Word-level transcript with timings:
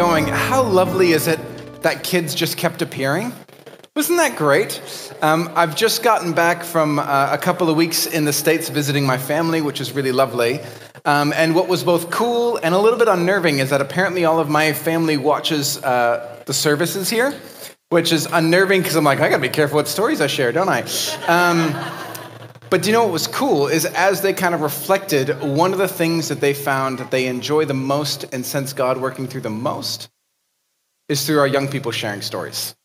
going, 0.00 0.26
how 0.26 0.62
lovely 0.62 1.12
is 1.12 1.26
it 1.26 1.38
that 1.82 2.02
kids 2.02 2.34
just 2.34 2.56
kept 2.56 2.80
appearing? 2.80 3.30
Wasn't 3.94 4.16
that 4.16 4.34
great? 4.34 4.80
Um, 5.20 5.52
I've 5.54 5.76
just 5.76 6.02
gotten 6.02 6.32
back 6.32 6.64
from 6.64 6.98
uh, 6.98 7.28
a 7.30 7.36
couple 7.36 7.68
of 7.68 7.76
weeks 7.76 8.06
in 8.06 8.24
the 8.24 8.32
States 8.32 8.70
visiting 8.70 9.04
my 9.04 9.18
family, 9.18 9.60
which 9.60 9.78
is 9.78 9.92
really 9.92 10.10
lovely. 10.10 10.60
Um, 11.04 11.34
and 11.36 11.54
what 11.54 11.68
was 11.68 11.84
both 11.84 12.10
cool 12.10 12.56
and 12.62 12.74
a 12.74 12.78
little 12.78 12.98
bit 12.98 13.08
unnerving 13.08 13.58
is 13.58 13.68
that 13.68 13.82
apparently 13.82 14.24
all 14.24 14.40
of 14.40 14.48
my 14.48 14.72
family 14.72 15.18
watches 15.18 15.76
uh, 15.84 16.42
the 16.46 16.54
services 16.54 17.10
here, 17.10 17.38
which 17.90 18.10
is 18.10 18.26
unnerving 18.32 18.80
because 18.80 18.96
I'm 18.96 19.04
like, 19.04 19.20
I 19.20 19.28
gotta 19.28 19.42
be 19.42 19.50
careful 19.50 19.76
what 19.76 19.86
stories 19.86 20.22
I 20.22 20.28
share, 20.28 20.50
don't 20.50 20.70
I? 20.70 20.80
Um, 21.28 21.74
but 22.70 22.82
do 22.82 22.88
you 22.88 22.92
know 22.92 23.02
what 23.02 23.12
was 23.12 23.26
cool 23.26 23.66
is 23.66 23.84
as 23.84 24.22
they 24.22 24.32
kind 24.32 24.54
of 24.54 24.60
reflected, 24.60 25.42
one 25.42 25.72
of 25.72 25.78
the 25.78 25.88
things 25.88 26.28
that 26.28 26.40
they 26.40 26.54
found 26.54 26.98
that 26.98 27.10
they 27.10 27.26
enjoy 27.26 27.64
the 27.64 27.74
most 27.74 28.24
and 28.32 28.46
sense 28.46 28.72
God 28.72 28.98
working 28.98 29.26
through 29.26 29.40
the 29.40 29.50
most 29.50 30.08
is 31.08 31.26
through 31.26 31.40
our 31.40 31.46
young 31.46 31.66
people 31.66 31.90
sharing 31.90 32.22
stories. 32.22 32.76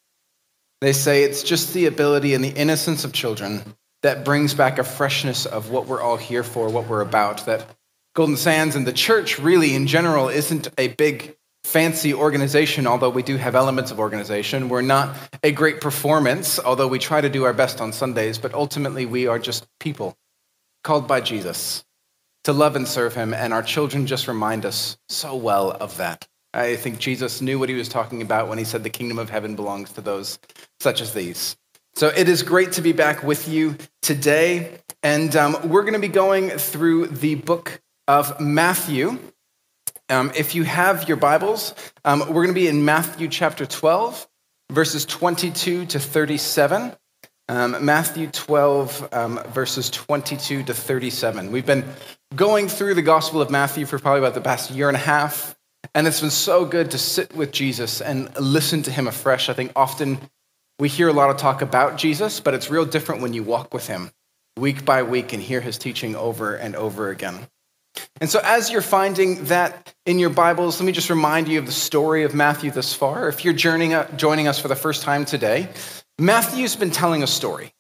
They 0.81 0.91
say 0.91 1.23
it's 1.23 1.43
just 1.43 1.73
the 1.73 1.85
ability 1.85 2.33
and 2.33 2.43
the 2.43 2.49
innocence 2.49 3.05
of 3.05 3.13
children 3.13 3.61
that 4.01 4.25
brings 4.25 4.53
back 4.53 4.79
a 4.79 4.83
freshness 4.83 5.45
of 5.45 5.69
what 5.69 5.87
we're 5.87 6.01
all 6.01 6.17
here 6.17 6.43
for, 6.43 6.67
what 6.69 6.87
we're 6.87 7.01
about. 7.01 7.45
That 7.45 7.65
Golden 8.13 8.37
Sands 8.37 8.75
and 8.75 8.85
the 8.85 8.93
church, 8.93 9.39
really, 9.39 9.75
in 9.75 9.87
general, 9.87 10.29
isn't 10.29 10.67
a 10.77 10.89
big 10.89 11.35
fancy 11.65 12.13
organization, 12.13 12.85
although 12.85 13.09
we 13.09 13.23
do 13.23 13.37
have 13.37 13.55
elements 13.55 13.89
of 13.89 13.99
organization. 13.99 14.69
We're 14.69 14.83
not 14.83 15.15
a 15.43 15.51
great 15.51 15.81
performance, 15.81 16.59
although 16.59 16.87
we 16.87 16.99
try 16.99 17.19
to 17.19 17.27
do 17.27 17.43
our 17.43 17.53
best 17.53 17.81
on 17.81 17.91
Sundays, 17.91 18.37
but 18.37 18.53
ultimately 18.53 19.07
we 19.07 19.25
are 19.25 19.39
just 19.39 19.65
people 19.79 20.15
called 20.83 21.07
by 21.07 21.21
Jesus 21.21 21.83
to 22.43 22.53
love 22.53 22.75
and 22.75 22.87
serve 22.87 23.15
him, 23.15 23.33
and 23.33 23.51
our 23.51 23.63
children 23.63 24.05
just 24.05 24.27
remind 24.27 24.63
us 24.63 24.95
so 25.09 25.35
well 25.35 25.71
of 25.71 25.97
that. 25.97 26.27
I 26.53 26.75
think 26.75 26.99
Jesus 26.99 27.41
knew 27.41 27.57
what 27.57 27.67
he 27.67 27.75
was 27.75 27.89
talking 27.89 28.21
about 28.21 28.47
when 28.47 28.59
he 28.59 28.63
said 28.63 28.83
the 28.83 28.89
kingdom 28.91 29.17
of 29.17 29.31
heaven 29.31 29.55
belongs 29.55 29.91
to 29.93 30.01
those 30.01 30.37
such 30.79 31.01
as 31.01 31.15
these. 31.15 31.57
So 31.95 32.09
it 32.09 32.29
is 32.29 32.43
great 32.43 32.73
to 32.73 32.83
be 32.83 32.91
back 32.91 33.23
with 33.23 33.49
you 33.49 33.75
today, 34.03 34.77
and 35.01 35.35
um, 35.35 35.57
we're 35.67 35.81
going 35.81 35.93
to 35.93 35.99
be 35.99 36.09
going 36.09 36.51
through 36.51 37.07
the 37.07 37.33
book 37.35 37.81
of 38.07 38.39
Matthew. 38.39 39.17
Um, 40.07 40.31
if 40.37 40.53
you 40.53 40.63
have 40.63 41.07
your 41.07 41.17
Bibles, 41.17 41.73
um, 42.03 42.19
we're 42.19 42.43
going 42.43 42.49
to 42.49 42.53
be 42.53 42.67
in 42.67 42.85
Matthew 42.85 43.27
chapter 43.27 43.65
12, 43.65 44.27
verses 44.71 45.03
22 45.03 45.87
to 45.87 45.99
37. 45.99 46.95
Um, 47.49 47.83
Matthew 47.83 48.27
12, 48.27 49.09
um, 49.11 49.39
verses 49.47 49.89
22 49.89 50.63
to 50.63 50.73
37. 50.75 51.51
We've 51.51 51.65
been 51.65 51.83
going 52.35 52.67
through 52.67 52.93
the 52.93 53.01
Gospel 53.01 53.41
of 53.41 53.49
Matthew 53.49 53.87
for 53.87 53.97
probably 53.97 54.19
about 54.19 54.35
the 54.35 54.41
past 54.41 54.69
year 54.69 54.89
and 54.89 54.95
a 54.95 54.99
half, 54.99 55.55
and 55.95 56.05
it's 56.05 56.21
been 56.21 56.29
so 56.29 56.65
good 56.65 56.91
to 56.91 56.99
sit 56.99 57.35
with 57.35 57.51
Jesus 57.51 57.99
and 57.99 58.29
listen 58.39 58.83
to 58.83 58.91
him 58.91 59.07
afresh. 59.07 59.49
I 59.49 59.53
think 59.53 59.71
often 59.75 60.19
we 60.77 60.87
hear 60.87 61.07
a 61.07 61.13
lot 61.13 61.31
of 61.31 61.37
talk 61.37 61.63
about 61.63 61.97
Jesus, 61.97 62.39
but 62.39 62.53
it's 62.53 62.69
real 62.69 62.85
different 62.85 63.23
when 63.23 63.33
you 63.33 63.41
walk 63.41 63.73
with 63.73 63.87
him 63.87 64.11
week 64.55 64.85
by 64.85 65.01
week 65.01 65.33
and 65.33 65.41
hear 65.41 65.61
his 65.61 65.79
teaching 65.79 66.15
over 66.15 66.55
and 66.55 66.75
over 66.75 67.09
again. 67.09 67.47
And 68.21 68.29
so, 68.29 68.39
as 68.43 68.71
you're 68.71 68.81
finding 68.81 69.45
that 69.45 69.93
in 70.05 70.19
your 70.19 70.29
Bibles, 70.29 70.79
let 70.79 70.85
me 70.85 70.91
just 70.91 71.09
remind 71.09 71.47
you 71.47 71.59
of 71.59 71.65
the 71.65 71.71
story 71.71 72.23
of 72.23 72.33
Matthew 72.33 72.71
thus 72.71 72.93
far. 72.93 73.27
If 73.27 73.43
you're 73.43 73.53
uh, 73.53 74.07
joining, 74.15 74.47
us 74.47 74.59
for 74.59 74.67
the 74.67 74.75
first 74.75 75.01
time 75.01 75.25
today, 75.25 75.69
Matthew's 76.17 76.75
been 76.75 76.91
telling 76.91 77.23
a 77.23 77.27
story, 77.27 77.73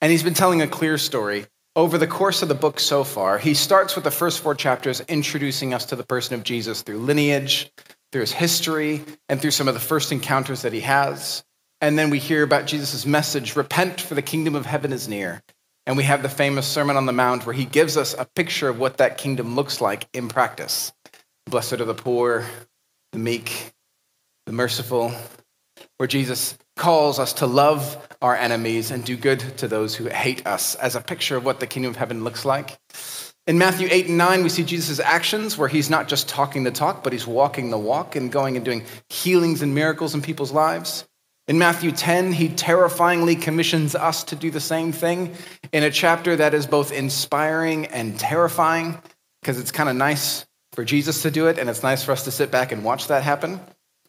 and 0.00 0.12
he's 0.12 0.22
been 0.22 0.34
telling 0.34 0.60
a 0.60 0.66
clear 0.66 0.98
story 0.98 1.46
over 1.74 1.96
the 1.96 2.06
course 2.06 2.42
of 2.42 2.48
the 2.48 2.54
book 2.54 2.80
so 2.80 3.04
far. 3.04 3.38
He 3.38 3.54
starts 3.54 3.94
with 3.94 4.04
the 4.04 4.10
first 4.10 4.40
four 4.40 4.54
chapters 4.54 5.00
introducing 5.08 5.72
us 5.72 5.86
to 5.86 5.96
the 5.96 6.02
person 6.02 6.34
of 6.34 6.42
Jesus 6.42 6.82
through 6.82 6.98
lineage, 6.98 7.70
through 8.12 8.22
his 8.22 8.32
history, 8.32 9.02
and 9.28 9.40
through 9.40 9.52
some 9.52 9.68
of 9.68 9.74
the 9.74 9.80
first 9.80 10.12
encounters 10.12 10.62
that 10.62 10.72
he 10.72 10.80
has. 10.80 11.44
And 11.80 11.96
then 11.96 12.10
we 12.10 12.18
hear 12.18 12.42
about 12.42 12.66
Jesus' 12.66 13.06
message 13.06 13.54
repent, 13.54 14.00
for 14.00 14.14
the 14.14 14.22
kingdom 14.22 14.56
of 14.56 14.66
heaven 14.66 14.92
is 14.92 15.08
near. 15.08 15.42
And 15.88 15.96
we 15.96 16.04
have 16.04 16.22
the 16.22 16.28
famous 16.28 16.66
Sermon 16.66 16.98
on 16.98 17.06
the 17.06 17.14
Mount 17.14 17.46
where 17.46 17.54
he 17.54 17.64
gives 17.64 17.96
us 17.96 18.14
a 18.18 18.26
picture 18.26 18.68
of 18.68 18.78
what 18.78 18.98
that 18.98 19.16
kingdom 19.16 19.56
looks 19.56 19.80
like 19.80 20.06
in 20.12 20.28
practice. 20.28 20.92
Blessed 21.46 21.80
are 21.80 21.86
the 21.86 21.94
poor, 21.94 22.44
the 23.12 23.18
meek, 23.18 23.72
the 24.44 24.52
merciful, 24.52 25.14
where 25.96 26.06
Jesus 26.06 26.58
calls 26.76 27.18
us 27.18 27.32
to 27.32 27.46
love 27.46 28.06
our 28.20 28.36
enemies 28.36 28.90
and 28.90 29.02
do 29.02 29.16
good 29.16 29.40
to 29.56 29.66
those 29.66 29.94
who 29.94 30.10
hate 30.10 30.46
us 30.46 30.74
as 30.74 30.94
a 30.94 31.00
picture 31.00 31.38
of 31.38 31.46
what 31.46 31.58
the 31.58 31.66
kingdom 31.66 31.88
of 31.88 31.96
heaven 31.96 32.22
looks 32.22 32.44
like. 32.44 32.78
In 33.46 33.56
Matthew 33.56 33.88
8 33.90 34.08
and 34.08 34.18
9, 34.18 34.42
we 34.42 34.50
see 34.50 34.64
Jesus' 34.64 35.00
actions 35.00 35.56
where 35.56 35.68
he's 35.68 35.88
not 35.88 36.06
just 36.06 36.28
talking 36.28 36.64
the 36.64 36.70
talk, 36.70 37.02
but 37.02 37.14
he's 37.14 37.26
walking 37.26 37.70
the 37.70 37.78
walk 37.78 38.14
and 38.14 38.30
going 38.30 38.56
and 38.56 38.64
doing 38.64 38.84
healings 39.08 39.62
and 39.62 39.74
miracles 39.74 40.14
in 40.14 40.20
people's 40.20 40.52
lives. 40.52 41.08
In 41.48 41.56
Matthew 41.56 41.92
10, 41.92 42.32
he 42.34 42.50
terrifyingly 42.50 43.34
commissions 43.34 43.94
us 43.94 44.22
to 44.24 44.36
do 44.36 44.50
the 44.50 44.60
same 44.60 44.92
thing 44.92 45.34
in 45.72 45.82
a 45.82 45.90
chapter 45.90 46.36
that 46.36 46.52
is 46.52 46.66
both 46.66 46.92
inspiring 46.92 47.86
and 47.86 48.20
terrifying 48.20 49.00
because 49.40 49.58
it's 49.58 49.72
kind 49.72 49.88
of 49.88 49.96
nice 49.96 50.44
for 50.74 50.84
Jesus 50.84 51.22
to 51.22 51.30
do 51.30 51.46
it 51.46 51.58
and 51.58 51.70
it's 51.70 51.82
nice 51.82 52.04
for 52.04 52.12
us 52.12 52.24
to 52.24 52.30
sit 52.30 52.50
back 52.50 52.70
and 52.70 52.84
watch 52.84 53.06
that 53.06 53.22
happen. 53.22 53.60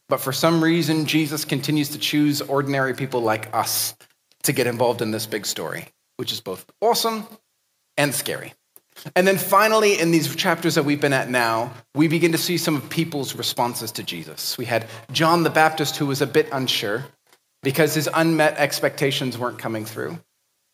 But 0.09 0.19
for 0.19 0.33
some 0.33 0.61
reason, 0.61 1.05
Jesus 1.05 1.45
continues 1.45 1.87
to 1.89 1.97
choose 1.97 2.41
ordinary 2.41 2.93
people 2.93 3.21
like 3.21 3.55
us 3.55 3.95
to 4.43 4.51
get 4.51 4.67
involved 4.67 5.01
in 5.01 5.11
this 5.11 5.25
big 5.25 5.45
story, 5.45 5.87
which 6.17 6.33
is 6.33 6.41
both 6.41 6.65
awesome 6.81 7.25
and 7.95 8.13
scary. 8.13 8.53
And 9.15 9.25
then 9.25 9.37
finally, 9.37 9.97
in 9.97 10.11
these 10.11 10.35
chapters 10.35 10.75
that 10.75 10.83
we've 10.83 10.99
been 10.99 11.13
at 11.13 11.29
now, 11.29 11.71
we 11.95 12.09
begin 12.09 12.33
to 12.33 12.37
see 12.37 12.57
some 12.57 12.75
of 12.75 12.89
people's 12.89 13.33
responses 13.33 13.93
to 13.93 14.03
Jesus. 14.03 14.57
We 14.57 14.65
had 14.65 14.87
John 15.13 15.43
the 15.43 15.49
Baptist, 15.49 15.95
who 15.95 16.05
was 16.05 16.21
a 16.21 16.27
bit 16.27 16.49
unsure 16.51 17.05
because 17.63 17.93
his 17.93 18.09
unmet 18.13 18.57
expectations 18.57 19.37
weren't 19.37 19.59
coming 19.59 19.85
through. 19.85 20.19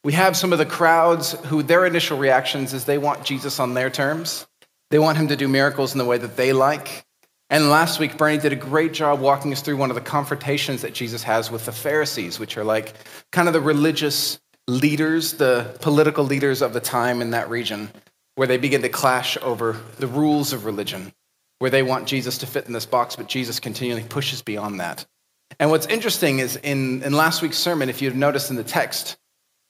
We 0.04 0.14
have 0.14 0.38
some 0.38 0.54
of 0.54 0.60
the 0.60 0.66
crowds 0.66 1.32
who 1.46 1.64
their 1.64 1.86
initial 1.86 2.18
reactions 2.18 2.74
is 2.74 2.86
they 2.86 3.00
want 3.00 3.24
Jesus 3.24 3.60
on 3.60 3.74
their 3.74 3.90
terms. 3.90 4.46
They 4.92 5.00
want 5.00 5.18
him 5.18 5.30
to 5.30 5.36
do 5.36 5.48
miracles 5.48 5.94
in 5.94 5.98
the 5.98 6.06
way 6.06 6.18
that 6.18 6.38
they 6.38 6.54
like. 6.54 7.06
And 7.50 7.70
last 7.70 8.00
week, 8.00 8.18
Bernie 8.18 8.38
did 8.38 8.54
a 8.54 8.56
great 8.56 8.94
job 8.94 9.20
walking 9.20 9.52
us 9.52 9.62
through 9.62 9.78
one 9.78 9.92
of 9.92 9.96
the 9.96 10.02
confrontations 10.02 10.82
that 10.82 10.94
Jesus 10.94 11.24
has 11.24 11.52
with 11.52 11.66
the 11.66 11.72
Pharisees, 11.72 12.40
which 12.40 12.58
are 12.58 12.64
like 12.64 12.94
kind 13.32 13.48
of 13.48 13.54
the 13.54 13.62
religious 13.62 14.40
leaders, 14.68 15.34
the 15.34 15.76
political 15.82 16.24
leaders 16.24 16.62
of 16.62 16.74
the 16.74 16.80
time 16.80 17.22
in 17.22 17.32
that 17.32 17.50
region, 17.50 17.90
where 18.36 18.48
they 18.48 18.58
begin 18.58 18.82
to 18.82 18.90
clash 18.90 19.38
over 19.42 19.78
the 20.00 20.08
rules 20.08 20.54
of 20.54 20.66
religion, 20.66 21.14
where 21.60 21.70
they 21.70 21.84
want 21.84 22.08
Jesus 22.08 22.40
to 22.40 22.48
fit 22.48 22.66
in 22.66 22.74
this 22.74 22.86
box, 22.86 23.16
but 23.16 23.28
Jesus 23.28 23.60
continually 23.60 24.04
pushes 24.04 24.42
beyond 24.42 24.80
that. 24.80 25.06
And 25.60 25.70
what's 25.70 25.88
interesting 25.88 26.40
is 26.40 26.58
in, 26.58 27.04
in 27.04 27.14
last 27.14 27.42
week's 27.42 27.58
sermon, 27.58 27.90
if 27.90 28.02
you've 28.02 28.16
noticed 28.16 28.50
in 28.50 28.56
the 28.56 28.64
text, 28.64 29.18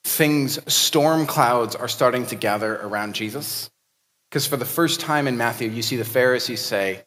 things, 0.04 0.58
storm 0.72 1.26
clouds 1.26 1.74
are 1.74 1.88
starting 1.88 2.26
to 2.26 2.36
gather 2.36 2.76
around 2.76 3.14
Jesus. 3.14 3.70
Because 4.30 4.46
for 4.46 4.56
the 4.56 4.64
first 4.64 5.00
time 5.00 5.28
in 5.28 5.36
Matthew, 5.36 5.70
you 5.70 5.82
see 5.82 5.96
the 5.96 6.04
Pharisees 6.04 6.60
say, 6.60 7.04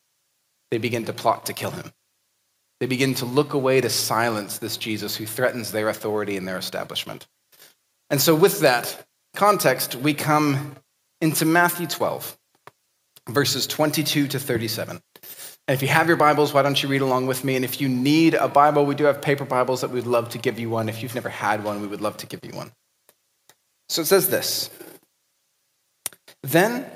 they 0.72 0.78
begin 0.78 1.06
to 1.06 1.14
plot 1.14 1.48
to 1.48 1.54
kill 1.54 1.72
him. 1.72 1.92
They 2.80 2.86
begin 2.86 3.14
to 3.16 3.26
look 3.26 3.54
away 3.54 3.82
to 3.82 3.90
silence 3.90 4.60
this 4.60 4.78
Jesus 4.78 5.16
who 5.16 5.26
threatens 5.26 5.72
their 5.72 5.90
authority 5.90 6.38
and 6.38 6.48
their 6.48 6.58
establishment. 6.58 7.28
And 8.10 8.22
so, 8.22 8.34
with 8.34 8.62
that 8.62 9.06
context, 9.36 9.96
we 9.96 10.14
come 10.14 10.76
into 11.20 11.46
Matthew 11.46 11.88
12, 11.88 12.38
verses 13.28 13.68
22 13.68 14.30
to 14.30 14.40
37. 14.40 15.02
And 15.70 15.76
if 15.76 15.84
you 15.84 15.88
have 15.90 16.08
your 16.08 16.18
Bibles, 16.18 16.52
why 16.52 16.64
don't 16.64 16.82
you 16.82 16.90
read 16.90 17.02
along 17.02 17.28
with 17.28 17.44
me? 17.44 17.56
And 17.56 17.64
if 17.64 17.80
you 17.80 17.88
need 17.88 18.34
a 18.34 18.48
Bible, 18.48 18.88
we 18.88 18.96
do 18.96 19.04
have 19.04 19.22
paper 19.22 19.46
Bibles 19.46 19.82
that 19.82 19.92
we'd 19.92 20.08
love 20.08 20.30
to 20.30 20.40
give 20.40 20.58
you 20.58 20.68
one. 20.68 20.90
If 20.90 21.04
you've 21.04 21.14
never 21.14 21.30
had 21.30 21.64
one, 21.64 21.80
we 21.80 21.86
would 21.86 22.02
love 22.02 22.18
to 22.18 22.26
give 22.26 22.40
you 22.44 22.54
one. 22.54 22.72
So 23.88 24.02
it 24.02 24.06
says 24.06 24.30
this 24.30 24.72
Then 26.42 26.88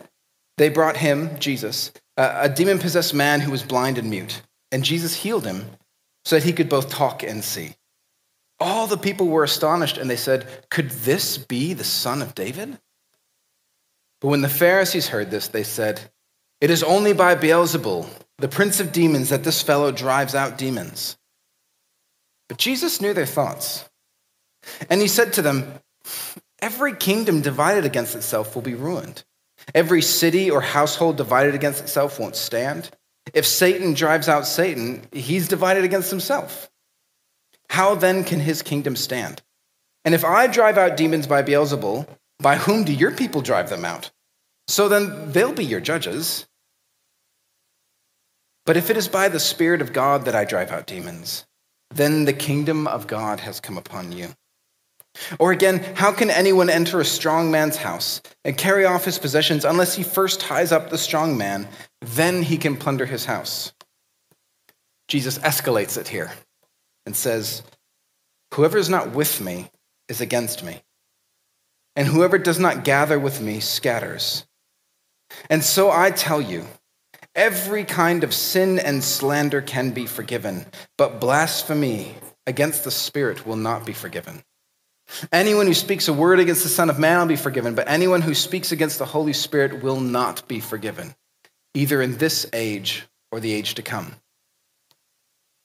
they 0.58 0.70
brought 0.70 0.98
him, 0.98 1.38
Jesus, 1.38 1.92
a 2.18 2.50
demon 2.50 2.80
possessed 2.80 3.14
man 3.14 3.42
who 3.42 3.52
was 3.52 3.62
blind 3.62 4.00
and 4.00 4.10
mute. 4.10 4.42
And 4.72 4.84
Jesus 4.84 5.14
healed 5.14 5.46
him 5.46 5.66
so 6.25 6.38
that 6.38 6.44
he 6.44 6.52
could 6.52 6.68
both 6.68 6.90
talk 6.90 7.22
and 7.22 7.44
see. 7.44 7.75
All 8.60 8.88
the 8.88 8.98
people 8.98 9.28
were 9.28 9.44
astonished 9.44 10.00
and 10.00 10.10
they 10.10 10.16
said, 10.16 10.48
Could 10.72 10.90
this 10.90 11.38
be 11.38 11.75
the 11.75 11.84
son 11.84 12.24
of 12.24 12.34
David? 12.34 12.80
But 14.20 14.30
when 14.30 14.42
the 14.42 14.50
Pharisees 14.50 15.10
heard 15.10 15.30
this, 15.30 15.50
they 15.50 15.62
said, 15.62 16.02
It 16.60 16.72
is 16.72 16.81
only 16.81 17.14
by 17.14 17.36
Beelzebul 17.36 18.10
the 18.38 18.48
prince 18.48 18.80
of 18.80 18.92
demons, 18.92 19.30
that 19.30 19.44
this 19.44 19.62
fellow 19.62 19.92
drives 19.92 20.36
out 20.36 20.58
demons. 20.58 21.18
But 22.50 22.58
Jesus 22.58 23.02
knew 23.02 23.14
their 23.14 23.26
thoughts. 23.26 23.88
And 24.90 25.02
he 25.02 25.08
said 25.08 25.34
to 25.34 25.42
them, 25.42 25.74
Every 26.60 26.96
kingdom 26.96 27.42
divided 27.42 27.86
against 27.86 28.16
itself 28.16 28.56
will 28.56 28.62
be 28.62 28.76
ruined. 28.76 29.24
Every 29.74 30.02
city 30.02 30.50
or 30.50 30.62
household 30.62 31.18
divided 31.18 31.56
against 31.56 31.82
itself 31.82 32.20
won't 32.20 32.36
stand. 32.36 32.90
If 33.34 33.46
Satan 33.46 33.94
drives 33.94 34.28
out 34.28 34.48
Satan, 34.48 35.06
he's 35.12 35.48
divided 35.48 35.84
against 35.84 36.10
himself. 36.10 36.70
How 37.70 37.96
then 37.96 38.24
can 38.24 38.40
his 38.40 38.62
kingdom 38.62 38.96
stand? 38.96 39.42
And 40.06 40.14
if 40.14 40.26
I 40.26 40.48
drive 40.48 40.78
out 40.78 40.98
demons 40.98 41.28
by 41.28 41.44
Beelzebul, 41.44 42.08
by 42.40 42.58
whom 42.58 42.84
do 42.84 42.94
your 42.94 43.12
people 43.12 43.42
drive 43.42 43.70
them 43.70 43.86
out? 43.86 44.12
So 44.68 44.90
then 44.90 45.32
they'll 45.32 45.54
be 45.54 45.66
your 45.66 45.80
judges. 45.80 46.46
But 48.65 48.77
if 48.77 48.89
it 48.89 48.98
is 48.98 49.07
by 49.07 49.27
the 49.27 49.39
Spirit 49.39 49.81
of 49.81 49.94
God 49.94 50.25
that 50.25 50.36
I 50.36 50.45
drive 50.45 50.71
out 50.71 50.88
demons, 50.88 51.45
then 51.94 52.25
the 52.25 52.33
kingdom 52.33 52.88
of 52.88 53.07
God 53.07 53.39
has 53.42 53.60
come 53.60 53.77
upon 53.77 54.12
you. 54.12 54.30
Or 55.38 55.51
again, 55.51 55.80
how 55.95 56.12
can 56.12 56.30
anyone 56.30 56.69
enter 56.69 57.00
a 57.00 57.06
strong 57.06 57.51
man's 57.51 57.77
house 57.77 58.21
and 58.45 58.57
carry 58.57 58.86
off 58.86 59.06
his 59.06 59.19
possessions 59.19 59.63
unless 59.63 59.94
he 59.94 60.04
first 60.04 60.39
ties 60.39 60.71
up 60.71 60.89
the 60.89 60.98
strong 60.98 61.38
man? 61.38 61.68
Then 62.01 62.42
he 62.42 62.57
can 62.57 62.77
plunder 62.77 63.06
his 63.06 63.25
house. 63.25 63.74
Jesus 65.07 65.38
escalates 65.39 65.98
it 65.98 66.07
here 66.07 66.31
and 67.06 67.15
says, 67.15 67.63
Whoever 68.54 68.77
is 68.77 68.89
not 68.89 69.12
with 69.12 69.42
me 69.42 69.69
is 70.07 70.21
against 70.21 70.63
me, 70.63 70.81
and 71.95 72.07
whoever 72.07 72.38
does 72.38 72.60
not 72.60 72.83
gather 72.83 73.19
with 73.19 73.42
me 73.42 73.60
scatters. 73.60 74.45
And 75.50 75.63
so 75.63 75.92
I 75.92 76.12
tell 76.12 76.42
you, 76.42 76.65
every 77.36 77.84
kind 77.84 78.24
of 78.24 78.34
sin 78.34 78.80
and 78.80 79.04
slander 79.04 79.62
can 79.62 79.92
be 79.92 80.06
forgiven, 80.06 80.66
but 80.98 81.20
blasphemy 81.20 82.16
against 82.46 82.84
the 82.84 82.92
Spirit 82.92 83.46
will 83.46 83.56
not 83.56 83.86
be 83.86 83.94
forgiven. 83.94 84.44
Anyone 85.32 85.68
who 85.68 85.74
speaks 85.74 86.08
a 86.08 86.14
word 86.14 86.40
against 86.40 86.64
the 86.64 86.70
Son 86.70 86.90
of 86.90 87.00
Man 87.00 87.20
will 87.20 87.28
be 87.28 87.36
forgiven, 87.36 87.76
but 87.76 87.90
anyone 87.90 88.22
who 88.22 88.34
speaks 88.34 88.72
against 88.72 89.00
the 89.00 89.06
Holy 89.06 89.34
Spirit 89.34 89.84
will 89.84 90.00
not 90.00 90.48
be 90.48 90.60
forgiven, 90.60 91.16
either 91.74 92.02
in 92.02 92.18
this 92.18 92.46
age 92.54 93.08
or 93.32 93.40
the 93.40 93.54
age 93.54 93.76
to 93.76 93.82
come. 93.82 94.16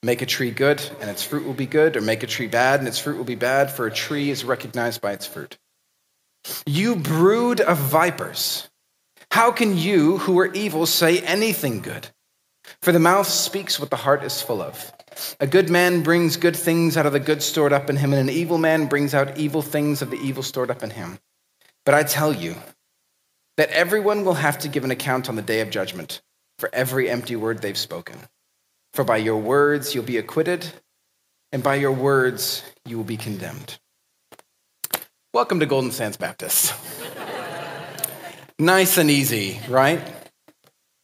Make 0.03 0.23
a 0.23 0.26
tree 0.26 0.50
good, 0.50 0.81
and 1.00 1.11
its 1.11 1.25
fruit 1.25 1.44
will 1.44 1.55
be 1.55 1.67
good, 1.67 1.97
or 1.97 2.00
make 2.00 2.23
a 2.23 2.29
tree 2.29 2.47
bad, 2.47 2.79
and 2.79 2.88
its 2.88 2.99
fruit 2.99 3.17
will 3.17 3.25
be 3.25 3.35
bad, 3.35 3.70
for 3.70 3.87
a 3.87 3.93
tree 3.93 4.31
is 4.31 4.44
recognized 4.44 5.00
by 5.00 5.12
its 5.12 5.26
fruit. 5.26 5.59
You 6.67 6.97
brood 6.97 7.61
of 7.61 7.79
vipers, 7.79 8.68
how 9.30 9.52
can 9.52 9.76
you, 9.76 10.19
who 10.19 10.38
are 10.38 10.52
evil, 10.52 10.86
say 10.86 11.20
anything 11.20 11.80
good? 11.80 12.08
For 12.82 12.92
the 12.92 12.98
mouth 12.98 13.26
speaks 13.26 13.78
what 13.78 13.90
the 13.90 13.96
heart 13.96 14.22
is 14.25 14.42
full 14.42 14.62
of. 14.62 14.92
A 15.40 15.46
good 15.46 15.69
man 15.69 16.02
brings 16.02 16.36
good 16.36 16.56
things 16.56 16.96
out 16.96 17.06
of 17.06 17.12
the 17.12 17.20
good 17.20 17.42
stored 17.42 17.72
up 17.72 17.90
in 17.90 17.96
him, 17.96 18.12
and 18.12 18.28
an 18.28 18.34
evil 18.34 18.58
man 18.58 18.86
brings 18.86 19.14
out 19.14 19.38
evil 19.38 19.62
things 19.62 20.02
of 20.02 20.10
the 20.10 20.19
evil 20.19 20.42
stored 20.42 20.70
up 20.70 20.82
in 20.82 20.90
him. 20.90 21.19
But 21.84 21.94
I 21.94 22.02
tell 22.02 22.32
you 22.32 22.54
that 23.56 23.70
everyone 23.70 24.25
will 24.25 24.34
have 24.34 24.58
to 24.60 24.69
give 24.69 24.84
an 24.84 24.90
account 24.90 25.28
on 25.28 25.36
the 25.36 25.42
day 25.42 25.60
of 25.60 25.70
judgment 25.70 26.20
for 26.58 26.70
every 26.72 27.10
empty 27.10 27.36
word 27.36 27.60
they've 27.60 27.76
spoken. 27.76 28.19
For 28.92 29.04
by 29.04 29.19
your 29.19 29.38
words 29.38 29.94
you'll 29.94 30.04
be 30.04 30.19
acquitted, 30.19 30.69
and 31.52 31.62
by 31.62 31.76
your 31.76 31.92
words 31.92 32.62
you 32.84 32.96
will 32.96 33.04
be 33.04 33.16
condemned. 33.16 33.78
Welcome 35.34 35.60
to 35.60 35.66
Golden 35.66 35.90
Sands 35.90 36.16
Baptist. 36.16 36.74
nice 38.58 38.99
and 38.99 39.10
easy, 39.10 39.60
right? 39.69 40.00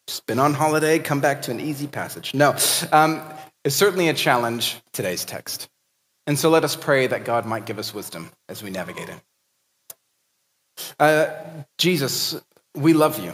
Just 0.07 0.25
been 0.25 0.39
on 0.39 0.53
holiday, 0.53 0.99
come 0.99 1.19
back 1.19 1.41
to 1.43 1.51
an 1.51 1.59
easy 1.59 1.87
passage. 1.87 2.33
No, 2.33 2.55
um, 2.91 3.21
it's 3.63 3.75
certainly 3.75 4.09
a 4.09 4.13
challenge, 4.13 4.77
today's 4.93 5.25
text. 5.25 5.67
And 6.27 6.37
so 6.37 6.49
let 6.49 6.63
us 6.63 6.75
pray 6.75 7.07
that 7.07 7.25
God 7.25 7.45
might 7.45 7.65
give 7.65 7.79
us 7.79 7.93
wisdom 7.93 8.31
as 8.49 8.61
we 8.61 8.69
navigate 8.69 9.09
it. 9.09 9.19
Uh, 10.99 11.27
Jesus, 11.77 12.39
we 12.75 12.93
love 12.93 13.23
you. 13.23 13.33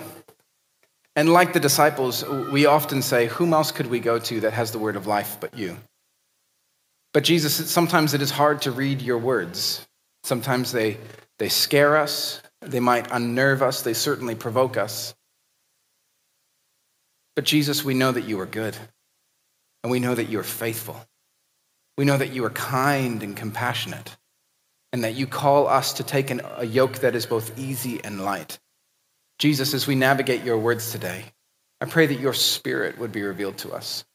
And 1.15 1.31
like 1.33 1.53
the 1.53 1.59
disciples, 1.59 2.23
we 2.23 2.65
often 2.65 3.01
say, 3.01 3.27
Whom 3.27 3.53
else 3.53 3.71
could 3.71 3.88
we 3.88 4.00
go 4.00 4.19
to 4.19 4.41
that 4.41 4.53
has 4.53 4.71
the 4.71 4.79
word 4.79 4.95
of 4.95 5.07
life 5.07 5.38
but 5.39 5.57
you? 5.57 5.77
But 7.13 7.23
Jesus, 7.23 7.69
sometimes 7.69 8.13
it 8.13 8.21
is 8.21 8.31
hard 8.31 8.62
to 8.62 8.71
read 8.71 9.01
your 9.01 9.18
words. 9.18 9.85
Sometimes 10.23 10.71
they, 10.71 10.97
they 11.39 11.50
scare 11.50 11.97
us, 11.97 12.41
they 12.61 12.79
might 12.79 13.11
unnerve 13.11 13.61
us, 13.61 13.81
they 13.81 13.93
certainly 13.93 14.35
provoke 14.35 14.77
us. 14.77 15.15
But 17.35 17.45
Jesus, 17.45 17.83
we 17.83 17.93
know 17.93 18.11
that 18.11 18.25
you 18.25 18.39
are 18.39 18.45
good, 18.45 18.75
and 19.83 19.91
we 19.91 19.99
know 19.99 20.13
that 20.13 20.29
you 20.29 20.39
are 20.39 20.43
faithful. 20.43 20.99
We 21.97 22.05
know 22.05 22.17
that 22.17 22.33
you 22.33 22.45
are 22.45 22.51
kind 22.51 23.23
and 23.23 23.35
compassionate, 23.35 24.15
and 24.93 25.03
that 25.03 25.15
you 25.15 25.27
call 25.27 25.67
us 25.67 25.93
to 25.93 26.03
take 26.03 26.29
an, 26.29 26.41
a 26.57 26.65
yoke 26.65 26.99
that 26.99 27.15
is 27.15 27.25
both 27.25 27.57
easy 27.57 28.03
and 28.03 28.23
light. 28.23 28.59
Jesus, 29.39 29.73
as 29.73 29.87
we 29.87 29.95
navigate 29.95 30.43
your 30.43 30.57
words 30.57 30.91
today, 30.91 31.25
I 31.79 31.85
pray 31.85 32.05
that 32.05 32.19
your 32.19 32.33
spirit 32.33 32.99
would 32.99 33.11
be 33.11 33.23
revealed 33.23 33.57
to 33.59 33.71
us, 33.71 34.05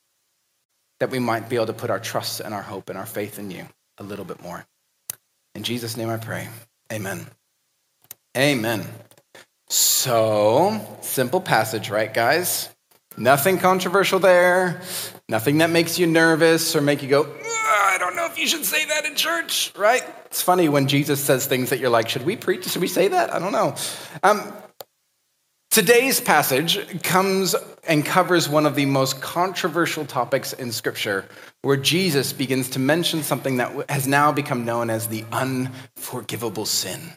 that 1.00 1.10
we 1.10 1.19
might 1.19 1.48
be 1.48 1.56
able 1.56 1.66
to 1.66 1.72
put 1.72 1.90
our 1.90 1.98
trust 1.98 2.40
and 2.40 2.54
our 2.54 2.62
hope 2.62 2.90
and 2.90 2.98
our 2.98 3.06
faith 3.06 3.38
in 3.38 3.50
you 3.50 3.66
a 3.98 4.04
little 4.04 4.25
bit 4.25 4.40
more. 4.40 4.64
In 5.56 5.64
Jesus' 5.64 5.96
name 5.96 6.10
I 6.10 6.19
pray. 6.19 6.48
Amen. 6.93 7.26
Amen. 8.37 8.87
So, 9.69 10.99
simple 11.00 11.41
passage, 11.41 11.91
right, 11.91 12.12
guys? 12.12 12.69
Nothing 13.17 13.59
controversial 13.59 14.19
there. 14.19 14.83
Nothing 15.29 15.59
that 15.59 15.71
makes 15.71 15.99
you 15.99 16.06
nervous 16.06 16.77
or 16.77 16.81
make 16.81 17.03
you 17.03 17.09
go, 17.09 17.35
I 17.43 17.97
don't 17.99 18.15
know 18.15 18.27
if 18.27 18.38
you 18.38 18.47
should 18.47 18.65
say 18.65 18.85
that 18.85 19.06
in 19.06 19.15
church, 19.17 19.73
right? 19.77 20.03
It's 20.27 20.43
funny 20.43 20.69
when 20.69 20.87
Jesus 20.87 21.25
says 21.25 21.47
things 21.47 21.71
that 21.71 21.81
you're 21.81 21.91
like, 21.91 22.09
should 22.09 22.27
we 22.27 22.37
preach? 22.37 22.67
Should 22.67 22.83
we 22.83 22.88
say 22.88 23.09
that? 23.09 23.33
I 23.33 23.38
don't 23.38 23.53
know. 23.53 23.75
Um, 24.23 24.53
Today's 25.77 26.23
passage 26.23 27.03
comes 27.03 27.55
and 27.87 28.03
covers 28.03 28.49
one 28.49 28.65
of 28.65 28.77
the 28.77 28.87
most 28.87 29.21
controversial 29.21 30.06
topics 30.06 30.55
in 30.55 30.73
Scripture, 30.73 31.27
where 31.61 31.77
Jesus 31.77 32.32
begins 32.32 32.71
to 32.71 32.79
mention 32.79 33.23
something 33.23 33.59
that 33.59 33.91
has 33.91 34.06
now 34.06 34.32
become 34.32 34.65
known 34.65 34.89
as 34.89 35.09
the 35.09 35.27
unforgivable 35.32 36.65
sin. 36.65 37.12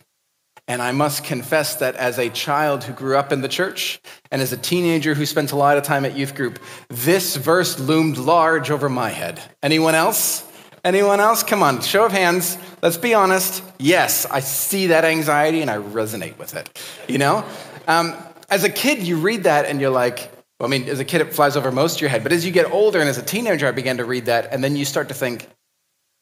And 0.70 0.84
I 0.84 0.92
must 0.92 1.24
confess 1.24 1.78
that 1.78 1.96
as 1.96 2.20
a 2.20 2.30
child 2.30 2.84
who 2.84 2.94
grew 2.94 3.18
up 3.18 3.32
in 3.32 3.42
the 3.42 3.48
church 3.48 4.00
and 4.30 4.40
as 4.40 4.54
a 4.54 4.58
teenager 4.58 5.16
who 5.16 5.26
spent 5.26 5.52
a 5.52 5.56
lot 5.56 5.80
of 5.80 5.84
time 5.84 6.06
at 6.06 6.16
youth 6.16 6.36
group, 6.36 6.60
this 6.90 7.36
verse 7.36 7.80
loomed 7.80 8.20
large 8.20 8.70
over 8.70 8.88
my 8.88 9.10
head. 9.10 9.42
Anyone 9.64 9.96
else? 9.96 10.46
Anyone 10.86 11.20
else? 11.20 11.42
Come 11.42 11.64
on, 11.64 11.82
show 11.82 12.06
of 12.06 12.12
hands. 12.12 12.56
Let's 12.84 12.98
be 12.98 13.16
honest. 13.16 13.64
Yes, 13.80 14.28
I 14.28 14.42
see 14.42 14.88
that 14.88 15.06
anxiety 15.06 15.62
and 15.62 15.72
I 15.72 15.78
resonate 15.78 16.38
with 16.38 16.56
it. 16.56 16.80
You 17.08 17.18
know? 17.18 17.44
Um, 17.88 18.16
as 18.48 18.64
a 18.64 18.70
kid, 18.70 19.00
you 19.00 19.18
read 19.18 19.46
that 19.46 19.66
and 19.66 19.82
you're 19.82 19.90
like, 19.90 20.32
well, 20.60 20.68
I 20.68 20.70
mean, 20.70 20.88
as 20.88 21.00
a 21.00 21.06
kid, 21.06 21.22
it 21.22 21.34
flies 21.34 21.58
over 21.58 21.72
most 21.72 21.96
of 21.96 22.02
your 22.02 22.12
head. 22.12 22.22
But 22.22 22.32
as 22.32 22.46
you 22.46 22.52
get 22.52 22.72
older 22.72 23.00
and 23.00 23.10
as 23.10 23.18
a 23.18 23.24
teenager, 23.24 23.68
I 23.68 23.72
began 23.72 23.98
to 23.98 24.06
read 24.06 24.26
that, 24.26 24.54
and 24.54 24.64
then 24.64 24.76
you 24.76 24.86
start 24.86 25.08
to 25.08 25.16
think, 25.16 25.48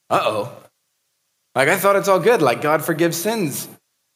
uh 0.10 0.22
oh. 0.24 0.58
Like, 1.54 1.70
I 1.70 1.76
thought 1.76 1.96
it's 1.96 2.08
all 2.08 2.20
good. 2.20 2.42
Like, 2.42 2.62
God 2.62 2.86
forgives 2.86 3.18
sins. 3.18 3.68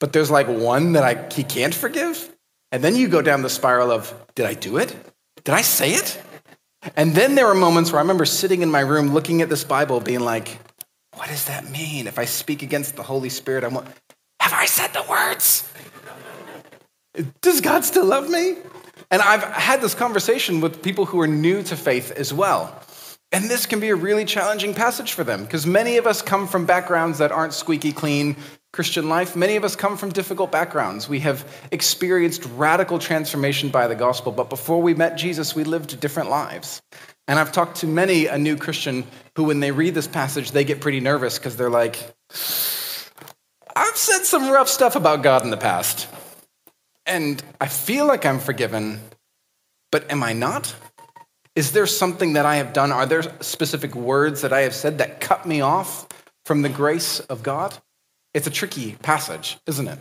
But 0.02 0.12
there's 0.14 0.32
like 0.32 0.48
one 0.48 0.94
that 0.94 1.04
I, 1.04 1.32
he 1.32 1.44
can't 1.44 1.74
forgive. 1.74 2.36
And 2.72 2.84
then 2.84 2.96
you 2.96 3.08
go 3.08 3.22
down 3.22 3.44
the 3.44 3.50
spiral 3.50 3.92
of, 3.92 4.14
did 4.36 4.48
I 4.48 4.56
do 4.56 4.78
it? 4.78 4.94
Did 5.44 5.54
I 5.54 5.62
say 5.62 5.92
it? 5.92 6.20
And 6.96 7.14
then 7.14 7.36
there 7.36 7.46
were 7.46 7.54
moments 7.54 7.92
where 7.92 8.00
I 8.00 8.02
remember 8.02 8.26
sitting 8.26 8.64
in 8.64 8.72
my 8.72 8.80
room 8.80 9.14
looking 9.14 9.44
at 9.44 9.50
this 9.50 9.64
Bible, 9.64 10.00
being 10.00 10.22
like, 10.22 10.58
what 11.16 11.30
does 11.30 11.46
that 11.46 11.70
mean? 11.70 12.08
If 12.08 12.18
I 12.18 12.26
speak 12.26 12.64
against 12.64 12.96
the 12.96 13.04
Holy 13.04 13.30
Spirit, 13.30 13.64
I'm, 13.64 13.74
have 13.74 14.54
I 14.54 14.66
said 14.66 14.92
the 14.92 15.06
words? 15.08 15.72
Does 17.42 17.62
God 17.62 17.86
still 17.86 18.06
love 18.06 18.28
me? 18.28 18.56
And 19.12 19.22
I've 19.22 19.44
had 19.44 19.82
this 19.82 19.94
conversation 19.94 20.62
with 20.62 20.82
people 20.82 21.06
who 21.06 21.22
are 21.22 21.28
new 21.28 21.62
to 21.64 21.76
faith 21.76 22.12
as 22.12 22.34
well. 22.34 22.82
And 23.32 23.46
this 23.46 23.68
can 23.68 23.80
be 23.80 23.90
a 23.90 23.96
really 23.96 24.26
challenging 24.26 24.74
passage 24.74 25.14
for 25.14 25.24
them 25.24 25.44
because 25.44 25.68
many 25.68 25.98
of 25.98 26.08
us 26.08 26.24
come 26.24 26.48
from 26.48 26.66
backgrounds 26.66 27.20
that 27.20 27.32
aren't 27.32 27.54
squeaky 27.54 27.92
clean 27.92 28.36
Christian 28.74 29.10
life. 29.10 29.36
Many 29.36 29.56
of 29.56 29.64
us 29.64 29.76
come 29.76 29.98
from 29.98 30.10
difficult 30.10 30.52
backgrounds. 30.52 31.10
We 31.10 31.20
have 31.20 31.46
experienced 31.72 32.46
radical 32.56 33.00
transformation 33.00 33.70
by 33.70 33.88
the 33.88 33.96
gospel, 33.96 34.32
but 34.32 34.50
before 34.50 34.82
we 34.82 34.94
met 34.94 35.18
Jesus, 35.18 35.56
we 35.56 35.64
lived 35.64 36.00
different 36.00 36.30
lives. 36.30 36.82
And 37.28 37.38
I've 37.40 37.52
talked 37.52 37.78
to 37.78 37.88
many 37.88 38.28
a 38.28 38.38
new 38.38 38.58
Christian 38.58 39.06
who, 39.36 39.44
when 39.44 39.60
they 39.60 39.72
read 39.72 39.94
this 39.94 40.08
passage, 40.08 40.52
they 40.52 40.64
get 40.64 40.82
pretty 40.82 41.00
nervous 41.00 41.38
because 41.38 41.56
they're 41.58 41.70
like, 41.70 41.98
I've 43.76 43.98
said 43.98 44.24
some 44.24 44.50
rough 44.50 44.70
stuff 44.70 44.96
about 44.96 45.22
God 45.24 45.44
in 45.44 45.50
the 45.50 45.58
past 45.58 46.08
and 47.06 47.44
I 47.60 47.68
feel 47.68 48.06
like 48.06 48.26
I'm 48.26 48.40
forgiven, 48.40 49.02
but 49.92 50.10
am 50.12 50.24
I 50.24 50.34
not? 50.34 50.74
Is 51.56 51.74
there 51.74 51.88
something 51.88 52.34
that 52.34 52.46
I 52.46 52.56
have 52.56 52.74
done? 52.74 52.92
Are 52.92 53.06
there 53.06 53.24
specific 53.42 53.96
words 53.96 54.42
that 54.42 54.54
I 54.54 54.62
have 54.62 54.74
said 54.74 55.00
that 55.00 55.20
cut 55.20 55.46
me 55.46 55.62
off 55.62 56.08
from 56.46 56.62
the 56.62 56.70
grace 56.70 57.20
of 57.20 57.44
God? 57.44 57.78
It's 58.34 58.48
a 58.48 58.52
tricky 58.52 58.94
passage, 59.02 59.58
isn't 59.68 59.88
it? 59.88 60.00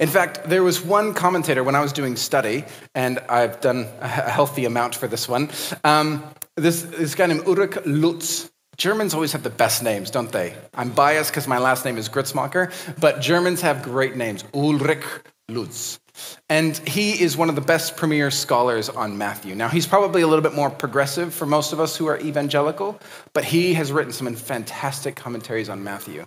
In 0.00 0.08
fact, 0.08 0.44
there 0.48 0.62
was 0.62 0.84
one 0.84 1.14
commentator 1.14 1.64
when 1.64 1.74
I 1.74 1.80
was 1.80 1.92
doing 1.92 2.16
study, 2.16 2.64
and 2.94 3.18
I've 3.28 3.60
done 3.60 3.86
a 4.00 4.08
healthy 4.08 4.64
amount 4.64 4.94
for 4.94 5.08
this 5.08 5.28
one. 5.28 5.50
Um, 5.84 6.22
this, 6.56 6.82
this 6.82 7.14
guy 7.14 7.26
named 7.26 7.46
Ulrich 7.46 7.78
Luz. 7.86 8.50
Germans 8.76 9.14
always 9.14 9.32
have 9.32 9.42
the 9.42 9.50
best 9.50 9.82
names, 9.82 10.10
don't 10.10 10.32
they? 10.32 10.54
I'm 10.74 10.90
biased 10.90 11.30
because 11.30 11.46
my 11.46 11.58
last 11.58 11.84
name 11.84 11.98
is 11.98 12.08
Gritzmacher, 12.08 12.72
but 13.00 13.20
Germans 13.20 13.60
have 13.60 13.82
great 13.82 14.16
names. 14.16 14.44
Ulrich 14.54 15.04
Luz. 15.48 16.00
And 16.48 16.76
he 16.88 17.22
is 17.22 17.36
one 17.36 17.48
of 17.48 17.54
the 17.54 17.60
best 17.60 17.96
premier 17.96 18.30
scholars 18.30 18.88
on 18.88 19.16
Matthew. 19.18 19.54
Now, 19.54 19.68
he's 19.68 19.86
probably 19.86 20.22
a 20.22 20.26
little 20.26 20.42
bit 20.42 20.54
more 20.54 20.70
progressive 20.70 21.32
for 21.32 21.46
most 21.46 21.72
of 21.72 21.80
us 21.80 21.96
who 21.96 22.06
are 22.06 22.18
evangelical, 22.20 23.00
but 23.32 23.44
he 23.44 23.74
has 23.74 23.92
written 23.92 24.12
some 24.12 24.34
fantastic 24.34 25.16
commentaries 25.16 25.68
on 25.68 25.82
Matthew. 25.82 26.26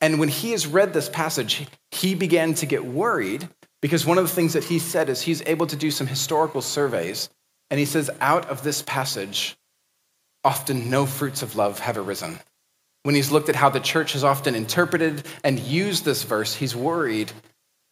And 0.00 0.18
when 0.18 0.28
he 0.28 0.52
has 0.52 0.66
read 0.66 0.92
this 0.92 1.08
passage, 1.08 1.66
he 1.90 2.14
began 2.14 2.54
to 2.54 2.66
get 2.66 2.84
worried 2.84 3.48
because 3.82 4.06
one 4.06 4.18
of 4.18 4.24
the 4.24 4.34
things 4.34 4.52
that 4.52 4.64
he 4.64 4.78
said 4.78 5.08
is 5.08 5.22
he's 5.22 5.42
able 5.46 5.66
to 5.66 5.76
do 5.76 5.90
some 5.90 6.06
historical 6.06 6.60
surveys 6.62 7.30
And 7.70 7.78
he 7.78 7.86
says, 7.86 8.10
out 8.20 8.50
of 8.50 8.62
this 8.62 8.82
passage, 8.82 9.56
often 10.42 10.90
no 10.90 11.06
fruits 11.06 11.42
of 11.42 11.54
love 11.56 11.78
have 11.80 11.96
arisen. 11.96 12.38
When 13.04 13.14
he's 13.14 13.30
looked 13.30 13.48
at 13.48 13.56
how 13.56 13.70
the 13.70 13.80
church 13.80 14.12
has 14.12 14.24
often 14.24 14.54
interpreted 14.54 15.24
and 15.44 15.58
used 15.58 16.04
this 16.04 16.24
verse, 16.24 16.54
he's 16.54 16.76
worried 16.76 17.32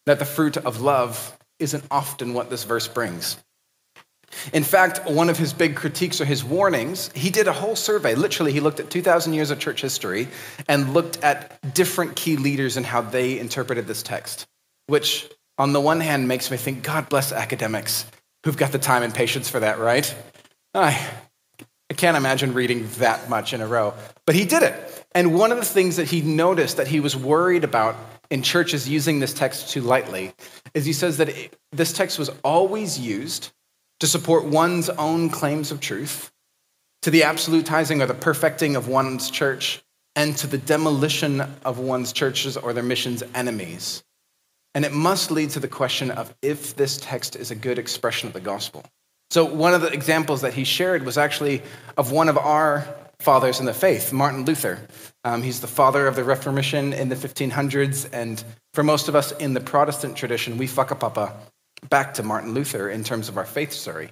that 0.06 0.18
the 0.18 0.24
fruit 0.24 0.56
of 0.56 0.80
love 0.80 1.36
isn't 1.58 1.84
often 1.90 2.34
what 2.34 2.50
this 2.50 2.64
verse 2.64 2.88
brings. 2.88 3.38
In 4.52 4.62
fact, 4.62 5.08
one 5.10 5.28
of 5.28 5.38
his 5.38 5.52
big 5.52 5.76
critiques 5.76 6.20
or 6.20 6.24
his 6.24 6.44
warnings, 6.44 7.10
he 7.14 7.30
did 7.30 7.48
a 7.48 7.52
whole 7.52 7.76
survey. 7.76 8.14
Literally, 8.14 8.52
he 8.52 8.60
looked 8.60 8.80
at 8.80 8.90
2,000 8.90 9.32
years 9.32 9.50
of 9.50 9.58
church 9.58 9.80
history 9.80 10.28
and 10.68 10.94
looked 10.94 11.22
at 11.22 11.74
different 11.74 12.16
key 12.16 12.36
leaders 12.36 12.76
and 12.76 12.86
how 12.86 13.00
they 13.00 13.38
interpreted 13.38 13.86
this 13.86 14.02
text, 14.02 14.46
which, 14.86 15.28
on 15.56 15.72
the 15.72 15.80
one 15.80 16.00
hand, 16.00 16.28
makes 16.28 16.50
me 16.50 16.56
think, 16.56 16.82
God 16.82 17.08
bless 17.08 17.32
academics 17.32 18.06
who've 18.44 18.56
got 18.56 18.72
the 18.72 18.78
time 18.78 19.02
and 19.02 19.14
patience 19.14 19.48
for 19.48 19.60
that, 19.60 19.78
right? 19.78 20.14
I, 20.74 21.08
I 21.90 21.94
can't 21.94 22.16
imagine 22.16 22.54
reading 22.54 22.88
that 22.98 23.28
much 23.28 23.52
in 23.52 23.60
a 23.60 23.66
row. 23.66 23.94
But 24.26 24.34
he 24.34 24.44
did 24.44 24.62
it. 24.62 25.04
And 25.12 25.34
one 25.34 25.52
of 25.52 25.58
the 25.58 25.64
things 25.64 25.96
that 25.96 26.06
he 26.06 26.20
noticed 26.20 26.76
that 26.76 26.86
he 26.86 27.00
was 27.00 27.16
worried 27.16 27.64
about 27.64 27.96
in 28.30 28.42
churches 28.42 28.88
using 28.88 29.20
this 29.20 29.32
text 29.32 29.70
too 29.70 29.80
lightly 29.80 30.32
is 30.74 30.84
he 30.84 30.92
says 30.92 31.16
that 31.16 31.30
it, 31.30 31.58
this 31.72 31.92
text 31.92 32.18
was 32.18 32.30
always 32.44 32.98
used 32.98 33.50
to 34.00 34.06
support 34.06 34.44
one's 34.44 34.88
own 34.90 35.30
claims 35.30 35.70
of 35.70 35.80
truth, 35.80 36.30
to 37.02 37.10
the 37.10 37.22
absolutizing 37.22 38.02
or 38.02 38.06
the 38.06 38.14
perfecting 38.14 38.76
of 38.76 38.88
one's 38.88 39.30
church, 39.30 39.82
and 40.16 40.36
to 40.36 40.46
the 40.46 40.58
demolition 40.58 41.40
of 41.64 41.78
one's 41.78 42.12
churches 42.12 42.56
or 42.56 42.72
their 42.72 42.82
mission's 42.82 43.22
enemies. 43.34 44.02
And 44.74 44.84
it 44.84 44.92
must 44.92 45.30
lead 45.30 45.50
to 45.50 45.60
the 45.60 45.68
question 45.68 46.10
of 46.10 46.34
if 46.42 46.76
this 46.76 46.98
text 46.98 47.36
is 47.36 47.50
a 47.50 47.54
good 47.54 47.78
expression 47.78 48.26
of 48.28 48.32
the 48.32 48.40
gospel. 48.40 48.84
So, 49.30 49.44
one 49.44 49.74
of 49.74 49.82
the 49.82 49.92
examples 49.92 50.40
that 50.42 50.54
he 50.54 50.64
shared 50.64 51.04
was 51.04 51.18
actually 51.18 51.62
of 51.96 52.12
one 52.12 52.28
of 52.28 52.38
our 52.38 52.86
fathers 53.20 53.60
in 53.60 53.66
the 53.66 53.74
faith, 53.74 54.12
Martin 54.12 54.44
Luther. 54.44 54.78
Um, 55.24 55.42
he's 55.42 55.60
the 55.60 55.66
father 55.66 56.06
of 56.06 56.16
the 56.16 56.24
Reformation 56.24 56.92
in 56.92 57.08
the 57.08 57.16
1500s, 57.16 58.08
and 58.12 58.42
for 58.72 58.82
most 58.82 59.08
of 59.08 59.16
us 59.16 59.32
in 59.32 59.54
the 59.54 59.60
Protestant 59.60 60.16
tradition, 60.16 60.56
we 60.56 60.66
whakapapa 60.66 61.32
back 61.88 62.14
to 62.14 62.22
Martin 62.22 62.54
Luther 62.54 62.88
in 62.88 63.04
terms 63.04 63.28
of 63.28 63.36
our 63.36 63.46
faith 63.46 63.72
story. 63.72 64.10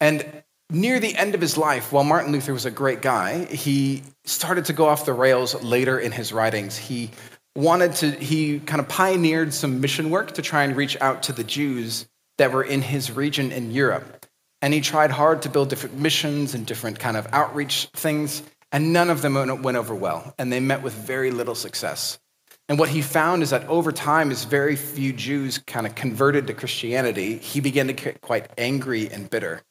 And 0.00 0.24
near 0.70 0.98
the 1.00 1.14
end 1.16 1.34
of 1.34 1.40
his 1.40 1.56
life, 1.56 1.92
while 1.92 2.04
Martin 2.04 2.32
Luther 2.32 2.52
was 2.52 2.64
a 2.64 2.70
great 2.70 3.02
guy, 3.02 3.44
he 3.44 4.02
started 4.24 4.66
to 4.66 4.72
go 4.72 4.86
off 4.86 5.04
the 5.04 5.12
rails 5.12 5.60
later 5.62 5.98
in 5.98 6.12
his 6.12 6.32
writings. 6.32 6.76
He 6.76 7.10
wanted 7.54 7.94
to, 7.96 8.10
he 8.10 8.60
kind 8.60 8.80
of 8.80 8.88
pioneered 8.88 9.52
some 9.52 9.80
mission 9.80 10.10
work 10.10 10.32
to 10.32 10.42
try 10.42 10.64
and 10.64 10.76
reach 10.76 10.96
out 11.00 11.24
to 11.24 11.32
the 11.32 11.44
Jews 11.44 12.06
that 12.38 12.52
were 12.52 12.64
in 12.64 12.82
his 12.82 13.12
region 13.12 13.52
in 13.52 13.70
Europe. 13.70 14.26
And 14.62 14.72
he 14.72 14.80
tried 14.80 15.10
hard 15.10 15.42
to 15.42 15.48
build 15.48 15.68
different 15.68 15.98
missions 15.98 16.54
and 16.54 16.64
different 16.64 16.98
kind 16.98 17.16
of 17.16 17.26
outreach 17.32 17.88
things, 17.94 18.42
and 18.70 18.92
none 18.92 19.10
of 19.10 19.20
them 19.20 19.34
went 19.62 19.76
over 19.76 19.94
well, 19.94 20.34
and 20.38 20.52
they 20.52 20.60
met 20.60 20.82
with 20.82 20.94
very 20.94 21.30
little 21.30 21.54
success. 21.54 22.18
And 22.68 22.78
what 22.78 22.88
he 22.88 23.02
found 23.02 23.42
is 23.42 23.50
that 23.50 23.66
over 23.68 23.92
time, 23.92 24.30
as 24.30 24.44
very 24.44 24.76
few 24.76 25.12
Jews 25.12 25.58
kind 25.58 25.86
of 25.86 25.94
converted 25.94 26.46
to 26.46 26.54
Christianity, 26.54 27.36
he 27.38 27.60
began 27.60 27.88
to 27.88 27.92
get 27.92 28.20
quite 28.20 28.50
angry 28.56 29.10
and 29.10 29.28
bitter. 29.28 29.62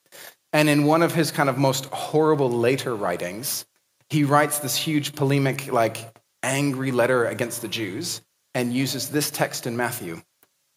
And 0.53 0.69
in 0.69 0.83
one 0.83 1.01
of 1.01 1.13
his 1.13 1.31
kind 1.31 1.49
of 1.49 1.57
most 1.57 1.85
horrible 1.85 2.51
later 2.51 2.95
writings, 2.95 3.65
he 4.09 4.23
writes 4.23 4.59
this 4.59 4.75
huge 4.75 5.15
polemic, 5.15 5.71
like 5.71 6.19
angry 6.43 6.91
letter 6.91 7.25
against 7.25 7.61
the 7.61 7.67
Jews 7.67 8.21
and 8.53 8.73
uses 8.73 9.09
this 9.09 9.31
text 9.31 9.65
in 9.65 9.77
Matthew 9.77 10.21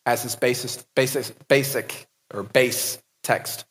as 0.06 0.22
his 0.22 0.36
basis, 0.36 0.86
basic, 0.94 1.48
basic 1.48 2.06
or 2.32 2.42
base 2.42 2.98
text 3.22 3.64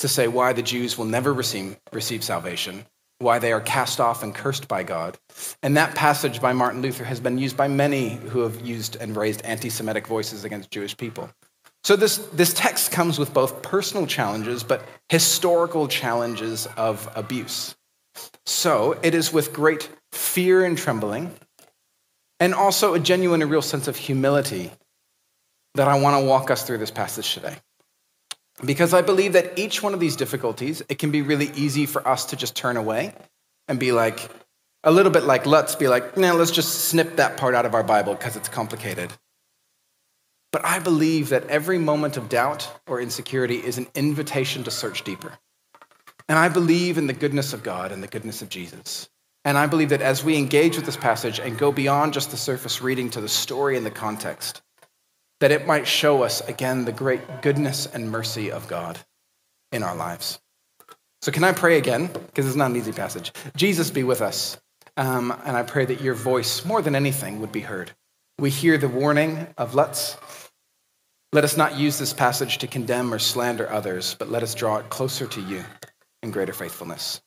to 0.00 0.08
say 0.08 0.28
why 0.28 0.52
the 0.52 0.62
Jews 0.62 0.98
will 0.98 1.06
never 1.06 1.32
receive, 1.32 1.78
receive 1.92 2.24
salvation, 2.24 2.84
why 3.20 3.38
they 3.38 3.52
are 3.52 3.60
cast 3.60 4.00
off 4.00 4.22
and 4.22 4.34
cursed 4.34 4.66
by 4.66 4.82
God. 4.82 5.16
And 5.62 5.76
that 5.76 5.94
passage 5.94 6.40
by 6.40 6.52
Martin 6.52 6.82
Luther 6.82 7.04
has 7.04 7.20
been 7.20 7.38
used 7.38 7.56
by 7.56 7.68
many 7.68 8.16
who 8.16 8.40
have 8.40 8.66
used 8.66 8.96
and 8.96 9.16
raised 9.16 9.42
anti 9.44 9.68
Semitic 9.68 10.06
voices 10.06 10.44
against 10.44 10.70
Jewish 10.70 10.96
people. 10.96 11.30
So 11.84 11.96
this, 11.96 12.16
this 12.32 12.52
text 12.52 12.92
comes 12.92 13.18
with 13.18 13.32
both 13.32 13.62
personal 13.62 14.06
challenges, 14.06 14.62
but 14.62 14.82
historical 15.08 15.86
challenges 15.86 16.66
of 16.76 17.10
abuse. 17.14 17.74
So 18.46 18.98
it 19.02 19.14
is 19.14 19.32
with 19.32 19.52
great 19.52 19.88
fear 20.12 20.64
and 20.64 20.76
trembling, 20.76 21.32
and 22.38 22.54
also 22.54 22.94
a 22.94 22.98
genuine 22.98 23.42
and 23.42 23.50
real 23.50 23.62
sense 23.62 23.86
of 23.86 23.96
humility 23.96 24.70
that 25.74 25.88
I 25.88 26.00
want 26.00 26.20
to 26.20 26.26
walk 26.26 26.50
us 26.50 26.62
through 26.62 26.78
this 26.78 26.90
passage 26.90 27.32
today. 27.34 27.56
Because 28.64 28.92
I 28.92 29.02
believe 29.02 29.32
that 29.32 29.58
each 29.58 29.82
one 29.82 29.94
of 29.94 30.00
these 30.00 30.16
difficulties, 30.16 30.82
it 30.88 30.98
can 30.98 31.10
be 31.10 31.22
really 31.22 31.50
easy 31.54 31.86
for 31.86 32.06
us 32.06 32.26
to 32.26 32.36
just 32.36 32.54
turn 32.54 32.76
away 32.76 33.14
and 33.68 33.78
be 33.78 33.92
like, 33.92 34.30
a 34.82 34.90
little 34.90 35.12
bit 35.12 35.24
like, 35.24 35.46
let's 35.46 35.74
be 35.74 35.88
like, 35.88 36.16
no, 36.16 36.34
let's 36.34 36.50
just 36.50 36.86
snip 36.86 37.16
that 37.16 37.36
part 37.36 37.54
out 37.54 37.66
of 37.66 37.74
our 37.74 37.82
Bible 37.82 38.14
because 38.14 38.36
it's 38.36 38.48
complicated. 38.48 39.12
But 40.52 40.64
I 40.64 40.78
believe 40.78 41.28
that 41.28 41.46
every 41.46 41.78
moment 41.78 42.16
of 42.16 42.28
doubt 42.28 42.70
or 42.86 43.00
insecurity 43.00 43.56
is 43.56 43.78
an 43.78 43.86
invitation 43.94 44.64
to 44.64 44.70
search 44.70 45.04
deeper. 45.04 45.32
And 46.28 46.38
I 46.38 46.48
believe 46.48 46.98
in 46.98 47.06
the 47.06 47.12
goodness 47.12 47.52
of 47.52 47.62
God 47.62 47.92
and 47.92 48.02
the 48.02 48.08
goodness 48.08 48.42
of 48.42 48.48
Jesus. 48.48 49.08
And 49.44 49.56
I 49.56 49.66
believe 49.66 49.88
that 49.90 50.02
as 50.02 50.24
we 50.24 50.36
engage 50.36 50.76
with 50.76 50.86
this 50.86 50.96
passage 50.96 51.38
and 51.38 51.58
go 51.58 51.72
beyond 51.72 52.12
just 52.12 52.30
the 52.30 52.36
surface 52.36 52.82
reading 52.82 53.10
to 53.10 53.20
the 53.20 53.28
story 53.28 53.76
and 53.76 53.86
the 53.86 53.90
context, 53.90 54.60
that 55.40 55.50
it 55.50 55.66
might 55.66 55.86
show 55.86 56.22
us 56.22 56.40
again 56.42 56.84
the 56.84 56.92
great 56.92 57.42
goodness 57.42 57.86
and 57.86 58.10
mercy 58.10 58.52
of 58.52 58.68
God 58.68 58.98
in 59.72 59.82
our 59.82 59.96
lives. 59.96 60.38
So, 61.22 61.32
can 61.32 61.44
I 61.44 61.52
pray 61.52 61.76
again? 61.76 62.06
Because 62.06 62.46
it's 62.46 62.56
not 62.56 62.70
an 62.70 62.76
easy 62.76 62.92
passage. 62.92 63.32
Jesus, 63.56 63.90
be 63.90 64.04
with 64.04 64.22
us. 64.22 64.58
Um, 64.96 65.34
and 65.44 65.56
I 65.56 65.62
pray 65.62 65.84
that 65.86 66.00
your 66.00 66.14
voice, 66.14 66.64
more 66.64 66.82
than 66.82 66.94
anything, 66.94 67.40
would 67.40 67.52
be 67.52 67.60
heard. 67.60 67.92
We 68.38 68.50
hear 68.50 68.78
the 68.78 68.88
warning 68.88 69.46
of 69.58 69.74
let's. 69.74 70.16
Let 71.32 71.44
us 71.44 71.56
not 71.56 71.78
use 71.78 71.98
this 71.98 72.12
passage 72.12 72.58
to 72.58 72.66
condemn 72.66 73.14
or 73.14 73.18
slander 73.18 73.70
others, 73.70 74.16
but 74.18 74.30
let 74.30 74.42
us 74.42 74.54
draw 74.54 74.78
it 74.78 74.88
closer 74.88 75.26
to 75.26 75.40
you 75.40 75.64
in 76.22 76.32
greater 76.32 76.52
faithfulness. 76.52 77.20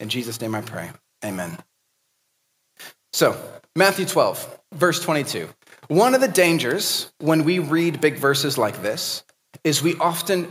In 0.00 0.08
Jesus' 0.08 0.40
name 0.40 0.54
I 0.54 0.60
pray. 0.60 0.90
Amen. 1.24 1.56
So, 3.12 3.40
Matthew 3.76 4.06
12, 4.06 4.60
verse 4.72 5.00
22. 5.00 5.48
One 5.88 6.14
of 6.14 6.20
the 6.20 6.28
dangers 6.28 7.12
when 7.18 7.44
we 7.44 7.58
read 7.58 8.00
big 8.00 8.16
verses 8.16 8.56
like 8.56 8.80
this 8.80 9.22
is 9.64 9.82
we 9.82 9.96
often 9.96 10.48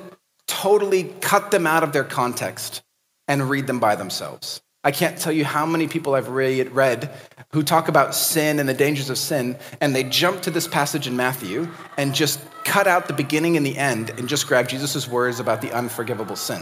totally 0.47 1.05
cut 1.21 1.49
them 1.49 1.65
out 1.65 1.83
of 1.83 1.91
their 1.91 2.03
context 2.03 2.83
and 3.27 3.49
read 3.49 3.65
them 3.65 3.79
by 3.79 3.95
themselves. 3.95 4.61
I 4.83 4.91
can't 4.91 5.17
tell 5.17 5.31
you 5.31 5.45
how 5.45 5.65
many 5.65 5.87
people 5.87 6.13
I've 6.13 6.27
read 6.27 7.09
who 7.51 7.63
talk 7.63 7.87
about 7.87 8.13
sin 8.13 8.59
and 8.59 8.67
the 8.67 8.73
dangers 8.73 9.09
of 9.09 9.17
sin, 9.17 9.57
and 9.79 9.95
they 9.95 10.03
jump 10.03 10.41
to 10.41 10.51
this 10.51 10.67
passage 10.67 11.07
in 11.07 11.15
Matthew 11.15 11.69
and 11.97 12.13
just 12.13 12.39
cut 12.63 12.85
out 12.85 13.07
the 13.07 13.13
beginning 13.13 13.55
and 13.55 13.65
the 13.65 13.77
end 13.77 14.09
and 14.11 14.27
just 14.27 14.45
grab 14.45 14.67
Jesus' 14.67 15.07
words 15.07 15.39
about 15.39 15.61
the 15.61 15.71
unforgivable 15.71 16.35
sin. 16.35 16.61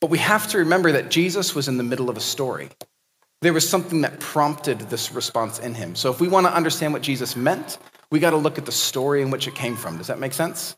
But 0.00 0.10
we 0.10 0.18
have 0.18 0.48
to 0.48 0.58
remember 0.58 0.92
that 0.92 1.10
Jesus 1.10 1.54
was 1.54 1.66
in 1.66 1.76
the 1.76 1.82
middle 1.82 2.10
of 2.10 2.16
a 2.16 2.20
story. 2.20 2.68
There 3.42 3.52
was 3.52 3.68
something 3.68 4.02
that 4.02 4.20
prompted 4.20 4.80
this 4.80 5.12
response 5.12 5.58
in 5.58 5.74
him. 5.74 5.94
So 5.94 6.10
if 6.10 6.20
we 6.20 6.28
want 6.28 6.46
to 6.46 6.54
understand 6.54 6.92
what 6.92 7.02
Jesus 7.02 7.36
meant, 7.36 7.78
we 8.10 8.20
got 8.20 8.30
to 8.30 8.36
look 8.36 8.58
at 8.58 8.66
the 8.66 8.72
story 8.72 9.22
in 9.22 9.30
which 9.30 9.48
it 9.48 9.54
came 9.54 9.76
from. 9.76 9.96
Does 9.96 10.08
that 10.08 10.18
make 10.18 10.34
sense? 10.34 10.76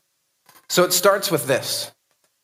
So 0.69 0.83
it 0.83 0.93
starts 0.93 1.29
with 1.29 1.45
this 1.45 1.91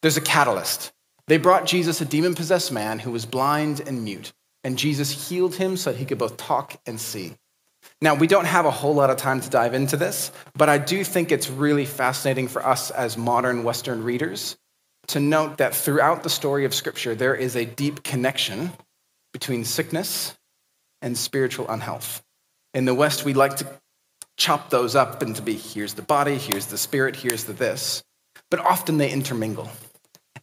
there's 0.01 0.17
a 0.17 0.21
catalyst. 0.21 0.91
They 1.27 1.37
brought 1.37 1.65
Jesus 1.65 2.01
a 2.01 2.05
demon 2.05 2.35
possessed 2.35 2.71
man 2.71 2.99
who 2.99 3.11
was 3.11 3.25
blind 3.25 3.81
and 3.81 4.03
mute, 4.03 4.33
and 4.63 4.77
Jesus 4.77 5.29
healed 5.29 5.55
him 5.55 5.77
so 5.77 5.91
that 5.91 5.99
he 5.99 6.05
could 6.05 6.17
both 6.17 6.37
talk 6.37 6.79
and 6.85 6.99
see. 6.99 7.35
Now, 8.01 8.15
we 8.15 8.27
don't 8.27 8.45
have 8.45 8.65
a 8.65 8.71
whole 8.71 8.95
lot 8.95 9.09
of 9.09 9.17
time 9.17 9.41
to 9.41 9.49
dive 9.49 9.73
into 9.73 9.95
this, 9.95 10.31
but 10.55 10.69
I 10.69 10.77
do 10.77 11.03
think 11.03 11.31
it's 11.31 11.49
really 11.49 11.85
fascinating 11.85 12.47
for 12.47 12.65
us 12.65 12.91
as 12.91 13.17
modern 13.17 13.63
Western 13.63 14.03
readers 14.03 14.57
to 15.07 15.19
note 15.19 15.57
that 15.57 15.75
throughout 15.75 16.23
the 16.23 16.29
story 16.29 16.65
of 16.65 16.73
Scripture, 16.73 17.15
there 17.15 17.35
is 17.35 17.55
a 17.55 17.65
deep 17.65 18.03
connection 18.03 18.71
between 19.33 19.65
sickness 19.65 20.37
and 21.01 21.17
spiritual 21.17 21.67
unhealth. 21.69 22.23
In 22.73 22.85
the 22.85 22.93
West, 22.93 23.25
we 23.25 23.33
like 23.33 23.57
to 23.57 23.67
chop 24.37 24.69
those 24.69 24.95
up 24.95 25.21
into 25.21 25.41
be 25.41 25.55
here's 25.55 25.93
the 25.93 26.01
body, 26.01 26.37
here's 26.37 26.67
the 26.67 26.77
spirit, 26.77 27.15
here's 27.15 27.43
the 27.43 27.53
this. 27.53 28.03
But 28.49 28.59
often 28.59 28.97
they 28.97 29.11
intermingle. 29.11 29.69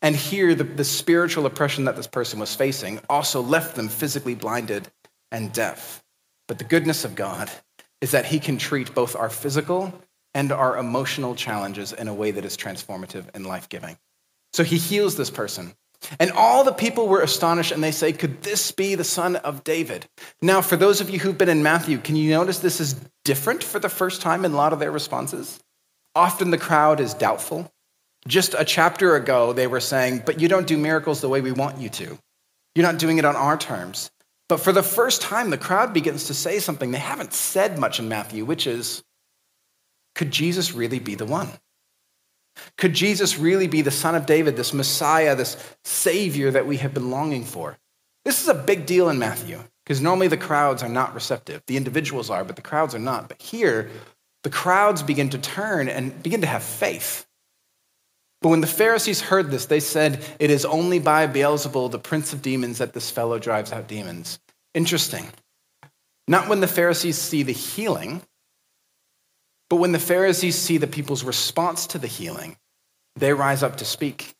And 0.02 0.14
here, 0.14 0.54
the, 0.54 0.64
the 0.64 0.84
spiritual 0.84 1.46
oppression 1.46 1.84
that 1.84 1.96
this 1.96 2.06
person 2.06 2.38
was 2.38 2.54
facing 2.54 3.00
also 3.08 3.40
left 3.40 3.74
them 3.76 3.88
physically 3.88 4.34
blinded 4.34 4.88
and 5.32 5.52
deaf. 5.52 6.02
But 6.48 6.58
the 6.58 6.64
goodness 6.64 7.04
of 7.04 7.14
God 7.14 7.50
is 8.00 8.10
that 8.10 8.26
He 8.26 8.38
can 8.38 8.58
treat 8.58 8.94
both 8.94 9.16
our 9.16 9.30
physical 9.30 9.92
and 10.34 10.52
our 10.52 10.76
emotional 10.76 11.34
challenges 11.34 11.92
in 11.92 12.08
a 12.08 12.14
way 12.14 12.30
that 12.30 12.44
is 12.44 12.56
transformative 12.56 13.24
and 13.34 13.46
life 13.46 13.68
giving. 13.68 13.96
So 14.52 14.62
He 14.62 14.76
heals 14.76 15.16
this 15.16 15.30
person 15.30 15.74
and 16.20 16.30
all 16.32 16.64
the 16.64 16.72
people 16.72 17.08
were 17.08 17.22
astonished 17.22 17.72
and 17.72 17.82
they 17.82 17.92
say, 17.92 18.12
Could 18.12 18.42
this 18.42 18.72
be 18.72 18.94
the 18.94 19.04
son 19.04 19.36
of 19.36 19.64
David? 19.64 20.06
Now, 20.42 20.60
for 20.60 20.76
those 20.76 21.00
of 21.00 21.10
you 21.10 21.18
who've 21.18 21.38
been 21.38 21.48
in 21.48 21.62
Matthew, 21.62 21.98
can 21.98 22.16
you 22.16 22.30
notice 22.30 22.58
this 22.58 22.80
is 22.80 22.94
different 23.24 23.62
for 23.62 23.78
the 23.78 23.88
first 23.88 24.22
time 24.22 24.44
in 24.44 24.52
a 24.52 24.56
lot 24.56 24.72
of 24.72 24.78
their 24.78 24.92
responses? 24.92 25.60
Often 26.14 26.50
the 26.50 26.58
crowd 26.58 27.00
is 27.00 27.14
doubtful, 27.14 27.70
Just 28.26 28.54
a 28.58 28.64
chapter 28.64 29.14
ago, 29.16 29.52
they 29.52 29.66
were 29.66 29.80
saying, 29.80 30.22
But 30.26 30.40
you 30.40 30.48
don't 30.48 30.66
do 30.66 30.76
miracles 30.76 31.20
the 31.20 31.28
way 31.28 31.40
we 31.40 31.52
want 31.52 31.78
you 31.78 31.88
to. 31.90 32.18
You're 32.74 32.86
not 32.86 32.98
doing 32.98 33.18
it 33.18 33.24
on 33.24 33.36
our 33.36 33.56
terms. 33.56 34.10
But 34.48 34.60
for 34.60 34.72
the 34.72 34.82
first 34.82 35.22
time, 35.22 35.50
the 35.50 35.58
crowd 35.58 35.92
begins 35.92 36.26
to 36.26 36.34
say 36.34 36.58
something 36.58 36.90
they 36.90 36.98
haven't 36.98 37.32
said 37.32 37.78
much 37.78 37.98
in 37.98 38.08
Matthew, 38.08 38.44
which 38.44 38.66
is, 38.66 39.02
Could 40.14 40.30
Jesus 40.30 40.72
really 40.72 40.98
be 40.98 41.14
the 41.14 41.26
one? 41.26 41.48
Could 42.76 42.94
Jesus 42.94 43.38
really 43.38 43.66
be 43.66 43.82
the 43.82 43.90
Son 43.90 44.14
of 44.14 44.26
David, 44.26 44.56
this 44.56 44.72
Messiah, 44.72 45.34
this 45.34 45.56
Savior 45.84 46.50
that 46.50 46.66
we 46.66 46.76
have 46.78 46.94
been 46.94 47.10
longing 47.10 47.44
for? 47.44 47.78
This 48.24 48.42
is 48.42 48.48
a 48.48 48.54
big 48.54 48.86
deal 48.86 49.08
in 49.08 49.18
Matthew 49.18 49.60
because 49.84 50.00
normally 50.00 50.28
the 50.28 50.36
crowds 50.36 50.82
are 50.82 50.88
not 50.88 51.14
receptive. 51.14 51.62
The 51.66 51.76
individuals 51.76 52.28
are, 52.28 52.44
but 52.44 52.56
the 52.56 52.62
crowds 52.62 52.94
are 52.94 53.00
not. 53.00 53.28
But 53.28 53.40
here, 53.40 53.90
the 54.42 54.50
crowds 54.50 55.02
begin 55.02 55.30
to 55.30 55.38
turn 55.38 55.88
and 55.88 56.22
begin 56.22 56.40
to 56.40 56.46
have 56.46 56.62
faith. 56.62 57.26
But 58.42 58.50
when 58.50 58.60
the 58.60 58.66
Pharisees 58.66 59.20
heard 59.20 59.50
this, 59.50 59.66
they 59.66 59.80
said, 59.80 60.24
It 60.38 60.50
is 60.50 60.64
only 60.64 60.98
by 60.98 61.26
Beelzebul, 61.26 61.90
the 61.90 61.98
prince 61.98 62.32
of 62.32 62.42
demons, 62.42 62.78
that 62.78 62.92
this 62.92 63.10
fellow 63.10 63.38
drives 63.38 63.72
out 63.72 63.88
demons. 63.88 64.38
Interesting. 64.74 65.26
Not 66.28 66.48
when 66.48 66.60
the 66.60 66.66
Pharisees 66.66 67.16
see 67.16 67.42
the 67.42 67.52
healing, 67.52 68.22
but 69.68 69.76
when 69.76 69.92
the 69.92 69.98
Pharisees 69.98 70.56
see 70.56 70.78
the 70.78 70.86
people's 70.86 71.24
response 71.24 71.88
to 71.88 71.98
the 71.98 72.06
healing, 72.06 72.56
they 73.16 73.32
rise 73.32 73.62
up 73.62 73.76
to 73.76 73.84
speak. 73.84 74.34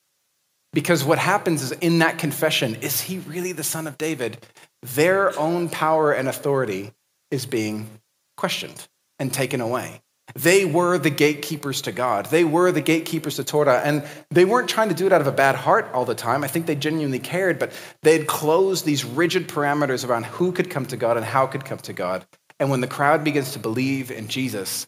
Because 0.72 1.04
what 1.04 1.18
happens 1.18 1.62
is 1.62 1.72
in 1.72 2.00
that 2.00 2.18
confession, 2.18 2.76
is 2.76 3.00
he 3.00 3.18
really 3.18 3.52
the 3.52 3.64
son 3.64 3.86
of 3.86 3.96
David? 3.96 4.38
Their 4.82 5.36
own 5.38 5.68
power 5.68 6.12
and 6.12 6.28
authority 6.28 6.92
is 7.30 7.46
being 7.46 7.88
questioned 8.36 8.86
and 9.18 9.32
taken 9.32 9.60
away. 9.60 10.02
They 10.34 10.64
were 10.64 10.98
the 10.98 11.10
gatekeepers 11.10 11.82
to 11.82 11.92
God. 11.92 12.26
They 12.26 12.44
were 12.44 12.72
the 12.72 12.80
gatekeepers 12.80 13.36
to 13.36 13.44
Torah. 13.44 13.80
And 13.82 14.04
they 14.30 14.44
weren't 14.44 14.68
trying 14.68 14.88
to 14.88 14.94
do 14.94 15.06
it 15.06 15.12
out 15.12 15.20
of 15.20 15.26
a 15.26 15.32
bad 15.32 15.54
heart 15.54 15.88
all 15.94 16.04
the 16.04 16.14
time. 16.14 16.44
I 16.44 16.48
think 16.48 16.66
they 16.66 16.74
genuinely 16.74 17.20
cared, 17.20 17.58
but 17.58 17.72
they 18.02 18.18
had 18.18 18.26
closed 18.26 18.84
these 18.84 19.04
rigid 19.04 19.48
parameters 19.48 20.06
around 20.06 20.26
who 20.26 20.52
could 20.52 20.68
come 20.68 20.84
to 20.86 20.96
God 20.96 21.16
and 21.16 21.24
how 21.24 21.46
could 21.46 21.64
come 21.64 21.78
to 21.78 21.92
God. 21.92 22.26
And 22.58 22.70
when 22.70 22.80
the 22.80 22.86
crowd 22.86 23.24
begins 23.24 23.52
to 23.52 23.58
believe 23.58 24.10
in 24.10 24.28
Jesus, 24.28 24.86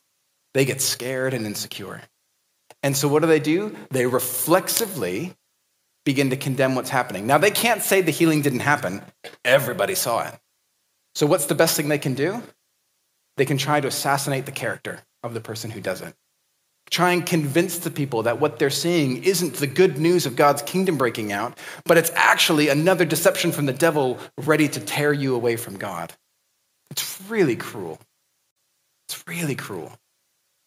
they 0.54 0.64
get 0.64 0.80
scared 0.80 1.34
and 1.34 1.46
insecure. 1.46 2.02
And 2.82 2.96
so 2.96 3.08
what 3.08 3.22
do 3.22 3.28
they 3.28 3.40
do? 3.40 3.76
They 3.90 4.06
reflexively 4.06 5.34
begin 6.04 6.30
to 6.30 6.36
condemn 6.36 6.74
what's 6.74 6.90
happening. 6.90 7.26
Now, 7.26 7.38
they 7.38 7.50
can't 7.50 7.82
say 7.82 8.00
the 8.00 8.10
healing 8.10 8.40
didn't 8.40 8.60
happen, 8.60 9.02
everybody 9.44 9.94
saw 9.94 10.26
it. 10.26 10.34
So, 11.14 11.26
what's 11.26 11.46
the 11.46 11.54
best 11.54 11.76
thing 11.76 11.88
they 11.88 11.98
can 11.98 12.14
do? 12.14 12.42
They 13.36 13.44
can 13.44 13.58
try 13.58 13.80
to 13.80 13.88
assassinate 13.88 14.46
the 14.46 14.52
character 14.52 15.00
of 15.22 15.34
the 15.34 15.40
person 15.40 15.70
who 15.70 15.80
does 15.80 16.00
it. 16.00 16.14
Try 16.90 17.12
and 17.12 17.26
convince 17.26 17.78
the 17.78 17.90
people 17.90 18.22
that 18.22 18.40
what 18.40 18.58
they're 18.58 18.70
seeing 18.70 19.22
isn't 19.24 19.54
the 19.54 19.66
good 19.66 19.98
news 19.98 20.24
of 20.24 20.36
God's 20.36 20.62
kingdom 20.62 20.96
breaking 20.96 21.32
out, 21.32 21.58
but 21.84 21.98
it's 21.98 22.10
actually 22.14 22.68
another 22.68 23.04
deception 23.04 23.52
from 23.52 23.66
the 23.66 23.74
devil 23.74 24.18
ready 24.38 24.68
to 24.68 24.80
tear 24.80 25.12
you 25.12 25.34
away 25.34 25.56
from 25.56 25.76
God. 25.76 26.14
It's 26.90 27.20
really 27.28 27.56
cruel. 27.56 28.00
It's 29.08 29.22
really 29.28 29.54
cruel. 29.54 29.92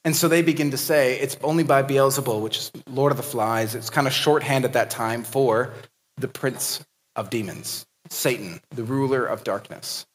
And 0.04 0.16
so 0.16 0.28
they 0.28 0.42
begin 0.42 0.72
to 0.72 0.78
say 0.78 1.20
it's 1.20 1.38
only 1.44 1.64
by 1.64 1.84
Beelzebul, 1.84 2.42
which 2.42 2.58
is 2.58 2.72
Lord 2.88 3.12
of 3.12 3.18
the 3.18 3.24
Flies. 3.24 3.76
It's 3.76 3.90
kind 3.90 4.08
of 4.08 4.14
shorthand 4.14 4.66
at 4.66 4.74
that 4.74 4.90
time 4.90 5.24
for 5.24 5.74
the 6.18 6.28
prince 6.28 6.84
of 7.16 7.30
demons, 7.30 7.86
Satan, 8.10 8.62
the 8.72 8.84
ruler 8.84 9.26
of 9.26 9.44
darkness. 9.44 10.06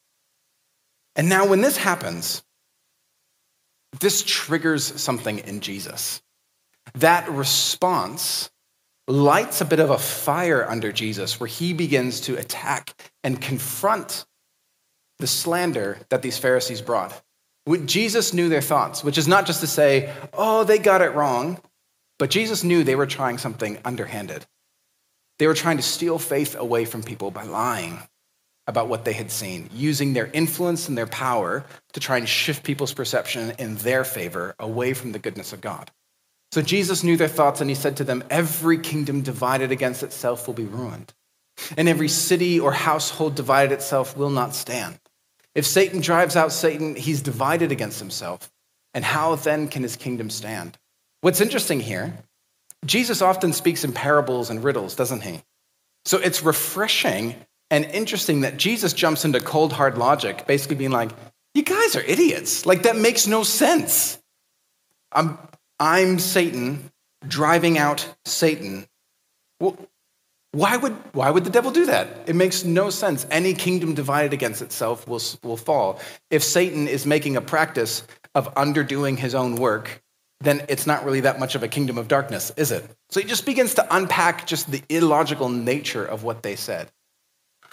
And 1.15 1.29
now, 1.29 1.47
when 1.47 1.61
this 1.61 1.77
happens, 1.77 2.43
this 4.01 4.23
triggers 4.23 5.01
something 5.01 5.39
in 5.39 5.61
Jesus. 5.61 6.21
That 6.95 7.29
response 7.31 8.51
lights 9.09 9.61
a 9.61 9.65
bit 9.65 9.81
of 9.81 9.91
a 9.91 9.99
fire 9.99 10.69
under 10.69 10.93
Jesus 10.93 11.39
where 11.39 11.47
he 11.47 11.73
begins 11.73 12.23
to 12.23 12.37
attack 12.37 12.95
and 13.23 13.41
confront 13.41 14.27
the 15.19 15.27
slander 15.27 15.99
that 16.11 16.23
these 16.23 16.39
Pharisees 16.39 16.83
brought. 16.83 17.23
Jesus 17.87 18.33
knew 18.33 18.49
their 18.49 18.63
thoughts, 18.63 19.03
which 19.03 19.19
is 19.19 19.27
not 19.27 19.47
just 19.47 19.61
to 19.61 19.67
say, 19.67 20.13
oh, 20.33 20.65
they 20.65 20.79
got 20.79 21.03
it 21.03 21.15
wrong, 21.15 21.61
but 22.19 22.31
Jesus 22.31 22.63
knew 22.63 22.85
they 22.85 22.95
were 22.95 23.07
trying 23.07 23.39
something 23.39 23.79
underhanded. 23.85 24.47
They 25.39 25.47
were 25.47 25.55
trying 25.55 25.77
to 25.77 25.83
steal 25.83 26.19
faith 26.19 26.57
away 26.57 26.85
from 26.85 27.03
people 27.03 27.31
by 27.31 27.43
lying 27.43 27.99
about 28.67 28.89
what 28.89 29.05
they 29.05 29.13
had 29.13 29.31
seen, 29.31 29.69
using 29.73 30.13
their 30.13 30.27
influence 30.27 30.89
and 30.89 30.97
their 30.97 31.07
power 31.07 31.65
to 31.93 32.01
try 32.01 32.17
and 32.19 32.29
shift 32.29 32.65
people's 32.65 32.95
perception 32.95 33.53
in 33.59 33.77
their 33.77 34.05
favor 34.05 34.55
away 34.59 34.93
from 34.95 35.13
the 35.13 35.19
goodness 35.19 35.53
of 35.53 35.61
God. 35.61 35.91
So 36.53 36.63
Jesus 36.63 37.05
knew 37.05 37.17
their 37.17 37.29
thoughts 37.29 37.61
and 37.61 37.71
he 37.71 37.77
said 37.77 37.99
to 37.99 38.05
them, 38.05 38.25
Every 38.31 38.79
kingdom 38.79 39.23
divided 39.23 39.73
against 39.73 40.03
itself 40.03 40.47
will 40.47 40.55
be 40.55 40.65
ruined, 40.65 41.13
and 41.77 41.89
every 41.89 42.09
city 42.09 42.59
or 42.59 42.73
household 42.73 43.35
divided 43.35 43.73
itself 43.73 44.17
will 44.17 44.31
not 44.31 44.55
stand. 44.55 44.99
If 45.57 45.67
Satan 45.67 46.03
drives 46.03 46.37
out 46.37 46.53
Satan, 46.53 46.95
he's 46.95 47.23
divided 47.23 47.73
against 47.73 47.99
himself. 47.99 48.53
And 48.93 49.03
how 49.03 49.37
then 49.37 49.69
can 49.69 49.83
his 49.83 49.97
kingdom 49.97 50.29
stand? 50.29 50.77
What's 51.23 51.41
interesting 51.41 51.81
here, 51.81 52.15
Jesus 52.85 53.23
often 53.23 53.55
speaks 53.55 53.83
in 53.83 53.93
parables 53.93 54.51
and 54.51 54.63
riddles, 54.63 54.95
doesn't 54.95 55.23
he? 55.23 55.41
So 56.05 56.19
it's 56.19 56.43
refreshing 56.43 57.35
and 57.71 57.87
interesting 57.87 58.43
that 58.43 58.59
Jesus 58.59 58.93
jumps 58.93 59.25
into 59.25 59.41
cold, 59.41 59.73
hard 59.73 59.97
logic, 59.97 60.47
basically 60.47 60.77
being 60.77 60.91
like, 60.91 61.11
you 61.55 61.63
guys 61.63 61.97
are 61.97 62.03
idiots. 62.03 62.67
Like, 62.67 62.83
that 62.83 62.97
makes 62.97 63.27
no 63.27 63.43
sense. 63.43 64.19
I'm, 65.11 65.39
I'm 65.81 66.19
Satan 66.19 66.93
driving 67.27 67.79
out 67.79 68.07
Satan. 68.27 68.87
Well, 69.59 69.77
why 70.57 70.75
would, 70.75 70.95
why 71.13 71.29
would 71.29 71.45
the 71.45 71.51
devil 71.51 71.71
do 71.71 71.85
that? 71.85 72.09
It 72.27 72.35
makes 72.35 72.65
no 72.65 72.89
sense. 72.89 73.27
Any 73.31 73.53
kingdom 73.53 73.93
divided 73.93 74.33
against 74.33 74.63
itself 74.63 75.07
will, 75.07 75.21
will 75.43 75.59
fall. 75.59 76.01
If 76.31 76.43
Satan 76.43 76.89
is 76.89 77.05
making 77.05 77.37
a 77.37 77.43
practice 77.43 78.03
of 78.35 78.49
underdoing 78.55 79.19
his 79.19 79.35
own 79.35 79.57
work, 79.57 80.03
then 80.41 80.65
it's 80.71 80.87
not 80.87 81.05
really 81.05 81.21
that 81.21 81.39
much 81.39 81.57
of 81.57 81.63
a 81.63 81.69
kingdom 81.69 81.99
of 81.99 82.09
darkness, 82.09 82.53
is 82.57 82.73
it? 82.73 82.89
So 83.11 83.21
he 83.21 83.27
just 83.27 83.45
begins 83.45 83.75
to 83.75 83.87
unpack 83.95 84.47
just 84.47 84.71
the 84.71 84.83
illogical 84.89 85.51
nature 85.51 86.07
of 86.07 86.25
what 86.25 86.43
they 86.43 86.57
said. 86.57 86.91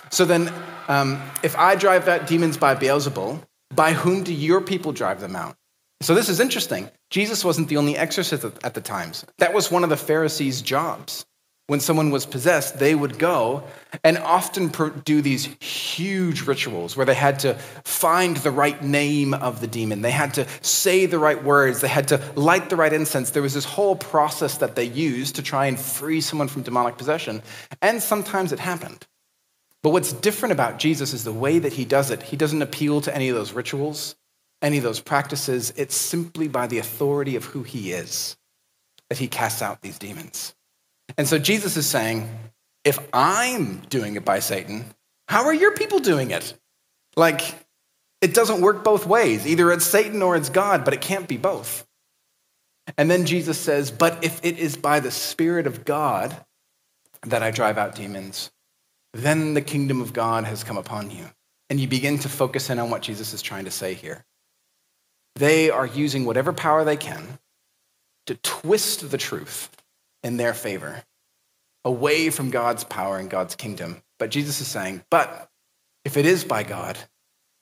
So 0.10 0.26
then, 0.26 0.52
um, 0.89 1.22
if 1.41 1.56
I 1.56 1.76
drive 1.76 2.10
out 2.10 2.28
demons 2.28 2.58
by 2.58 2.76
Beelzebul, 2.76 3.41
by 3.74 3.93
whom 3.93 4.24
do 4.24 4.34
your 4.34 4.60
people 4.60 4.91
drive 4.91 5.22
them 5.22 5.38
out? 5.38 5.56
So 6.02 6.13
this 6.15 6.28
is 6.28 6.41
interesting. 6.41 6.89
Jesus 7.10 7.46
wasn't 7.46 7.69
the 7.69 7.78
only 7.78 7.96
exorcist 7.96 8.43
at 8.43 8.74
the 8.74 8.82
times. 8.82 9.24
That 9.38 9.54
was 9.54 9.72
one 9.72 9.86
of 9.86 9.89
the 9.89 9.96
Pharisees' 9.96 10.62
jobs 10.62 11.26
when 11.67 11.80
someone 11.80 12.12
was 12.12 12.26
possessed, 12.26 12.78
they 12.78 12.93
would 12.93 13.17
go 13.17 13.63
and 14.04 14.17
often 14.17 14.67
do 15.06 15.21
these 15.21 15.45
huge 15.62 16.41
rituals 16.41 16.97
where 16.97 17.06
they 17.06 17.13
had 17.13 17.39
to 17.39 17.54
find 17.86 18.36
the 18.38 18.52
right 18.52 18.84
name 18.84 19.34
of 19.34 19.62
the 19.62 19.67
demon. 19.67 20.02
They 20.02 20.12
had 20.12 20.34
to 20.34 20.47
say 20.62 21.06
the 21.06 21.19
right 21.19 21.41
words. 21.41 21.80
They 21.80 21.88
had 21.88 22.10
to 22.10 22.21
light 22.36 22.69
the 22.69 22.76
right 22.76 22.91
incense. 22.91 23.30
There 23.30 23.41
was 23.41 23.54
this 23.54 23.63
whole 23.63 23.95
process 23.95 24.58
that 24.58 24.76
they 24.76 24.84
used 24.84 25.36
to 25.38 25.41
try 25.41 25.67
and 25.67 25.80
free 25.80 26.19
someone 26.19 26.49
from 26.49 26.63
demonic 26.63 26.97
possession. 26.97 27.41
And 27.82 28.04
sometimes 28.04 28.52
it 28.52 28.60
happened. 28.60 29.08
But 29.84 29.91
what's 29.91 30.12
different 30.12 30.52
about 30.52 30.80
Jesus 30.80 31.13
is 31.13 31.23
the 31.23 31.34
way 31.34 31.60
that 31.60 31.73
he 31.73 31.86
does 31.86 32.12
it. 32.12 32.23
He 32.23 32.36
doesn't 32.36 32.62
appeal 32.62 32.99
to 33.02 33.15
any 33.15 33.30
of 33.30 33.36
those 33.36 33.54
rituals, 33.54 34.15
any 34.62 34.78
of 34.78 34.84
those 34.84 34.99
practices. 34.99 35.73
It's 35.78 35.95
simply 35.95 36.49
by 36.49 36.67
the 36.67 36.80
authority 36.80 37.38
of 37.38 37.45
who 37.45 37.63
he 37.63 37.93
is 37.93 38.36
that 39.10 39.17
he 39.17 39.28
casts 39.28 39.62
out 39.62 39.82
these 39.82 39.97
demons. 39.97 40.54
And 41.17 41.28
so 41.28 41.38
Jesus 41.38 41.78
is 41.78 41.86
saying, 41.86 42.30
if 42.84 42.99
I'm 43.13 43.78
doing 43.89 44.15
it 44.15 44.26
by 44.26 44.39
Satan, 44.39 44.86
how 45.28 45.45
are 45.45 45.54
your 45.54 45.73
people 45.73 45.99
doing 45.99 46.32
it? 46.32 46.54
Like, 47.15 47.41
it 48.21 48.34
doesn't 48.34 48.62
work 48.62 48.84
both 48.84 49.06
ways. 49.06 49.45
Either 49.47 49.71
it's 49.71 49.86
Satan 49.86 50.21
or 50.21 50.36
it's 50.36 50.49
God, 50.49 50.86
but 50.86 50.93
it 50.93 51.02
can't 51.02 51.28
be 51.28 51.38
both. 51.38 51.86
And 52.97 53.10
then 53.10 53.26
Jesus 53.26 53.58
says, 53.58 53.91
But 53.91 54.23
if 54.23 54.43
it 54.43 54.60
is 54.60 54.76
by 54.76 54.99
the 54.99 55.12
Spirit 55.12 55.67
of 55.67 55.86
God 55.86 56.36
that 57.26 57.43
I 57.43 57.52
drive 57.52 57.78
out 57.78 57.95
demons, 57.95 58.52
then 59.13 59.54
the 59.54 59.62
kingdom 59.62 60.02
of 60.02 60.13
God 60.13 60.43
has 60.43 60.63
come 60.63 60.78
upon 60.78 61.12
you. 61.12 61.26
And 61.69 61.80
you 61.80 61.88
begin 61.88 62.19
to 62.19 62.30
focus 62.30 62.69
in 62.69 62.80
on 62.80 62.89
what 62.89 63.02
Jesus 63.02 63.34
is 63.34 63.41
trying 63.41 63.65
to 63.65 63.71
say 63.71 63.93
here. 63.93 64.26
They 65.36 65.69
are 65.69 65.86
using 65.86 66.26
whatever 66.26 66.54
power 66.54 66.84
they 66.84 66.97
can 66.97 67.39
to 68.28 68.36
twist 68.36 69.10
the 69.10 69.17
truth 69.17 69.69
in 70.24 70.38
their 70.38 70.54
favor, 70.54 71.04
away 71.86 72.30
from 72.30 72.50
God's 72.50 72.84
power 72.84 73.18
and 73.18 73.30
God's 73.30 73.56
kingdom. 73.56 74.02
But 74.20 74.32
Jesus 74.32 74.62
is 74.62 74.68
saying, 74.68 75.04
but 75.10 75.50
if 76.06 76.18
it 76.18 76.26
is 76.26 76.44
by 76.44 76.64
God, 76.64 76.98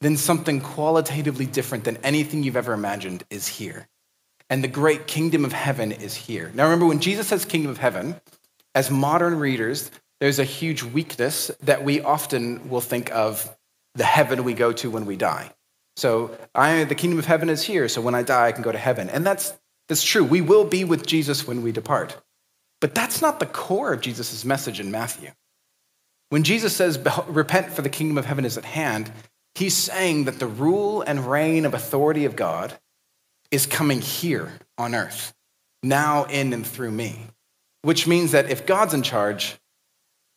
then 0.01 0.17
something 0.17 0.61
qualitatively 0.61 1.45
different 1.45 1.83
than 1.83 1.97
anything 1.97 2.43
you've 2.43 2.57
ever 2.57 2.73
imagined 2.73 3.23
is 3.29 3.47
here. 3.47 3.87
And 4.49 4.63
the 4.63 4.67
great 4.67 5.07
kingdom 5.07 5.45
of 5.45 5.53
heaven 5.53 5.91
is 5.91 6.13
here. 6.13 6.51
Now, 6.53 6.65
remember, 6.65 6.85
when 6.85 6.99
Jesus 6.99 7.27
says 7.27 7.45
kingdom 7.45 7.71
of 7.71 7.77
heaven, 7.77 8.19
as 8.75 8.91
modern 8.91 9.39
readers, 9.39 9.91
there's 10.19 10.39
a 10.39 10.43
huge 10.43 10.83
weakness 10.83 11.51
that 11.61 11.83
we 11.83 12.01
often 12.01 12.69
will 12.69 12.81
think 12.81 13.11
of 13.11 13.55
the 13.95 14.03
heaven 14.03 14.43
we 14.43 14.53
go 14.53 14.71
to 14.73 14.89
when 14.89 15.05
we 15.05 15.15
die. 15.15 15.51
So, 15.95 16.35
I, 16.55 16.83
the 16.83 16.95
kingdom 16.95 17.19
of 17.19 17.25
heaven 17.25 17.49
is 17.49 17.61
here, 17.61 17.87
so 17.87 18.01
when 18.01 18.15
I 18.15 18.23
die, 18.23 18.47
I 18.47 18.51
can 18.51 18.63
go 18.63 18.71
to 18.71 18.77
heaven. 18.77 19.09
And 19.09 19.25
that's, 19.25 19.53
that's 19.87 20.03
true. 20.03 20.23
We 20.23 20.41
will 20.41 20.65
be 20.65 20.83
with 20.83 21.05
Jesus 21.05 21.47
when 21.47 21.61
we 21.63 21.71
depart. 21.71 22.17
But 22.81 22.95
that's 22.95 23.21
not 23.21 23.39
the 23.39 23.45
core 23.45 23.93
of 23.93 24.01
Jesus' 24.01 24.43
message 24.43 24.79
in 24.79 24.91
Matthew. 24.91 25.29
When 26.29 26.43
Jesus 26.43 26.75
says, 26.75 26.99
Repent, 27.27 27.71
for 27.71 27.83
the 27.83 27.89
kingdom 27.89 28.17
of 28.17 28.25
heaven 28.25 28.43
is 28.43 28.57
at 28.57 28.65
hand, 28.65 29.11
he's 29.55 29.77
saying 29.77 30.25
that 30.25 30.39
the 30.39 30.47
rule 30.47 31.01
and 31.01 31.29
reign 31.29 31.65
of 31.65 31.73
authority 31.73 32.25
of 32.25 32.35
God 32.35 32.77
is 33.51 33.65
coming 33.65 34.01
here 34.01 34.51
on 34.77 34.95
earth, 34.95 35.33
now 35.83 36.23
in 36.25 36.53
and 36.53 36.65
through 36.65 36.91
me. 36.91 37.27
Which 37.83 38.07
means 38.07 38.31
that 38.31 38.49
if 38.49 38.65
God's 38.65 38.93
in 38.93 39.03
charge, 39.03 39.57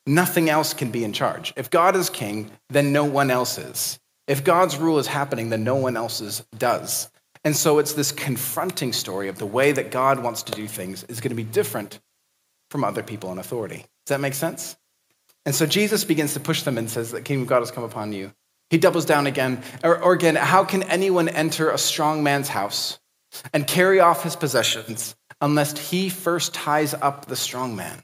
nothing 0.06 0.50
else 0.50 0.74
can 0.74 0.90
be 0.90 1.04
in 1.04 1.12
charge. 1.12 1.52
If 1.56 1.70
God 1.70 1.96
is 1.96 2.10
king, 2.10 2.50
then 2.68 2.92
no 2.92 3.04
one 3.04 3.30
else 3.30 3.56
is. 3.56 3.98
If 4.26 4.44
God's 4.44 4.76
rule 4.76 4.98
is 4.98 5.06
happening, 5.06 5.50
then 5.50 5.64
no 5.64 5.76
one 5.76 5.96
else's 5.96 6.44
does. 6.58 7.10
And 7.44 7.54
so 7.56 7.78
it's 7.78 7.92
this 7.92 8.10
confronting 8.10 8.92
story 8.92 9.28
of 9.28 9.38
the 9.38 9.46
way 9.46 9.72
that 9.72 9.90
God 9.90 10.22
wants 10.22 10.42
to 10.44 10.52
do 10.52 10.66
things 10.66 11.04
is 11.04 11.20
going 11.20 11.30
to 11.30 11.36
be 11.36 11.44
different 11.44 12.00
from 12.74 12.82
other 12.84 13.04
people 13.04 13.30
in 13.30 13.38
authority. 13.38 13.86
Does 14.04 14.16
that 14.16 14.20
make 14.20 14.34
sense? 14.34 14.76
And 15.46 15.54
so 15.54 15.66
Jesus 15.66 16.02
begins 16.02 16.34
to 16.34 16.40
push 16.40 16.62
them 16.62 16.76
and 16.76 16.90
says, 16.90 17.12
The 17.12 17.22
kingdom 17.22 17.42
of 17.42 17.48
God 17.48 17.60
has 17.60 17.70
come 17.70 17.84
upon 17.84 18.12
you. 18.12 18.32
He 18.70 18.78
doubles 18.78 19.04
down 19.04 19.28
again. 19.28 19.62
Or, 19.84 20.02
or 20.02 20.12
again, 20.12 20.34
how 20.34 20.64
can 20.64 20.82
anyone 20.82 21.28
enter 21.28 21.70
a 21.70 21.78
strong 21.78 22.24
man's 22.24 22.48
house 22.48 22.98
and 23.52 23.66
carry 23.66 24.00
off 24.00 24.24
his 24.24 24.34
possessions 24.34 25.14
unless 25.40 25.78
he 25.78 26.08
first 26.08 26.54
ties 26.54 26.94
up 26.94 27.26
the 27.26 27.36
strong 27.36 27.76
man? 27.76 28.02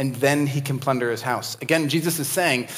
and 0.00 0.14
then 0.14 0.46
he 0.46 0.62
can 0.62 0.78
plunder 0.78 1.10
his 1.10 1.20
house. 1.20 1.58
Again, 1.60 1.90
Jesus 1.90 2.18
is 2.18 2.26
saying, 2.26 2.68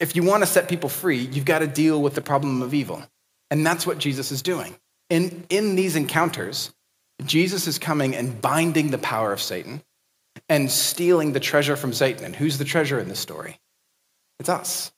if 0.00 0.16
you 0.16 0.22
want 0.22 0.42
to 0.42 0.46
set 0.46 0.66
people 0.66 0.88
free, 0.88 1.18
you've 1.18 1.44
got 1.44 1.58
to 1.58 1.66
deal 1.66 2.00
with 2.00 2.14
the 2.14 2.22
problem 2.22 2.62
of 2.62 2.72
evil. 2.72 3.02
And 3.50 3.66
that's 3.66 3.86
what 3.86 3.98
Jesus 3.98 4.32
is 4.32 4.40
doing. 4.40 4.74
In, 5.10 5.44
in 5.50 5.76
these 5.76 5.94
encounters, 5.94 6.72
Jesus 7.24 7.66
is 7.66 7.78
coming 7.78 8.14
and 8.14 8.40
binding 8.40 8.90
the 8.90 8.98
power 8.98 9.32
of 9.32 9.40
Satan 9.40 9.82
and 10.48 10.70
stealing 10.70 11.32
the 11.32 11.40
treasure 11.40 11.76
from 11.76 11.92
Satan. 11.92 12.24
And 12.24 12.34
who's 12.34 12.58
the 12.58 12.64
treasure 12.64 12.98
in 12.98 13.08
this 13.08 13.20
story? 13.20 13.58
It's 14.38 14.48
us. 14.48 14.92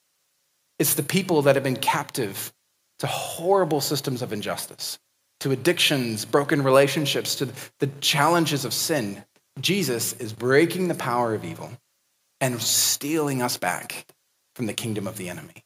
It's 0.79 0.95
the 0.95 1.03
people 1.03 1.43
that 1.43 1.57
have 1.57 1.65
been 1.65 1.77
captive 1.77 2.53
to 2.99 3.07
horrible 3.07 3.81
systems 3.81 4.23
of 4.23 4.33
injustice, 4.33 4.99
to 5.41 5.53
addictions, 5.53 6.25
broken 6.25 6.63
relationships, 6.63 7.35
to 7.37 7.49
the 7.79 7.89
challenges 8.01 8.65
of 8.65 8.73
sin. 8.73 9.23
Jesus 9.61 10.15
is 10.15 10.33
breaking 10.33 10.89
the 10.89 10.95
power 10.95 11.35
of 11.35 11.45
evil 11.45 11.71
and 12.41 12.61
stealing 12.61 13.43
us 13.43 13.57
back 13.57 14.07
from 14.55 14.67
the 14.67 14.75
kingdom 14.75 15.07
of 15.07 15.17
the 15.17 15.29
enemy. 15.29 15.65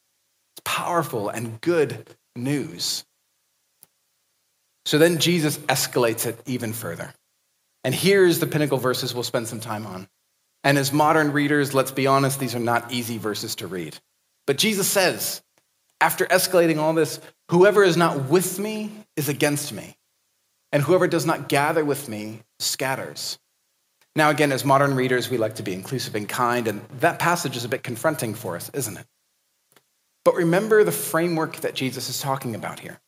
It's 0.54 0.62
powerful 0.64 1.28
and 1.28 1.60
good 1.60 2.06
news. 2.36 3.04
So 4.86 4.98
then 4.98 5.18
Jesus 5.18 5.58
escalates 5.58 6.26
it 6.26 6.40
even 6.46 6.72
further. 6.72 7.12
And 7.84 7.94
here's 7.94 8.38
the 8.38 8.46
pinnacle 8.46 8.78
verses 8.78 9.14
we'll 9.14 9.22
spend 9.22 9.48
some 9.48 9.60
time 9.60 9.86
on. 9.86 10.08
And 10.62 10.76
as 10.76 10.92
modern 10.92 11.32
readers, 11.32 11.72
let's 11.74 11.90
be 11.90 12.06
honest, 12.06 12.38
these 12.38 12.54
are 12.54 12.60
not 12.60 12.92
easy 12.92 13.18
verses 13.18 13.56
to 13.56 13.66
read. 13.66 13.98
But 14.46 14.58
Jesus 14.58 14.88
says, 14.88 15.42
after 16.00 16.26
escalating 16.26 16.78
all 16.78 16.92
this, 16.92 17.20
whoever 17.50 17.82
is 17.82 17.96
not 17.96 18.28
with 18.28 18.58
me 18.58 18.90
is 19.16 19.28
against 19.28 19.72
me, 19.72 19.96
and 20.72 20.82
whoever 20.82 21.06
does 21.06 21.26
not 21.26 21.48
gather 21.48 21.84
with 21.84 22.08
me 22.08 22.42
scatters. 22.58 23.38
Now, 24.16 24.30
again, 24.30 24.52
as 24.52 24.64
modern 24.64 24.96
readers, 24.96 25.30
we 25.30 25.38
like 25.38 25.56
to 25.56 25.62
be 25.62 25.72
inclusive 25.72 26.14
and 26.14 26.28
kind, 26.28 26.68
and 26.68 26.82
that 27.00 27.18
passage 27.18 27.56
is 27.56 27.64
a 27.64 27.68
bit 27.68 27.82
confronting 27.82 28.34
for 28.34 28.56
us, 28.56 28.70
isn't 28.74 28.96
it? 28.96 29.06
But 30.24 30.34
remember 30.34 30.84
the 30.84 30.92
framework 30.92 31.56
that 31.58 31.74
Jesus 31.74 32.08
is 32.08 32.20
talking 32.20 32.54
about 32.54 32.80
here. 32.80 33.00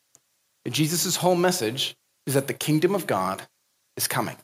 Jesus' 0.71 1.15
whole 1.15 1.35
message 1.35 1.95
is 2.25 2.35
that 2.35 2.47
the 2.47 2.53
kingdom 2.53 2.95
of 2.95 3.05
God 3.05 3.41
is 3.97 4.07
coming. 4.07 4.37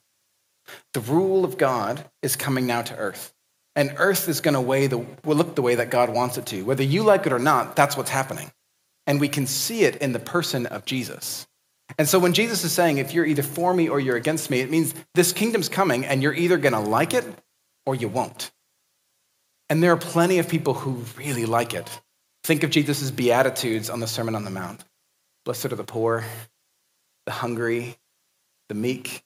The 0.94 1.00
rule 1.00 1.46
of 1.46 1.58
God 1.58 2.04
is 2.22 2.36
coming 2.36 2.68
now 2.68 2.82
to 2.82 2.96
earth. 2.98 3.34
And 3.76 3.94
earth 3.98 4.28
is 4.28 4.42
going 4.42 4.56
to 4.56 4.62
will 4.62 5.36
look 5.36 5.56
the 5.56 5.62
way 5.62 5.76
that 5.76 5.90
God 5.90 6.10
wants 6.10 6.38
it 6.38 6.46
to. 6.48 6.64
Whether 6.64 6.84
you 6.84 7.04
like 7.04 7.26
it 7.26 7.32
or 7.32 7.40
not, 7.40 7.76
that's 7.76 7.96
what's 7.96 8.10
happening. 8.10 8.52
And 9.08 9.20
we 9.20 9.30
can 9.30 9.48
see 9.48 9.84
it 9.84 9.96
in 9.98 10.12
the 10.12 10.20
person 10.20 10.66
of 10.66 10.86
Jesus. 10.86 11.48
And 11.98 12.08
so 12.08 12.20
when 12.20 12.34
Jesus 12.34 12.64
is 12.64 12.72
saying, 12.72 12.98
if 12.98 13.14
you're 13.14 13.26
either 13.26 13.42
for 13.42 13.74
me 13.74 13.90
or 13.90 14.00
you're 14.00 14.18
against 14.18 14.50
me, 14.50 14.60
it 14.60 14.70
means 14.70 14.94
this 15.16 15.32
kingdom's 15.32 15.70
coming 15.70 16.06
and 16.06 16.22
you're 16.22 16.34
either 16.34 16.58
going 16.58 16.74
to 16.74 16.80
like 16.80 17.14
it 17.14 17.26
or 17.86 17.96
you 17.96 18.10
won't. 18.10 18.52
And 19.70 19.82
there 19.82 19.94
are 19.94 19.98
plenty 19.98 20.40
of 20.40 20.50
people 20.50 20.74
who 20.74 21.04
really 21.18 21.46
like 21.46 21.74
it. 21.74 21.90
Think 22.44 22.64
of 22.64 22.70
Jesus' 22.70 23.12
Beatitudes 23.12 23.90
on 23.90 24.00
the 24.00 24.08
Sermon 24.08 24.36
on 24.36 24.44
the 24.44 24.52
Mount 24.52 24.84
Blessed 25.50 25.66
are 25.66 25.78
the 25.78 25.84
poor, 25.84 26.24
the 27.26 27.32
hungry, 27.32 27.98
the 28.68 28.76
meek, 28.76 29.24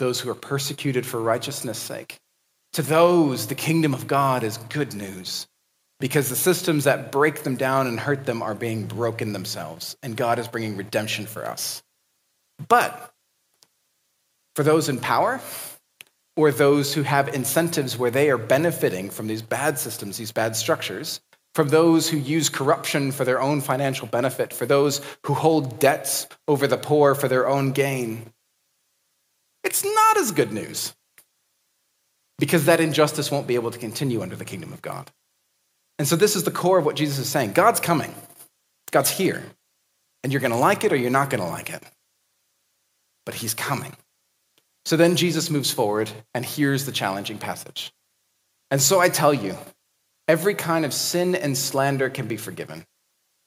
those 0.00 0.18
who 0.18 0.28
are 0.28 0.34
persecuted 0.34 1.06
for 1.06 1.20
righteousness' 1.20 1.78
sake. 1.78 2.18
To 2.72 2.82
those, 2.82 3.46
the 3.46 3.54
kingdom 3.54 3.94
of 3.94 4.08
God 4.08 4.42
is 4.42 4.56
good 4.56 4.92
news 4.92 5.46
because 6.00 6.28
the 6.28 6.34
systems 6.34 6.82
that 6.82 7.12
break 7.12 7.44
them 7.44 7.54
down 7.54 7.86
and 7.86 8.00
hurt 8.00 8.26
them 8.26 8.42
are 8.42 8.56
being 8.56 8.86
broken 8.86 9.32
themselves, 9.32 9.96
and 10.02 10.16
God 10.16 10.40
is 10.40 10.48
bringing 10.48 10.76
redemption 10.76 11.26
for 11.26 11.46
us. 11.46 11.80
But 12.66 13.14
for 14.56 14.64
those 14.64 14.88
in 14.88 14.98
power, 14.98 15.40
or 16.36 16.50
those 16.50 16.92
who 16.92 17.04
have 17.04 17.28
incentives 17.28 17.96
where 17.96 18.10
they 18.10 18.30
are 18.30 18.36
benefiting 18.36 19.10
from 19.10 19.28
these 19.28 19.42
bad 19.42 19.78
systems, 19.78 20.16
these 20.16 20.32
bad 20.32 20.56
structures, 20.56 21.20
from 21.54 21.68
those 21.68 22.08
who 22.08 22.16
use 22.16 22.48
corruption 22.48 23.12
for 23.12 23.24
their 23.24 23.40
own 23.40 23.60
financial 23.60 24.06
benefit, 24.06 24.52
for 24.52 24.66
those 24.66 25.00
who 25.26 25.34
hold 25.34 25.78
debts 25.78 26.26
over 26.48 26.66
the 26.66 26.78
poor 26.78 27.14
for 27.14 27.28
their 27.28 27.48
own 27.48 27.72
gain, 27.72 28.32
it's 29.64 29.84
not 29.84 30.16
as 30.18 30.32
good 30.32 30.52
news 30.52 30.94
because 32.38 32.66
that 32.66 32.80
injustice 32.80 33.30
won't 33.30 33.46
be 33.46 33.54
able 33.54 33.70
to 33.70 33.78
continue 33.78 34.22
under 34.22 34.36
the 34.36 34.44
kingdom 34.44 34.72
of 34.72 34.82
God. 34.82 35.10
And 35.98 36.08
so, 36.08 36.16
this 36.16 36.34
is 36.34 36.44
the 36.44 36.50
core 36.50 36.78
of 36.78 36.86
what 36.86 36.96
Jesus 36.96 37.18
is 37.18 37.28
saying 37.28 37.52
God's 37.52 37.80
coming, 37.80 38.14
God's 38.90 39.10
here, 39.10 39.42
and 40.22 40.32
you're 40.32 40.40
going 40.40 40.52
to 40.52 40.58
like 40.58 40.84
it 40.84 40.92
or 40.92 40.96
you're 40.96 41.10
not 41.10 41.30
going 41.30 41.42
to 41.42 41.48
like 41.48 41.70
it 41.70 41.82
but 43.24 43.34
he's 43.34 43.54
coming. 43.54 43.92
So 44.84 44.96
then 44.96 45.16
Jesus 45.16 45.50
moves 45.50 45.70
forward, 45.70 46.10
and 46.34 46.44
here's 46.44 46.86
the 46.86 46.92
challenging 46.92 47.38
passage. 47.38 47.92
And 48.70 48.80
so 48.80 49.00
I 49.00 49.08
tell 49.08 49.32
you, 49.32 49.56
every 50.28 50.54
kind 50.54 50.84
of 50.84 50.92
sin 50.92 51.34
and 51.34 51.56
slander 51.56 52.10
can 52.10 52.26
be 52.26 52.36
forgiven, 52.36 52.84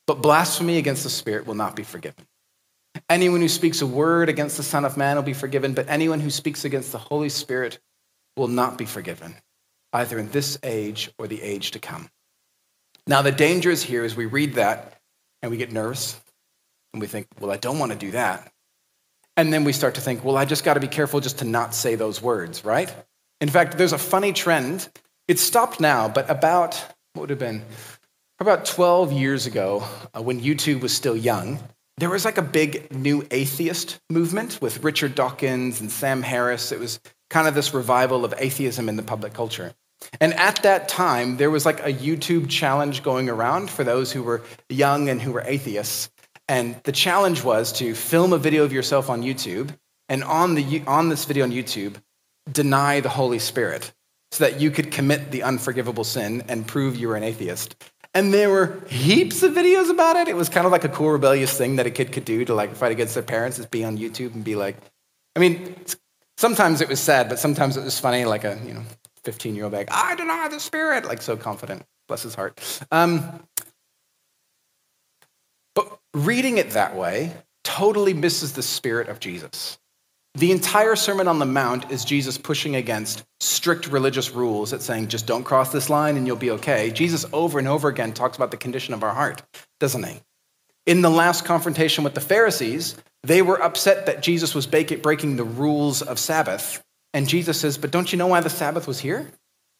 but 0.08 0.22
blasphemy 0.22 0.78
against 0.78 1.04
the 1.04 1.10
Spirit 1.10 1.46
will 1.48 1.56
not 1.56 1.76
be 1.76 1.84
forgiven. 1.84 2.26
Anyone 3.10 3.42
who 3.42 3.50
speaks 3.50 3.82
a 3.82 3.88
word 3.88 4.30
against 4.30 4.58
the 4.58 4.64
Son 4.64 4.86
of 4.86 4.98
Man 4.98 5.16
will 5.16 5.24
be 5.24 5.34
forgiven, 5.34 5.74
but 5.74 5.90
anyone 5.90 6.20
who 6.20 6.30
speaks 6.30 6.66
against 6.66 6.92
the 6.92 6.98
Holy 6.98 7.30
Spirit 7.30 7.80
will 8.38 8.48
not 8.48 8.78
be 8.78 8.86
forgiven, 8.86 9.36
either 9.94 10.18
in 10.18 10.30
this 10.30 10.58
age 10.64 11.12
or 11.18 11.28
the 11.28 11.42
age 11.42 11.72
to 11.72 11.80
come. 11.80 12.10
Now, 13.08 13.22
the 13.22 13.32
danger 13.32 13.70
is 13.70 13.84
here 13.84 14.04
as 14.04 14.16
we 14.16 14.26
read 14.26 14.56
that 14.56 15.00
and 15.42 15.52
we 15.52 15.58
get 15.58 15.72
nervous 15.72 16.20
and 16.94 17.02
we 17.02 17.08
think, 17.08 17.28
well, 17.40 17.52
I 17.52 17.58
don't 17.58 17.78
want 17.78 17.92
to 17.92 17.98
do 17.98 18.12
that. 18.12 18.52
And 19.38 19.52
then 19.52 19.64
we 19.64 19.74
start 19.74 19.96
to 19.96 20.02
think, 20.02 20.24
well, 20.24 20.38
I 20.38 20.46
just 20.46 20.64
got 20.64 20.76
to 20.76 20.80
be 20.80 20.88
careful 20.88 21.20
just 21.20 21.40
to 21.40 21.46
not 21.46 21.76
say 21.76 21.96
those 21.96 22.22
words, 22.22 22.64
right? 22.64 22.94
In 23.42 23.50
fact, 23.50 23.78
there's 23.78 23.94
a 23.94 23.98
funny 23.98 24.32
trend. 24.32 24.90
It's 25.28 25.42
stopped 25.42 25.80
now, 25.80 26.08
but 26.08 26.30
about, 26.30 26.76
what 27.14 27.22
would 27.22 27.30
have 27.32 27.40
been, 27.40 27.64
about 28.40 28.66
12 28.66 29.12
years 29.12 29.48
ago, 29.48 29.84
uh, 30.16 30.22
when 30.22 30.40
YouTube 30.40 30.82
was 30.82 30.94
still 30.94 31.18
young, 31.18 31.60
there 31.98 32.12
was 32.12 32.26
like 32.26 32.38
a 32.38 32.44
big 32.44 32.94
new 32.94 33.26
atheist 33.32 34.00
movement 34.10 34.60
with 34.62 34.84
Richard 34.84 35.16
Dawkins 35.16 35.82
and 35.82 35.90
Sam 35.90 36.22
Harris. 36.22 36.72
It 36.72 36.80
was 36.80 37.00
kind 37.32 37.48
of 37.48 37.56
this 37.56 37.74
revival 37.74 38.24
of 38.24 38.36
atheism 38.38 38.88
in 38.88 38.98
the 38.98 39.04
public 39.04 39.34
culture. 39.34 39.74
And 40.22 40.34
at 40.36 40.62
that 40.62 40.90
time, 40.90 41.38
there 41.38 41.50
was 41.50 41.66
like 41.66 41.80
a 41.80 41.92
YouTube 41.92 42.48
challenge 42.48 43.02
going 43.02 43.28
around 43.28 43.72
for 43.72 43.84
those 43.84 44.12
who 44.12 44.22
were 44.22 44.44
young 44.70 45.10
and 45.10 45.20
who 45.20 45.32
were 45.32 45.42
atheists. 45.42 46.12
And 46.48 46.76
the 46.84 46.92
challenge 46.92 47.44
was 47.44 47.72
to 47.80 47.96
film 47.96 48.32
a 48.32 48.38
video 48.38 48.64
of 48.64 48.72
yourself 48.72 49.10
on 49.10 49.24
YouTube, 49.24 49.76
and 50.08 50.24
on, 50.24 50.54
the, 50.54 50.84
on 50.86 51.10
this 51.10 51.26
video 51.26 51.46
on 51.46 51.52
YouTube, 51.52 51.96
deny 52.52 53.00
the 53.00 53.10
Holy 53.10 53.40
Spirit 53.40 53.92
so 54.32 54.44
that 54.44 54.60
you 54.60 54.72
could 54.72 54.92
commit 54.92 55.32
the 55.32 55.44
unforgivable 55.44 56.04
sin 56.04 56.44
and 56.48 56.68
prove 56.68 56.96
you 56.96 57.08
were 57.08 57.16
an 57.16 57.24
atheist. 57.24 57.76
And 58.14 58.34
there 58.34 58.50
were 58.50 58.82
heaps 58.88 59.44
of 59.44 59.54
videos 59.54 59.90
about 59.90 60.16
it. 60.16 60.28
It 60.28 60.36
was 60.36 60.48
kind 60.48 60.66
of 60.66 60.72
like 60.72 60.86
a 60.86 60.90
cool 60.90 61.12
rebellious 61.12 61.58
thing 61.58 61.76
that 61.76 61.86
a 61.86 61.92
kid 61.92 62.12
could 62.14 62.26
do 62.26 62.46
to 62.46 62.54
like 62.54 62.74
fight 62.76 62.92
against 62.92 63.14
their 63.14 63.24
parents 63.24 63.60
is 63.60 63.66
be 63.66 63.84
on 63.84 63.98
YouTube 63.98 64.34
and 64.34 64.44
be 64.44 64.56
like, 64.56 64.78
I 65.36 65.40
mean, 65.40 65.76
sometimes 66.38 66.82
it 66.82 66.88
was 66.88 67.00
sad, 67.00 67.28
but 67.28 67.40
sometimes 67.40 67.76
it 67.76 67.84
was 67.84 68.00
funny, 68.00 68.24
like 68.24 68.46
a, 68.46 68.58
you 68.66 68.74
know, 68.74 68.84
15 69.26 69.56
year 69.56 69.66
old 69.66 69.74
like, 69.74 69.90
I 69.92 70.16
deny 70.16 70.48
the 70.48 70.60
spirit, 70.60 71.06
like 71.06 71.22
so 71.22 71.36
confident, 71.36 71.84
bless 72.08 72.24
his 72.24 72.36
heart. 72.36 72.62
Um, 72.92 73.44
but 75.74 76.00
reading 76.14 76.58
it 76.58 76.72
that 76.72 76.96
way 76.96 77.34
totally 77.66 78.14
misses 78.14 78.54
the 78.54 78.64
spirit 78.64 79.10
of 79.10 79.20
Jesus. 79.20 79.78
The 80.36 80.52
entire 80.52 80.98
Sermon 80.98 81.30
on 81.30 81.40
the 81.40 81.46
Mount 81.46 81.92
is 81.92 82.04
Jesus 82.04 82.38
pushing 82.38 82.76
against 82.76 83.24
strict 83.40 83.88
religious 83.88 84.32
rules 84.32 84.72
that 84.72 84.82
saying, 84.82 85.08
just 85.08 85.26
don't 85.26 85.46
cross 85.46 85.72
this 85.72 85.90
line 85.90 86.18
and 86.18 86.28
you'll 86.28 86.36
be 86.36 86.52
okay. 86.52 86.92
Jesus 86.92 87.26
over 87.32 87.58
and 87.58 87.70
over 87.70 87.88
again 87.88 88.12
talks 88.12 88.36
about 88.36 88.52
the 88.52 88.58
condition 88.58 88.94
of 88.94 89.02
our 89.02 89.14
heart, 89.14 89.44
doesn't 89.80 90.04
he? 90.04 90.20
In 90.86 91.02
the 91.02 91.10
last 91.10 91.46
confrontation 91.46 92.04
with 92.04 92.16
the 92.16 92.22
Pharisees, 92.22 92.98
they 93.24 93.42
were 93.42 93.64
upset 93.64 94.08
that 94.08 94.22
Jesus 94.22 94.54
was 94.54 94.68
breaking 94.68 95.38
the 95.38 95.46
rules 95.46 96.02
of 96.02 96.20
Sabbath. 96.20 96.84
And 97.14 97.30
Jesus 97.30 97.58
says, 97.58 97.78
But 97.78 97.92
don't 97.92 98.12
you 98.12 98.18
know 98.18 98.28
why 98.28 98.42
the 98.42 98.50
Sabbath 98.50 98.88
was 98.88 99.00
here? 99.00 99.32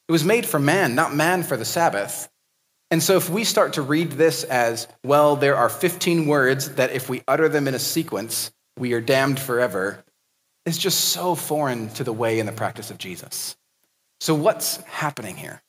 It 0.08 0.12
was 0.12 0.24
made 0.24 0.46
for 0.46 0.60
man, 0.60 0.96
not 0.96 1.14
man 1.14 1.44
for 1.44 1.58
the 1.58 1.66
Sabbath. 1.66 2.30
And 2.92 3.04
so 3.04 3.18
if 3.18 3.30
we 3.30 3.44
start 3.44 3.74
to 3.74 3.82
read 3.82 4.14
this 4.14 4.46
as, 4.46 4.88
well, 5.04 5.36
there 5.36 5.58
are 5.58 5.68
15 5.68 6.28
words 6.28 6.76
that 6.76 6.94
if 6.94 7.10
we 7.10 7.24
utter 7.28 7.50
them 7.50 7.68
in 7.68 7.76
a 7.76 7.80
sequence, 7.80 8.52
we 8.78 8.94
are 8.94 9.02
damned 9.02 9.40
forever, 9.40 10.06
it's 10.66 10.78
just 10.78 11.00
so 11.00 11.36
foreign 11.36 11.90
to 11.90 12.04
the 12.04 12.14
way 12.14 12.40
and 12.40 12.48
the 12.48 12.54
practice 12.54 12.92
of 12.92 12.98
Jesus. 12.98 13.56
So 14.20 14.34
what's 14.34 14.78
happening 14.84 15.36
here? 15.36 15.62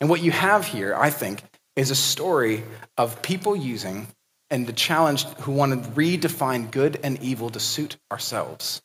And 0.00 0.10
what 0.10 0.22
you 0.22 0.30
have 0.32 0.66
here, 0.66 0.94
I 0.94 1.10
think, 1.10 1.42
is 1.76 1.90
a 1.90 1.94
story 1.94 2.64
of 2.98 3.22
people 3.22 3.56
using 3.56 4.08
and 4.50 4.66
the 4.66 4.72
challenge 4.72 5.24
who 5.38 5.52
want 5.52 5.72
to 5.72 5.90
redefine 5.90 6.70
good 6.70 7.00
and 7.02 7.22
evil 7.22 7.48
to 7.50 7.60
suit 7.60 7.96
ourselves. 8.10 8.82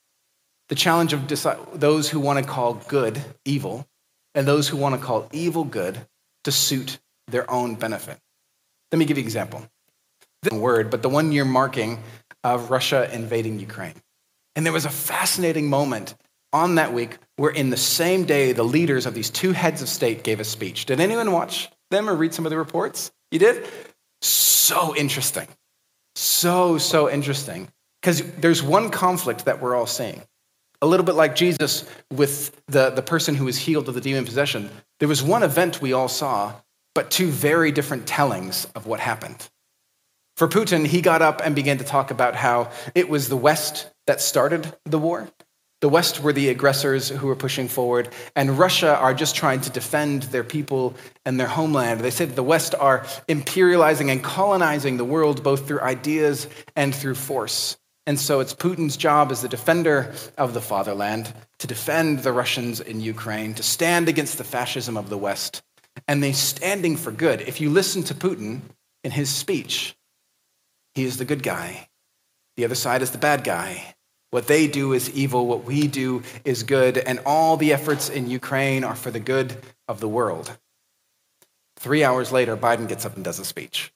The 0.69 0.75
challenge 0.75 1.11
of 1.13 1.27
those 1.73 2.09
who 2.09 2.19
want 2.19 2.39
to 2.39 2.49
call 2.49 2.75
good 2.75 3.21
evil 3.43 3.85
and 4.33 4.47
those 4.47 4.67
who 4.67 4.77
want 4.77 4.95
to 4.95 5.05
call 5.05 5.27
evil 5.33 5.63
good 5.65 5.99
to 6.45 6.51
suit 6.51 6.99
their 7.27 7.49
own 7.51 7.75
benefit. 7.75 8.17
Let 8.91 8.99
me 8.99 9.05
give 9.05 9.17
you 9.17 9.23
an 9.23 9.27
example. 9.27 9.67
The 10.43 10.55
word, 10.55 10.89
but 10.89 11.01
the 11.01 11.09
one 11.09 11.31
year 11.31 11.43
marking 11.43 11.99
of 12.43 12.69
Russia 12.69 13.09
invading 13.11 13.59
Ukraine. 13.59 13.95
And 14.57 14.65
there 14.65 14.73
was 14.73 14.85
a 14.85 14.89
fascinating 14.89 15.69
moment 15.69 16.15
on 16.51 16.75
that 16.75 16.91
week 16.91 17.19
where, 17.35 17.51
in 17.51 17.69
the 17.69 17.77
same 17.77 18.25
day, 18.25 18.53
the 18.53 18.63
leaders 18.63 19.05
of 19.05 19.13
these 19.13 19.29
two 19.29 19.51
heads 19.51 19.83
of 19.83 19.87
state 19.87 20.23
gave 20.23 20.39
a 20.39 20.43
speech. 20.43 20.87
Did 20.87 20.99
anyone 20.99 21.31
watch 21.31 21.69
them 21.91 22.09
or 22.09 22.15
read 22.15 22.33
some 22.33 22.43
of 22.43 22.49
the 22.49 22.57
reports? 22.57 23.11
You 23.29 23.37
did? 23.37 23.69
So 24.23 24.95
interesting. 24.95 25.47
So, 26.15 26.79
so 26.79 27.07
interesting. 27.07 27.69
Because 28.01 28.23
there's 28.31 28.63
one 28.63 28.89
conflict 28.89 29.45
that 29.45 29.61
we're 29.61 29.75
all 29.75 29.85
seeing. 29.85 30.23
A 30.81 30.87
little 30.87 31.05
bit 31.05 31.13
like 31.13 31.35
Jesus 31.35 31.87
with 32.11 32.59
the, 32.65 32.89
the 32.89 33.03
person 33.03 33.35
who 33.35 33.45
was 33.45 33.59
healed 33.59 33.87
of 33.87 33.93
the 33.93 34.01
demon 34.01 34.25
possession. 34.25 34.71
There 34.99 35.07
was 35.07 35.21
one 35.21 35.43
event 35.43 35.83
we 35.83 35.93
all 35.93 36.07
saw, 36.07 36.55
but 36.95 37.11
two 37.11 37.27
very 37.27 37.71
different 37.71 38.07
tellings 38.07 38.65
of 38.73 38.87
what 38.87 38.99
happened. 38.99 39.49
For 40.35 40.47
Putin, 40.47 40.87
he 40.87 41.01
got 41.01 41.21
up 41.21 41.41
and 41.43 41.53
began 41.53 41.77
to 41.77 41.83
talk 41.83 42.09
about 42.09 42.33
how 42.33 42.71
it 42.95 43.07
was 43.07 43.29
the 43.29 43.37
West 43.37 43.91
that 44.07 44.21
started 44.21 44.73
the 44.85 44.99
war. 44.99 45.29
The 45.79 45.89
West 45.89 46.23
were 46.23 46.33
the 46.33 46.49
aggressors 46.49 47.09
who 47.09 47.27
were 47.27 47.35
pushing 47.35 47.67
forward, 47.67 48.09
and 48.35 48.57
Russia 48.57 48.97
are 48.97 49.13
just 49.13 49.35
trying 49.35 49.61
to 49.61 49.69
defend 49.69 50.23
their 50.23 50.43
people 50.43 50.95
and 51.23 51.39
their 51.39 51.47
homeland. 51.47 51.99
They 51.99 52.09
said 52.09 52.35
the 52.35 52.41
West 52.41 52.73
are 52.73 53.01
imperializing 53.29 54.11
and 54.11 54.23
colonizing 54.23 54.97
the 54.97 55.05
world 55.05 55.43
both 55.43 55.67
through 55.67 55.81
ideas 55.81 56.47
and 56.75 56.95
through 56.95 57.13
force. 57.13 57.77
And 58.07 58.19
so 58.19 58.39
it's 58.39 58.55
Putin's 58.55 58.97
job 58.97 59.31
as 59.31 59.43
the 59.43 59.49
defender 59.49 60.13
of 60.35 60.55
the 60.55 60.61
fatherland 60.61 61.31
to 61.59 61.67
defend 61.67 62.19
the 62.19 62.31
Russians 62.31 62.79
in 62.79 63.01
Ukraine, 63.01 63.53
to 63.53 63.63
stand 63.63 64.09
against 64.09 64.39
the 64.39 64.43
fascism 64.43 64.97
of 64.97 65.09
the 65.09 65.17
West. 65.17 65.61
And 66.07 66.23
they're 66.23 66.33
standing 66.33 66.95
for 66.95 67.11
good. 67.11 67.41
If 67.41 67.61
you 67.61 67.69
listen 67.69 68.01
to 68.03 68.15
Putin 68.15 68.61
in 69.03 69.11
his 69.11 69.29
speech, 69.29 69.95
he 70.95 71.03
is 71.03 71.17
the 71.17 71.25
good 71.25 71.43
guy. 71.43 71.89
The 72.55 72.65
other 72.65 72.75
side 72.75 73.03
is 73.03 73.11
the 73.11 73.19
bad 73.19 73.43
guy. 73.43 73.93
What 74.31 74.47
they 74.47 74.67
do 74.67 74.93
is 74.93 75.09
evil, 75.11 75.47
what 75.47 75.63
we 75.63 75.87
do 75.87 76.23
is 76.43 76.63
good, 76.63 76.97
and 76.97 77.19
all 77.25 77.55
the 77.55 77.71
efforts 77.71 78.09
in 78.09 78.29
Ukraine 78.29 78.83
are 78.83 78.95
for 78.95 79.09
the 79.09 79.19
good 79.19 79.55
of 79.87 79.99
the 79.99 80.07
world. 80.07 80.55
Three 81.77 82.03
hours 82.03 82.31
later, 82.31 82.57
Biden 82.57 82.87
gets 82.87 83.05
up 83.05 83.15
and 83.15 83.23
does 83.23 83.39
a 83.39 83.45
speech. 83.45 83.93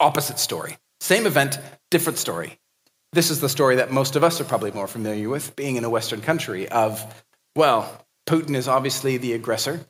Opposite 0.00 0.38
story. 0.38 0.78
Same 1.00 1.26
event, 1.26 1.58
different 1.90 2.18
story. 2.18 2.58
This 3.12 3.30
is 3.30 3.40
the 3.40 3.48
story 3.48 3.76
that 3.76 3.92
most 3.92 4.16
of 4.16 4.24
us 4.24 4.40
are 4.40 4.44
probably 4.44 4.70
more 4.70 4.88
familiar 4.88 5.28
with, 5.28 5.54
being 5.56 5.76
in 5.76 5.84
a 5.84 5.90
Western 5.90 6.20
country, 6.20 6.68
of, 6.68 7.24
well, 7.54 8.06
Putin 8.26 8.54
is 8.54 8.68
obviously 8.68 9.16
the 9.16 9.32
aggressor. 9.34 9.84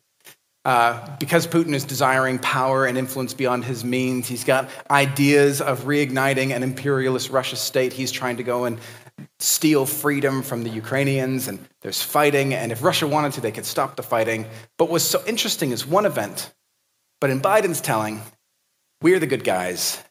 Uh, 0.64 1.16
because 1.16 1.46
Putin 1.46 1.74
is 1.74 1.84
desiring 1.84 2.38
power 2.38 2.84
and 2.84 2.98
influence 2.98 3.32
beyond 3.32 3.64
his 3.64 3.82
means, 3.82 4.28
he's 4.28 4.44
got 4.44 4.68
ideas 4.90 5.62
of 5.62 5.84
reigniting 5.84 6.54
an 6.54 6.62
imperialist 6.62 7.30
Russia 7.30 7.56
state. 7.56 7.94
He's 7.94 8.12
trying 8.12 8.36
to 8.36 8.42
go 8.42 8.66
and 8.66 8.78
steal 9.38 9.86
freedom 9.86 10.42
from 10.42 10.62
the 10.62 10.70
Ukrainians, 10.70 11.48
and 11.48 11.66
there's 11.80 12.02
fighting. 12.02 12.52
And 12.52 12.72
if 12.72 12.82
Russia 12.82 13.06
wanted 13.06 13.32
to, 13.34 13.40
they 13.40 13.52
could 13.52 13.64
stop 13.64 13.96
the 13.96 14.02
fighting. 14.02 14.46
But 14.76 14.90
what's 14.90 15.04
so 15.04 15.22
interesting 15.26 15.70
is 15.70 15.86
one 15.86 16.04
event, 16.04 16.52
but 17.20 17.30
in 17.30 17.40
Biden's 17.40 17.80
telling, 17.80 18.20
we're 19.00 19.18
the 19.18 19.26
good 19.26 19.44
guys, 19.44 20.02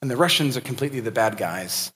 and 0.00 0.10
the 0.10 0.16
Russians 0.16 0.56
are 0.56 0.60
completely 0.60 1.00
the 1.00 1.12
bad 1.12 1.36
guys. 1.36 1.92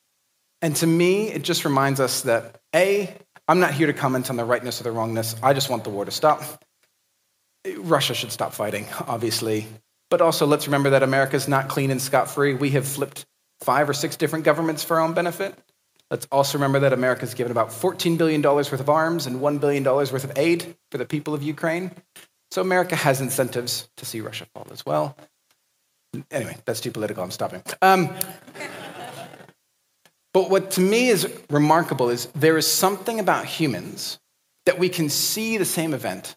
And 0.62 0.77
to 0.77 0.87
me, 0.87 1.29
it 1.29 1.42
just 1.42 1.64
reminds 1.64 1.99
us 2.01 2.23
that 2.23 2.61
A, 2.75 3.12
I'm 3.49 3.59
not 3.59 3.75
here 3.75 3.88
to 3.88 3.92
comment 3.92 4.31
on 4.31 4.37
the 4.37 4.45
rightness 4.45 4.81
or 4.81 4.85
the 4.85 4.92
wrongness. 4.92 5.35
I 5.42 5.53
just 5.53 5.71
want 5.71 5.85
the 5.85 5.90
war 5.90 6.05
to 6.05 6.11
stop. 6.11 6.64
Russia 7.79 8.14
should 8.14 8.33
stop 8.33 8.52
fighting, 8.52 8.87
obviously. 9.07 9.66
But 10.11 10.20
also, 10.20 10.46
let's 10.46 10.66
remember 10.66 10.90
that 10.90 11.02
America's 11.02 11.48
not 11.48 11.68
clean 11.68 11.90
and 11.90 12.00
scot 12.00 12.31
free. 12.31 12.55
We 12.55 12.70
have 12.70 12.87
flipped 12.87 13.26
five 13.61 13.88
or 13.88 13.92
six 13.92 14.16
different 14.16 14.44
governments 14.44 14.85
for 14.85 14.98
our 14.98 15.02
own 15.02 15.14
benefit. 15.14 15.55
Let's 16.11 16.29
also 16.31 16.59
remember 16.59 16.81
that 16.81 16.92
America's 16.92 17.35
given 17.35 17.50
about 17.50 17.70
$14 17.70 18.16
billion 18.16 18.40
worth 18.40 18.72
of 18.72 18.88
arms 18.88 19.26
and 19.26 19.40
$1 19.40 19.61
billion 19.61 19.83
worth 19.83 20.22
of 20.24 20.33
aid 20.37 20.76
for 20.92 20.98
the 20.98 21.05
people 21.05 21.35
of 21.35 21.42
Ukraine. 21.42 21.90
So 22.52 22.62
America 22.62 22.94
has 22.94 23.20
incentives 23.20 23.88
to 23.96 24.07
see 24.07 24.20
Russia 24.20 24.46
fall 24.55 24.68
as 24.70 24.87
well. 24.87 25.16
Anyway, 26.31 26.57
that's 26.64 26.81
too 26.81 26.92
political. 26.92 27.24
I'm 27.24 27.33
stopping. 27.33 27.62
Um, 27.83 28.14
but 30.33 30.48
what 30.48 30.70
to 30.72 30.81
me 30.81 31.09
is 31.09 31.29
remarkable 31.50 32.09
is 32.09 32.26
there 32.26 32.57
is 32.57 32.70
something 32.70 33.18
about 33.18 33.46
humans 33.46 34.20
that 34.64 34.79
we 34.79 34.88
can 34.88 35.09
see 35.09 35.59
the 35.59 35.64
same 35.64 35.92
event 35.92 36.37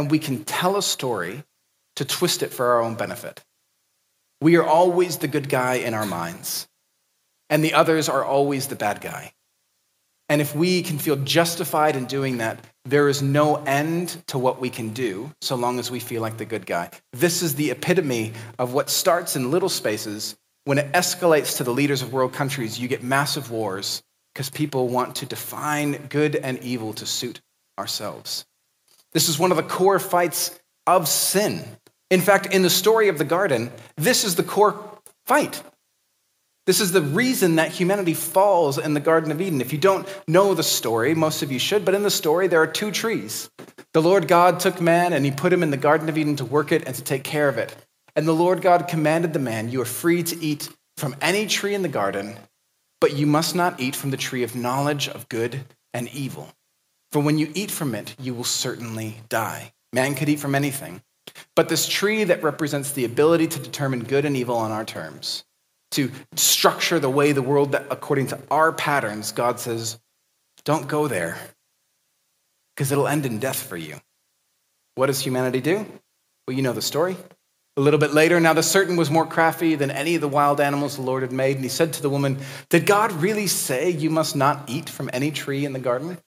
and 0.00 0.10
we 0.10 0.18
can 0.18 0.44
tell 0.44 0.78
a 0.78 0.82
story 0.82 1.44
to 1.96 2.06
twist 2.06 2.42
it 2.42 2.54
for 2.54 2.64
our 2.72 2.80
own 2.80 2.94
benefit. 2.94 3.44
We 4.40 4.56
are 4.56 4.64
always 4.64 5.18
the 5.18 5.28
good 5.28 5.50
guy 5.50 5.74
in 5.74 5.92
our 5.92 6.06
minds, 6.06 6.66
and 7.50 7.62
the 7.62 7.74
others 7.74 8.08
are 8.08 8.24
always 8.24 8.68
the 8.68 8.76
bad 8.76 9.02
guy. 9.02 9.34
And 10.30 10.40
if 10.40 10.56
we 10.56 10.82
can 10.82 10.98
feel 10.98 11.16
justified 11.16 11.96
in 11.96 12.06
doing 12.06 12.38
that, 12.38 12.64
there 12.86 13.10
is 13.10 13.20
no 13.20 13.56
end 13.56 14.22
to 14.28 14.38
what 14.38 14.58
we 14.58 14.70
can 14.70 14.94
do 14.94 15.32
so 15.42 15.54
long 15.54 15.78
as 15.78 15.90
we 15.90 16.00
feel 16.00 16.22
like 16.22 16.38
the 16.38 16.46
good 16.46 16.64
guy. 16.64 16.88
This 17.12 17.42
is 17.42 17.56
the 17.56 17.70
epitome 17.70 18.32
of 18.58 18.72
what 18.72 18.88
starts 18.88 19.36
in 19.36 19.50
little 19.50 19.68
spaces. 19.68 20.34
When 20.64 20.78
it 20.78 20.90
escalates 20.92 21.58
to 21.58 21.64
the 21.64 21.74
leaders 21.74 22.00
of 22.00 22.14
world 22.14 22.32
countries, 22.32 22.80
you 22.80 22.88
get 22.88 23.02
massive 23.02 23.50
wars 23.50 24.02
because 24.32 24.48
people 24.48 24.88
want 24.88 25.16
to 25.16 25.26
define 25.26 26.06
good 26.06 26.36
and 26.36 26.58
evil 26.60 26.94
to 26.94 27.04
suit 27.04 27.42
ourselves. 27.78 28.46
This 29.12 29.28
is 29.28 29.38
one 29.38 29.50
of 29.50 29.56
the 29.56 29.62
core 29.62 29.98
fights 29.98 30.58
of 30.86 31.08
sin. 31.08 31.64
In 32.10 32.20
fact, 32.20 32.46
in 32.46 32.62
the 32.62 32.70
story 32.70 33.08
of 33.08 33.18
the 33.18 33.24
garden, 33.24 33.70
this 33.96 34.24
is 34.24 34.34
the 34.34 34.42
core 34.42 34.78
fight. 35.26 35.62
This 36.66 36.80
is 36.80 36.92
the 36.92 37.02
reason 37.02 37.56
that 37.56 37.72
humanity 37.72 38.14
falls 38.14 38.78
in 38.78 38.94
the 38.94 39.00
Garden 39.00 39.32
of 39.32 39.40
Eden. 39.40 39.60
If 39.60 39.72
you 39.72 39.78
don't 39.78 40.06
know 40.28 40.54
the 40.54 40.62
story, 40.62 41.14
most 41.14 41.42
of 41.42 41.50
you 41.50 41.58
should, 41.58 41.84
but 41.84 41.94
in 41.94 42.02
the 42.02 42.10
story, 42.10 42.46
there 42.46 42.62
are 42.62 42.66
two 42.66 42.90
trees. 42.90 43.50
The 43.92 44.02
Lord 44.02 44.28
God 44.28 44.60
took 44.60 44.80
man 44.80 45.12
and 45.12 45.24
he 45.24 45.30
put 45.30 45.52
him 45.52 45.62
in 45.62 45.70
the 45.70 45.76
Garden 45.76 46.08
of 46.08 46.18
Eden 46.18 46.36
to 46.36 46.44
work 46.44 46.70
it 46.70 46.86
and 46.86 46.94
to 46.94 47.02
take 47.02 47.24
care 47.24 47.48
of 47.48 47.58
it. 47.58 47.74
And 48.14 48.26
the 48.28 48.34
Lord 48.34 48.60
God 48.60 48.88
commanded 48.88 49.32
the 49.32 49.38
man, 49.38 49.68
You 49.68 49.80
are 49.80 49.86
free 49.86 50.22
to 50.22 50.44
eat 50.44 50.68
from 50.96 51.16
any 51.20 51.46
tree 51.46 51.74
in 51.74 51.82
the 51.82 51.88
garden, 51.88 52.36
but 53.00 53.16
you 53.16 53.26
must 53.26 53.54
not 53.54 53.80
eat 53.80 53.96
from 53.96 54.10
the 54.10 54.16
tree 54.16 54.42
of 54.42 54.54
knowledge 54.54 55.08
of 55.08 55.28
good 55.28 55.64
and 55.94 56.08
evil. 56.10 56.52
For 57.12 57.20
when 57.20 57.38
you 57.38 57.50
eat 57.54 57.70
from 57.70 57.94
it, 57.94 58.14
you 58.20 58.34
will 58.34 58.44
certainly 58.44 59.16
die. 59.28 59.72
Man 59.92 60.14
could 60.14 60.28
eat 60.28 60.40
from 60.40 60.54
anything. 60.54 61.02
But 61.56 61.68
this 61.68 61.88
tree 61.88 62.24
that 62.24 62.42
represents 62.42 62.92
the 62.92 63.04
ability 63.04 63.48
to 63.48 63.58
determine 63.58 64.04
good 64.04 64.24
and 64.24 64.36
evil 64.36 64.56
on 64.56 64.70
our 64.70 64.84
terms, 64.84 65.44
to 65.92 66.10
structure 66.36 66.98
the 66.98 67.10
way 67.10 67.32
the 67.32 67.42
world 67.42 67.72
that 67.72 67.86
according 67.90 68.28
to 68.28 68.38
our 68.50 68.72
patterns, 68.72 69.32
God 69.32 69.58
says, 69.58 69.98
don't 70.64 70.88
go 70.88 71.08
there 71.08 71.38
because 72.74 72.92
it'll 72.92 73.08
end 73.08 73.26
in 73.26 73.38
death 73.38 73.62
for 73.62 73.76
you. 73.76 73.96
What 74.94 75.06
does 75.06 75.20
humanity 75.20 75.60
do? 75.60 75.86
Well, 76.46 76.56
you 76.56 76.62
know 76.62 76.72
the 76.72 76.82
story. 76.82 77.16
A 77.76 77.80
little 77.80 78.00
bit 78.00 78.12
later, 78.12 78.40
now 78.40 78.52
the 78.52 78.62
serpent 78.62 78.98
was 78.98 79.10
more 79.10 79.26
crafty 79.26 79.74
than 79.74 79.90
any 79.90 80.14
of 80.14 80.20
the 80.20 80.28
wild 80.28 80.60
animals 80.60 80.96
the 80.96 81.02
Lord 81.02 81.22
had 81.22 81.32
made, 81.32 81.56
and 81.56 81.64
he 81.64 81.70
said 81.70 81.92
to 81.94 82.02
the 82.02 82.10
woman, 82.10 82.38
Did 82.68 82.84
God 82.84 83.12
really 83.12 83.46
say 83.46 83.90
you 83.90 84.10
must 84.10 84.36
not 84.36 84.68
eat 84.68 84.90
from 84.90 85.08
any 85.12 85.30
tree 85.30 85.64
in 85.64 85.72
the 85.72 85.78
garden? 85.78 86.18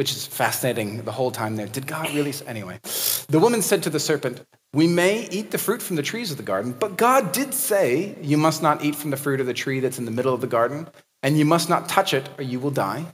Which 0.00 0.12
is 0.12 0.26
fascinating 0.26 1.02
the 1.02 1.12
whole 1.12 1.30
time 1.30 1.56
there. 1.56 1.66
Did 1.66 1.86
God 1.86 2.10
really? 2.14 2.32
Anyway, 2.46 2.80
the 3.28 3.38
woman 3.38 3.60
said 3.60 3.82
to 3.82 3.90
the 3.90 4.00
serpent, 4.00 4.42
We 4.72 4.86
may 4.86 5.28
eat 5.28 5.50
the 5.50 5.58
fruit 5.58 5.82
from 5.82 5.96
the 5.96 6.02
trees 6.02 6.30
of 6.30 6.38
the 6.38 6.42
garden, 6.42 6.72
but 6.72 6.96
God 6.96 7.32
did 7.32 7.52
say, 7.52 8.16
You 8.22 8.38
must 8.38 8.62
not 8.62 8.82
eat 8.82 8.96
from 8.96 9.10
the 9.10 9.18
fruit 9.18 9.40
of 9.40 9.46
the 9.46 9.52
tree 9.52 9.78
that's 9.78 9.98
in 9.98 10.06
the 10.06 10.10
middle 10.10 10.32
of 10.32 10.40
the 10.40 10.46
garden, 10.46 10.88
and 11.22 11.38
you 11.38 11.44
must 11.44 11.68
not 11.68 11.86
touch 11.86 12.14
it, 12.14 12.26
or 12.38 12.44
you 12.44 12.58
will 12.58 12.70
die. 12.70 13.04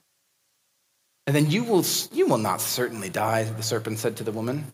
And 1.27 1.35
then 1.35 1.51
you 1.51 1.65
will, 1.65 1.85
you 2.13 2.29
will 2.29 2.39
not 2.39 2.61
certainly 2.61 3.09
die, 3.09 3.43
the 3.43 3.65
serpent 3.65 3.99
said 3.99 4.19
to 4.19 4.23
the 4.23 4.31
woman. 4.31 4.73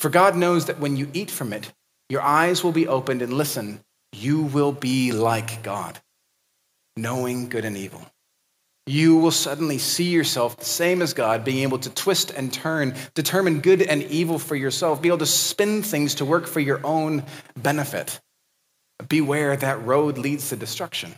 For 0.00 0.08
God 0.08 0.34
knows 0.34 0.66
that 0.66 0.80
when 0.80 0.96
you 0.96 1.08
eat 1.12 1.30
from 1.30 1.52
it, 1.52 1.72
your 2.08 2.22
eyes 2.22 2.64
will 2.64 2.72
be 2.72 2.88
opened, 2.88 3.22
and 3.22 3.32
listen, 3.32 3.84
you 4.10 4.42
will 4.42 4.72
be 4.72 5.12
like 5.12 5.62
God, 5.62 6.00
knowing 6.96 7.48
good 7.48 7.64
and 7.64 7.76
evil. 7.76 8.04
You 8.86 9.16
will 9.16 9.32
suddenly 9.32 9.78
see 9.78 10.10
yourself 10.10 10.56
the 10.56 10.64
same 10.64 11.02
as 11.02 11.12
God, 11.12 11.44
being 11.44 11.64
able 11.64 11.78
to 11.80 11.90
twist 11.90 12.30
and 12.30 12.52
turn, 12.52 12.94
determine 13.14 13.60
good 13.60 13.82
and 13.82 14.04
evil 14.04 14.38
for 14.38 14.54
yourself, 14.54 15.02
be 15.02 15.08
able 15.08 15.18
to 15.18 15.26
spin 15.26 15.82
things 15.82 16.16
to 16.16 16.24
work 16.24 16.46
for 16.46 16.60
your 16.60 16.80
own 16.84 17.24
benefit. 17.56 18.20
Beware 19.08 19.56
that 19.56 19.84
road 19.84 20.18
leads 20.18 20.50
to 20.50 20.56
destruction. 20.56 21.14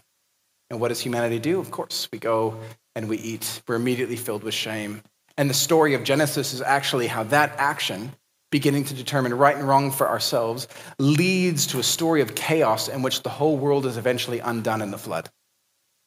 And 0.71 0.81
what 0.81 0.89
does 0.89 1.01
humanity 1.01 1.39
do? 1.39 1.61
Of 1.61 1.71
course, 1.71 2.09
we 2.11 2.19
go 2.19 2.59
and 2.95 3.09
we 3.09 3.19
eat. 3.19 3.63
We're 3.69 3.77
immediately 3.77 4.17
filled 4.17 4.43
with 4.43 4.55
shame. 4.55 5.03
And 5.37 5.49
the 5.49 5.55
story 5.55 5.95
of 5.95 6.05
Genesis 6.05 6.55
is 6.55 6.63
actually 6.63 7.07
how 7.07 7.25
that 7.25 7.55
action, 7.59 8.13
beginning 8.51 8.85
to 8.85 8.95
determine 8.95 9.35
right 9.35 9.57
and 9.57 9.69
wrong 9.69 9.91
for 9.91 10.09
ourselves, 10.09 10.69
leads 10.99 11.67
to 11.69 11.79
a 11.79 11.83
story 11.83 12.23
of 12.23 12.35
chaos 12.35 12.89
in 12.89 13.03
which 13.03 13.23
the 13.23 13.29
whole 13.29 13.57
world 13.57 13.87
is 13.87 13.97
eventually 13.99 14.41
undone 14.41 14.83
in 14.83 14.91
the 14.91 14.99
flood. 14.99 15.31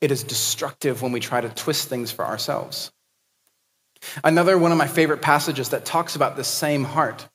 It 0.01 0.11
is 0.11 0.23
destructive 0.23 1.01
when 1.01 1.11
we 1.11 1.19
try 1.19 1.39
to 1.39 1.49
twist 1.49 1.87
things 1.87 2.11
for 2.11 2.25
ourselves. 2.25 2.91
Another 4.23 4.57
one 4.57 4.71
of 4.71 4.77
my 4.77 4.87
favorite 4.87 5.21
passages 5.21 5.69
that 5.69 5.85
talks 5.85 6.15
about 6.15 6.35
this 6.35 6.47
same 6.47 6.83
heart, 6.83 7.27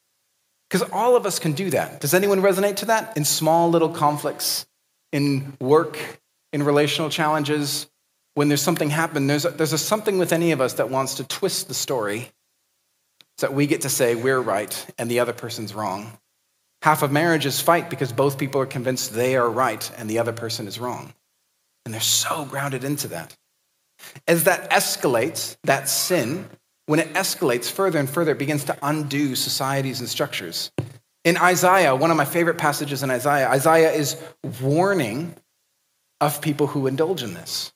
because 0.68 0.88
all 0.90 1.14
of 1.14 1.24
us 1.24 1.38
can 1.38 1.52
do 1.52 1.70
that. 1.70 2.00
Does 2.00 2.12
anyone 2.12 2.40
resonate 2.40 2.76
to 2.76 2.86
that? 2.86 3.16
In 3.16 3.24
small 3.24 3.70
little 3.70 3.88
conflicts, 3.88 4.66
in 5.12 5.56
work, 5.60 5.96
in 6.52 6.64
relational 6.64 7.08
challenges, 7.08 7.86
when 8.34 8.48
there's 8.48 8.62
something 8.62 8.90
happen, 8.90 9.28
there's 9.28 9.44
a, 9.44 9.50
there's 9.50 9.72
a 9.72 9.78
something 9.78 10.18
with 10.18 10.32
any 10.32 10.50
of 10.50 10.60
us 10.60 10.74
that 10.74 10.90
wants 10.90 11.14
to 11.14 11.24
twist 11.24 11.68
the 11.68 11.74
story 11.74 12.30
so 13.38 13.46
that 13.46 13.54
we 13.54 13.66
get 13.66 13.82
to 13.82 13.88
say 13.88 14.14
we're 14.14 14.40
right 14.40 14.86
and 14.98 15.10
the 15.10 15.20
other 15.20 15.32
person's 15.32 15.72
wrong. 15.72 16.18
Half 16.82 17.02
of 17.02 17.12
marriages 17.12 17.60
fight 17.60 17.90
because 17.90 18.12
both 18.12 18.38
people 18.38 18.60
are 18.60 18.66
convinced 18.66 19.14
they 19.14 19.36
are 19.36 19.48
right 19.48 19.90
and 19.96 20.10
the 20.10 20.18
other 20.18 20.32
person 20.32 20.66
is 20.66 20.78
wrong. 20.78 21.14
And 21.86 21.94
they're 21.94 22.00
so 22.00 22.44
grounded 22.44 22.82
into 22.82 23.08
that. 23.08 23.34
As 24.26 24.44
that 24.44 24.70
escalates, 24.70 25.56
that 25.62 25.88
sin, 25.88 26.50
when 26.86 26.98
it 26.98 27.14
escalates 27.14 27.70
further 27.70 28.00
and 28.00 28.10
further, 28.10 28.32
it 28.32 28.38
begins 28.38 28.64
to 28.64 28.76
undo 28.82 29.36
societies 29.36 30.00
and 30.00 30.08
structures. 30.08 30.72
In 31.24 31.36
Isaiah, 31.36 31.94
one 31.94 32.10
of 32.10 32.16
my 32.16 32.24
favorite 32.24 32.58
passages 32.58 33.04
in 33.04 33.10
Isaiah, 33.10 33.48
Isaiah 33.48 33.92
is 33.92 34.20
warning 34.60 35.34
of 36.20 36.42
people 36.42 36.66
who 36.66 36.88
indulge 36.88 37.22
in 37.22 37.34
this. 37.34 37.72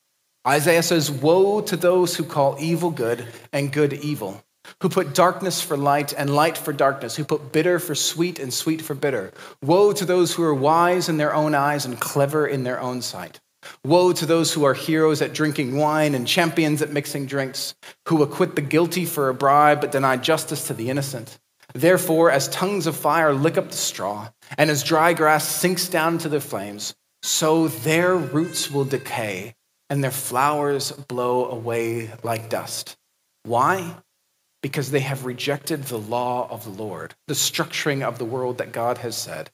Isaiah 0.46 0.82
says, 0.82 1.08
Woe 1.08 1.60
to 1.60 1.76
those 1.76 2.16
who 2.16 2.24
call 2.24 2.56
evil 2.58 2.90
good 2.90 3.24
and 3.52 3.72
good 3.72 3.92
evil, 3.92 4.42
who 4.82 4.88
put 4.88 5.14
darkness 5.14 5.62
for 5.62 5.76
light 5.76 6.12
and 6.14 6.34
light 6.34 6.58
for 6.58 6.72
darkness, 6.72 7.14
who 7.14 7.24
put 7.24 7.52
bitter 7.52 7.78
for 7.78 7.94
sweet 7.94 8.40
and 8.40 8.52
sweet 8.52 8.82
for 8.82 8.94
bitter. 8.94 9.32
Woe 9.62 9.92
to 9.92 10.04
those 10.04 10.34
who 10.34 10.42
are 10.42 10.54
wise 10.54 11.08
in 11.08 11.16
their 11.16 11.32
own 11.32 11.54
eyes 11.54 11.84
and 11.84 12.00
clever 12.00 12.44
in 12.46 12.64
their 12.64 12.80
own 12.80 13.02
sight. 13.02 13.38
Woe 13.84 14.12
to 14.12 14.26
those 14.26 14.52
who 14.52 14.64
are 14.64 14.74
heroes 14.74 15.22
at 15.22 15.34
drinking 15.34 15.76
wine 15.76 16.14
and 16.14 16.26
champions 16.26 16.82
at 16.82 16.92
mixing 16.92 17.26
drinks, 17.26 17.74
who 18.08 18.22
acquit 18.22 18.56
the 18.56 18.62
guilty 18.62 19.04
for 19.04 19.28
a 19.28 19.34
bribe 19.34 19.80
but 19.80 19.92
deny 19.92 20.16
justice 20.16 20.66
to 20.66 20.74
the 20.74 20.90
innocent. 20.90 21.38
Therefore, 21.74 22.30
as 22.30 22.48
tongues 22.48 22.86
of 22.86 22.96
fire 22.96 23.32
lick 23.32 23.56
up 23.56 23.70
the 23.70 23.76
straw, 23.76 24.28
and 24.58 24.70
as 24.70 24.82
dry 24.82 25.12
grass 25.12 25.46
sinks 25.46 25.88
down 25.88 26.18
to 26.18 26.28
the 26.28 26.40
flames, 26.40 26.94
so 27.22 27.68
their 27.68 28.16
roots 28.16 28.70
will 28.70 28.84
decay 28.84 29.54
and 29.90 30.02
their 30.02 30.10
flowers 30.10 30.92
blow 30.92 31.50
away 31.50 32.10
like 32.22 32.48
dust. 32.48 32.96
Why? 33.42 33.96
Because 34.62 34.90
they 34.90 35.00
have 35.00 35.24
rejected 35.24 35.84
the 35.84 35.98
law 35.98 36.48
of 36.48 36.64
the 36.64 36.70
Lord, 36.70 37.14
the 37.26 37.34
structuring 37.34 38.02
of 38.02 38.18
the 38.18 38.24
world 38.24 38.58
that 38.58 38.72
God 38.72 38.98
has 38.98 39.16
said, 39.16 39.50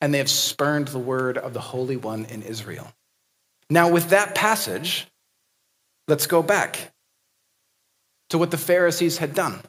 and 0.00 0.14
they 0.14 0.18
have 0.18 0.30
spurned 0.30 0.88
the 0.88 0.98
word 0.98 1.36
of 1.36 1.54
the 1.54 1.60
Holy 1.60 1.96
One 1.96 2.24
in 2.26 2.42
Israel. 2.42 2.92
Now, 3.70 3.90
with 3.90 4.10
that 4.10 4.34
passage, 4.34 5.06
let's 6.06 6.26
go 6.26 6.42
back 6.42 6.92
to 8.30 8.38
what 8.38 8.50
the 8.50 8.58
Pharisees 8.58 9.18
had 9.18 9.34
done. 9.34 9.60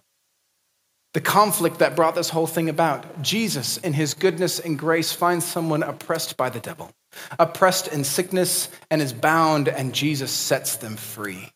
The 1.13 1.21
conflict 1.21 1.79
that 1.79 1.95
brought 1.95 2.15
this 2.15 2.29
whole 2.29 2.47
thing 2.47 2.69
about. 2.69 3.21
Jesus, 3.21 3.77
in 3.77 3.93
his 3.93 4.13
goodness 4.13 4.59
and 4.59 4.77
grace, 4.77 5.11
finds 5.11 5.43
someone 5.43 5.83
oppressed 5.83 6.37
by 6.37 6.49
the 6.49 6.59
devil, 6.59 6.91
oppressed 7.39 7.87
in 7.87 8.03
sickness, 8.03 8.69
and 8.91 9.01
is 9.01 9.11
bound, 9.11 9.67
and 9.67 9.93
Jesus 9.93 10.31
sets 10.31 10.77
them 10.77 10.95
free. 10.95 11.51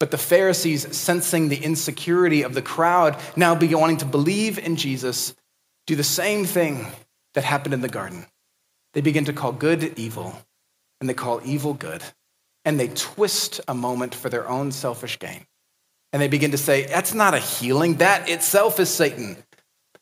But 0.00 0.10
the 0.10 0.18
Pharisees, 0.18 0.96
sensing 0.96 1.48
the 1.48 1.62
insecurity 1.62 2.42
of 2.42 2.54
the 2.54 2.62
crowd, 2.62 3.18
now 3.36 3.54
be 3.54 3.74
wanting 3.74 3.98
to 3.98 4.06
believe 4.06 4.58
in 4.58 4.76
Jesus, 4.76 5.34
do 5.86 5.94
the 5.94 6.04
same 6.04 6.44
thing 6.44 6.86
that 7.34 7.44
happened 7.44 7.74
in 7.74 7.82
the 7.82 7.88
garden. 7.88 8.26
They 8.94 9.00
begin 9.00 9.26
to 9.26 9.32
call 9.32 9.52
good 9.52 9.98
evil 9.98 10.40
and 11.00 11.08
they 11.08 11.14
call 11.14 11.40
evil 11.44 11.74
good, 11.74 12.02
and 12.64 12.78
they 12.78 12.88
twist 12.88 13.60
a 13.68 13.74
moment 13.74 14.14
for 14.14 14.28
their 14.28 14.48
own 14.48 14.72
selfish 14.72 15.18
gain. 15.18 15.46
And 16.12 16.22
they 16.22 16.28
begin 16.28 16.52
to 16.52 16.58
say, 16.58 16.86
That's 16.86 17.14
not 17.14 17.34
a 17.34 17.38
healing, 17.38 17.96
that 17.96 18.28
itself 18.28 18.80
is 18.80 18.88
Satan. 18.88 19.36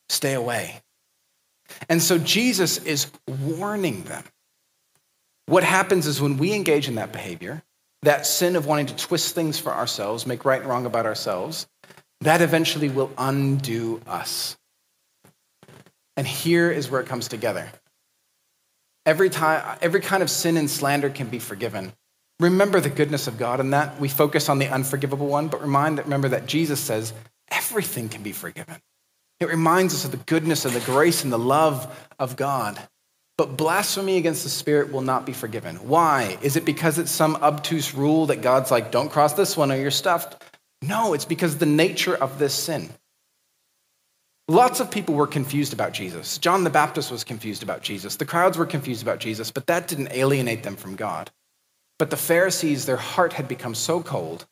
Stay 0.09 0.35
away. 0.35 0.81
And 1.89 2.01
so 2.01 2.19
Jesus 2.19 2.79
is 2.79 3.11
warning 3.27 4.05
them. 4.05 4.25
What 5.47 5.65
happens 5.65 6.07
is 6.07 6.21
when 6.21 6.39
we 6.39 6.55
engage 6.55 6.89
in 6.89 6.97
that 6.97 7.13
behavior, 7.13 7.63
that 8.03 8.27
sin 8.27 8.57
of 8.57 8.67
wanting 8.67 8.87
to 8.87 8.97
twist 8.97 9.35
things 9.35 9.59
for 9.59 9.73
ourselves, 9.73 10.27
make 10.27 10.45
right 10.45 10.61
and 10.61 10.69
wrong 10.69 10.87
about 10.87 11.07
ourselves, 11.07 11.67
that 12.21 12.41
eventually 12.41 12.89
will 12.89 13.11
undo 13.19 14.01
us. 14.07 14.57
And 16.17 16.27
here 16.27 16.71
is 16.71 16.91
where 16.91 17.01
it 17.01 17.07
comes 17.07 17.29
together. 17.29 17.71
Every, 19.07 19.31
time, 19.31 19.79
every 19.81 20.01
kind 20.01 20.23
of 20.23 20.29
sin 20.29 20.57
and 20.57 20.69
slander 20.69 21.09
can 21.09 21.29
be 21.29 21.39
forgiven. 21.39 21.93
Remember 22.41 22.81
the 22.81 22.91
goodness 22.91 23.29
of 23.29 23.39
God 23.39 23.61
in 23.61 23.71
that. 23.71 23.99
We 23.99 24.09
focus 24.09 24.49
on 24.49 24.59
the 24.59 24.67
unforgivable 24.67 25.29
one, 25.29 25.49
but 25.49 25.63
remind, 25.63 25.99
remember 25.99 26.29
that 26.29 26.47
Jesus 26.47 26.81
says 26.81 27.15
everything 27.51 28.09
can 28.09 28.23
be 28.23 28.33
forgiven. 28.33 28.77
It 29.41 29.49
reminds 29.49 29.95
us 29.95 30.05
of 30.05 30.11
the 30.11 30.17
goodness 30.19 30.65
and 30.65 30.75
the 30.75 30.81
grace 30.81 31.23
and 31.23 31.33
the 31.33 31.39
love 31.39 31.87
of 32.19 32.37
God. 32.37 32.79
But 33.39 33.57
blasphemy 33.57 34.17
against 34.17 34.45
the 34.45 34.51
Spirit 34.51 34.91
will 34.91 35.03
not 35.03 35.27
be 35.27 35.33
forgiven. 35.33 35.77
Why? 35.89 36.39
Is 36.43 36.57
it 36.57 36.65
because 36.65 36.99
it's 36.99 37.11
some 37.11 37.37
obtuse 37.37 37.95
rule 37.95 38.27
that 38.27 38.41
God's 38.41 38.71
like, 38.71 38.91
don't 38.91 39.11
cross 39.11 39.35
this 39.35 39.57
one 39.57 39.71
or 39.71 39.77
you're 39.77 39.91
stuffed? 39.91 40.43
No, 40.83 41.13
it's 41.13 41.27
because 41.27 41.59
the 41.59 41.67
nature 41.67 42.17
of 42.17 42.39
this 42.39 42.55
sin. 42.55 42.91
Lots 44.49 44.79
of 44.79 44.93
people 44.93 45.15
were 45.17 45.27
confused 45.27 45.73
about 45.73 45.93
Jesus. 45.93 46.39
John 46.39 46.63
the 46.63 46.71
Baptist 46.71 47.11
was 47.11 47.25
confused 47.25 47.65
about 47.65 47.83
Jesus. 47.83 48.15
The 48.15 48.25
crowds 48.25 48.57
were 48.57 48.67
confused 48.67 49.03
about 49.03 49.19
Jesus, 49.19 49.51
but 49.51 49.67
that 49.67 49.89
didn't 49.89 50.13
alienate 50.13 50.63
them 50.63 50.77
from 50.77 50.95
God. 50.95 51.33
But 51.99 52.11
the 52.11 52.17
Pharisees, 52.17 52.87
their 52.87 52.97
heart 52.97 53.33
had 53.33 53.49
become 53.49 53.75
so 53.75 54.03
cold 54.03 54.47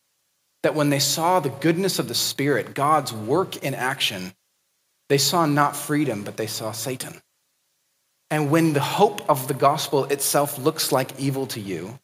that 0.64 0.74
when 0.74 0.90
they 0.90 0.98
saw 0.98 1.38
the 1.38 1.50
goodness 1.50 2.00
of 2.00 2.08
the 2.08 2.14
Spirit, 2.14 2.74
God's 2.74 3.12
work 3.12 3.58
in 3.58 3.74
action, 3.74 4.32
they 5.08 5.18
saw 5.18 5.46
not 5.46 5.76
freedom, 5.76 6.24
but 6.24 6.36
they 6.36 6.48
saw 6.48 6.72
Satan. 6.72 7.20
And 8.30 8.50
when 8.50 8.72
the 8.72 8.80
hope 8.80 9.28
of 9.30 9.46
the 9.46 9.54
gospel 9.54 10.06
itself 10.06 10.58
looks 10.58 10.90
like 10.90 11.20
evil 11.20 11.46
to 11.48 11.60
you, 11.60 12.00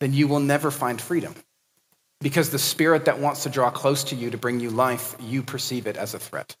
then 0.00 0.14
you 0.14 0.26
will 0.26 0.40
never 0.40 0.70
find 0.70 0.98
freedom. 0.98 1.34
Because 2.20 2.48
the 2.48 2.58
spirit 2.58 3.04
that 3.04 3.18
wants 3.18 3.42
to 3.42 3.50
draw 3.50 3.70
close 3.70 4.04
to 4.04 4.14
you 4.14 4.30
to 4.30 4.38
bring 4.38 4.60
you 4.60 4.70
life, 4.70 5.16
you 5.20 5.42
perceive 5.42 5.86
it 5.86 5.98
as 5.98 6.14
a 6.14 6.18
threat. 6.18 6.56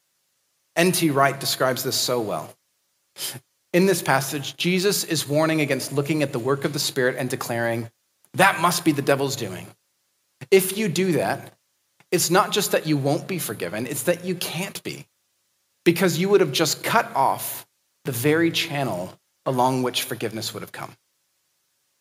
N.T. 0.76 1.10
Wright 1.10 1.38
describes 1.38 1.84
this 1.84 1.96
so 1.96 2.20
well. 2.20 2.54
In 3.72 3.86
this 3.86 4.02
passage, 4.02 4.56
Jesus 4.56 5.04
is 5.04 5.28
warning 5.28 5.60
against 5.60 5.92
looking 5.92 6.22
at 6.22 6.32
the 6.32 6.38
work 6.38 6.64
of 6.64 6.72
the 6.72 6.78
Spirit 6.78 7.16
and 7.18 7.28
declaring, 7.28 7.90
that 8.34 8.60
must 8.60 8.84
be 8.84 8.92
the 8.92 9.02
devil's 9.02 9.36
doing. 9.36 9.66
If 10.50 10.76
you 10.76 10.88
do 10.88 11.12
that, 11.12 11.52
it's 12.10 12.30
not 12.30 12.52
just 12.52 12.72
that 12.72 12.86
you 12.86 12.96
won't 12.96 13.26
be 13.26 13.38
forgiven, 13.38 13.86
it's 13.86 14.04
that 14.04 14.24
you 14.24 14.34
can't 14.34 14.82
be, 14.82 15.06
because 15.84 16.18
you 16.18 16.28
would 16.28 16.40
have 16.40 16.52
just 16.52 16.84
cut 16.84 17.14
off 17.14 17.66
the 18.04 18.12
very 18.12 18.50
channel 18.50 19.12
along 19.46 19.82
which 19.82 20.02
forgiveness 20.02 20.54
would 20.54 20.62
have 20.62 20.72
come. 20.72 20.96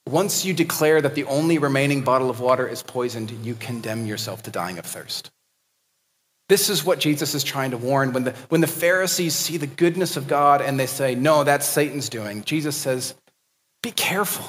Once 0.07 0.45
you 0.45 0.53
declare 0.53 1.01
that 1.01 1.15
the 1.15 1.23
only 1.25 1.57
remaining 1.57 2.01
bottle 2.01 2.29
of 2.29 2.39
water 2.39 2.67
is 2.67 2.83
poisoned, 2.83 3.31
you 3.43 3.55
condemn 3.55 4.05
yourself 4.05 4.43
to 4.43 4.51
dying 4.51 4.77
of 4.77 4.85
thirst. 4.85 5.31
This 6.53 6.69
is 6.69 6.85
what 6.85 6.99
Jesus 6.99 7.33
is 7.33 7.43
trying 7.43 7.71
to 7.71 7.77
warn. 7.77 8.13
When 8.13 8.25
the, 8.25 8.31
when 8.49 8.61
the 8.61 8.67
Pharisees 8.67 9.33
see 9.33 9.57
the 9.57 9.65
goodness 9.65 10.17
of 10.17 10.27
God 10.27 10.61
and 10.61 10.79
they 10.79 10.85
say, 10.85 11.15
no, 11.15 11.43
that's 11.43 11.65
Satan's 11.65 12.09
doing, 12.09 12.43
Jesus 12.43 12.75
says, 12.75 13.15
be 13.81 13.89
careful. 13.89 14.45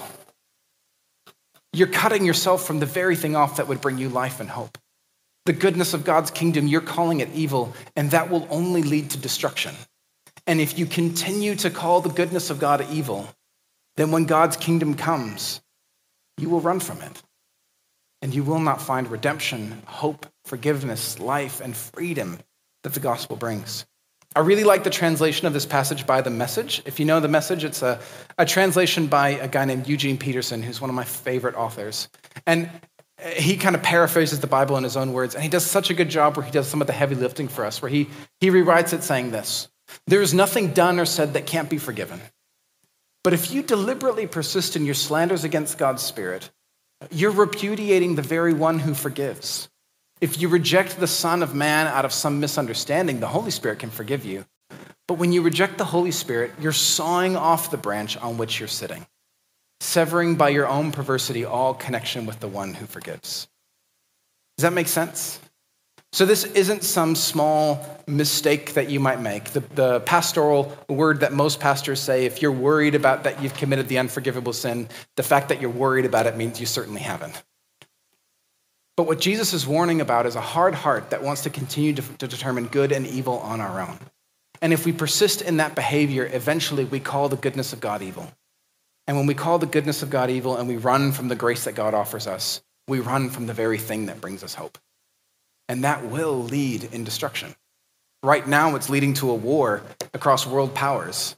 You're 1.73 1.89
cutting 1.89 2.27
yourself 2.27 2.67
from 2.67 2.79
the 2.79 2.85
very 2.85 3.17
thing 3.17 3.37
off 3.37 3.57
that 3.57 3.69
would 3.69 3.81
bring 3.81 3.97
you 3.97 4.11
life 4.11 4.39
and 4.39 4.51
hope. 4.51 4.77
The 5.47 5.55
goodness 5.55 5.95
of 5.95 6.05
God's 6.05 6.31
kingdom, 6.31 6.67
you're 6.67 6.83
calling 6.83 7.21
it 7.21 7.31
evil, 7.33 7.73
and 7.97 8.11
that 8.11 8.29
will 8.29 8.47
only 8.51 8.83
lead 8.83 9.09
to 9.13 9.17
destruction. 9.17 9.75
And 10.47 10.61
if 10.61 10.79
you 10.79 10.85
continue 10.85 11.55
to 11.55 11.71
call 11.71 12.03
the 12.03 12.11
goodness 12.11 12.51
of 12.51 12.61
God 12.61 12.87
evil, 12.91 13.27
then 13.97 14.11
when 14.11 14.27
God's 14.27 14.59
kingdom 14.59 14.93
comes, 14.93 15.63
you 16.37 16.51
will 16.51 16.61
run 16.61 16.81
from 16.81 17.01
it 17.01 17.23
and 18.21 18.35
you 18.35 18.45
will 18.45 18.61
not 18.61 18.83
find 18.83 19.11
redemption, 19.11 19.81
hope, 19.87 20.27
forgiveness, 20.45 21.19
life, 21.19 21.61
and 21.61 21.77
freedom 21.77 22.39
that 22.83 22.95
the 22.95 23.01
gospel 23.01 23.37
brings. 23.37 23.87
I 24.37 24.41
really 24.41 24.65
like 24.65 24.83
the 24.83 24.91
translation 24.91 25.47
of 25.47 25.53
this 25.53 25.65
passage 25.65 26.07
by 26.07 26.21
the 26.21 26.31
message. 26.31 26.83
If 26.85 26.99
you 26.99 27.07
know 27.07 27.21
the 27.21 27.29
message, 27.29 27.63
it's 27.63 27.83
a, 27.83 28.01
a 28.37 28.45
translation 28.45 29.07
by 29.07 29.31
a 29.31 29.47
guy 29.47 29.65
named 29.65 29.87
Eugene 29.87 30.19
Peterson, 30.19 30.63
who's 30.63 30.81
one 30.81 30.91
of 30.91 30.97
my 30.97 31.05
favorite 31.05 31.55
authors. 31.55 32.09
And 32.47 32.69
he 33.37 33.57
kind 33.57 33.77
of 33.77 33.83
paraphrases 33.83 34.41
the 34.41 34.49
Bible 34.49 34.77
in 34.77 34.83
his 34.83 34.97
own 34.97 35.13
words, 35.13 35.35
and 35.35 35.43
he 35.43 35.49
does 35.49 35.65
such 35.65 35.91
a 35.91 35.95
good 35.95 36.11
job 36.11 36.37
where 36.37 36.45
he 36.45 36.51
does 36.51 36.67
some 36.67 36.81
of 36.81 36.89
the 36.89 36.93
heavy 36.93 37.15
lifting 37.15 37.49
for 37.49 37.65
us, 37.65 37.81
where 37.81 37.91
he, 37.91 38.09
he 38.41 38.51
rewrites 38.51 38.93
it 38.93 39.05
saying 39.05 39.31
this 39.31 39.69
There 40.09 40.21
is 40.21 40.35
nothing 40.35 40.73
done 40.73 40.99
or 40.99 41.07
said 41.07 41.35
that 41.35 41.47
can't 41.47 41.71
be 41.71 41.79
forgiven. 41.79 42.21
But 43.23 43.33
if 43.33 43.53
you 43.53 43.63
deliberately 43.63 44.27
persist 44.27 44.77
in 44.77 44.85
your 44.85 44.95
slanders 44.95 45.45
against 45.45 45.79
God's 45.79 46.03
Spirit, 46.03 46.51
you're 47.11 47.31
repudiating 47.31 48.17
the 48.17 48.23
very 48.23 48.53
one 48.53 48.79
who 48.79 48.95
forgives. 48.95 49.69
If 50.25 50.41
you 50.41 50.49
reject 50.49 50.99
the 50.99 51.07
Son 51.07 51.43
of 51.43 51.55
Man 51.55 51.87
out 51.87 52.07
of 52.07 52.13
some 52.15 52.41
misunderstanding, 52.41 53.21
the 53.21 53.27
Holy 53.27 53.51
Spirit 53.51 53.81
can 53.81 53.91
forgive 53.91 54.25
you. 54.25 54.47
But 55.07 55.19
when 55.19 55.35
you 55.35 55.43
reject 55.43 55.77
the 55.77 55.85
Holy 55.85 56.13
Spirit, 56.13 56.53
you're 56.59 56.73
sawing 56.73 57.37
off 57.37 57.71
the 57.71 57.77
branch 57.77 58.17
on 58.17 58.39
which 58.39 58.59
you're 58.59 58.67
sitting 58.67 59.07
severing 59.81 60.37
by 60.37 60.49
your 60.49 60.67
own 60.67 60.93
perversity 60.93 61.45
all 61.45 61.75
connection 61.75 62.25
with 62.25 62.41
the 62.41 62.49
one 62.49 62.73
who 62.73 62.87
forgives. 62.87 63.47
Does 64.57 64.63
that 64.63 64.73
make 64.73 64.89
sense? 64.89 65.39
So, 66.15 66.25
this 66.25 66.45
isn't 66.45 66.85
some 66.85 67.17
small 67.17 67.87
mistake 68.07 68.73
that 68.73 68.89
you 68.89 69.01
might 69.01 69.21
make. 69.21 69.51
The, 69.51 69.61
the, 69.61 70.01
pastoral 70.01 70.75
word 70.89 71.21
that 71.21 71.35
most 71.35 71.61
pastors 71.61 72.01
say, 72.01 72.25
if 72.25 72.41
you're 72.41 72.51
worried 72.51 72.95
about 72.95 73.25
that 73.25 73.43
you've 73.43 73.55
committed 73.59 73.89
the 73.89 73.99
unforgivable 73.99 74.55
sin, 74.55 74.89
the 75.17 75.23
fact 75.23 75.51
that 75.51 75.61
you're 75.61 75.69
worried 75.69 76.07
about 76.07 76.27
it 76.27 76.35
means 76.35 76.59
you 76.59 76.65
certainly 76.65 77.03
haven't. 77.03 77.43
But 78.97 79.07
what 79.07 79.21
Jesus 79.21 79.53
is 79.53 79.67
warning 79.67 80.01
about 80.01 80.27
is 80.27 80.37
a 80.37 80.41
hard 80.41 80.75
heart 80.75 81.11
that 81.11 81.23
wants 81.23 81.43
to 81.43 81.51
continue 81.51 81.95
to, 81.95 82.03
to 82.19 82.29
determine 82.29 82.67
good 82.67 82.93
and 82.93 83.07
evil 83.07 83.39
on 83.41 83.61
our 83.61 83.81
own. 83.81 83.99
And 84.63 84.73
if 84.73 84.87
we 84.87 84.93
persist 84.93 85.43
in 85.43 85.57
that 85.57 85.75
behavior, 85.75 86.29
eventually 86.33 86.85
we 86.85 87.01
call 87.01 87.29
the 87.29 87.37
goodness 87.37 87.73
of 87.73 87.81
God 87.81 88.03
evil. 88.03 88.31
And 89.07 89.17
when 89.17 89.27
we 89.27 89.35
call 89.35 89.59
the 89.59 89.67
goodness 89.67 90.03
of 90.03 90.11
God 90.11 90.31
evil 90.31 90.57
and 90.57 90.69
we 90.69 90.77
run 90.77 91.13
from 91.13 91.29
the 91.29 91.35
grace 91.35 91.65
that 91.65 91.75
God 91.75 91.93
offers 91.93 92.27
us, 92.27 92.63
we 92.87 93.01
run 93.01 93.31
from 93.31 93.47
the 93.47 93.53
very 93.53 93.79
thing 93.79 94.07
that 94.07 94.21
brings 94.21 94.45
us 94.45 94.55
hope. 94.55 94.79
And 95.69 95.85
that 95.85 96.07
will 96.07 96.43
lead 96.43 96.85
in 96.85 97.05
destruction. 97.05 97.55
Right 98.23 98.47
now, 98.47 98.77
it's 98.77 98.89
leading 98.89 99.15
to 99.15 99.31
a 99.31 99.35
war 99.35 99.83
across 100.15 100.47
world 100.47 100.75
powers. 100.75 101.37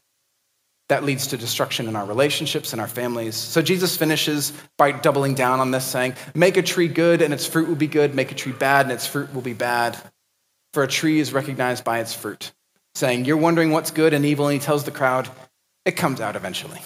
That 0.89 1.03
leads 1.03 1.29
to 1.29 1.37
destruction 1.37 1.89
in 1.89 1.97
our 1.97 2.07
relationships 2.07 2.73
and 2.73 2.81
our 2.81 2.87
families. 2.87 3.35
So 3.35 3.61
Jesus 3.61 3.97
finishes 3.97 4.53
by 4.77 4.93
doubling 4.93 5.35
down 5.35 5.59
on 5.59 5.73
this, 5.73 5.85
saying, 5.85 6.15
Make 6.35 6.57
a 6.57 6.63
tree 6.63 6.87
good 6.87 7.23
and 7.23 7.35
its 7.35 7.45
fruit 7.45 7.69
will 7.69 7.75
be 7.75 7.89
good. 7.89 8.15
Make 8.15 8.31
a 8.31 8.37
tree 8.37 8.53
bad 8.53 8.87
and 8.87 8.93
its 8.93 9.07
fruit 9.07 9.35
will 9.35 9.43
be 9.43 9.53
bad. 9.53 9.99
For 10.73 10.85
a 10.85 10.89
tree 10.89 11.19
is 11.19 11.33
recognized 11.33 11.83
by 11.83 11.99
its 11.99 12.15
fruit. 12.15 12.53
Saying, 12.95 13.25
You're 13.25 13.37
wondering 13.37 13.73
what's 13.73 13.91
good 13.91 14.15
and 14.15 14.25
evil. 14.25 14.47
And 14.47 14.55
he 14.55 14.65
tells 14.65 14.85
the 14.85 14.93
crowd, 14.93 15.29
It 15.85 15.93
comes 15.93 16.21
out 16.21 16.37
eventually. 16.37 16.81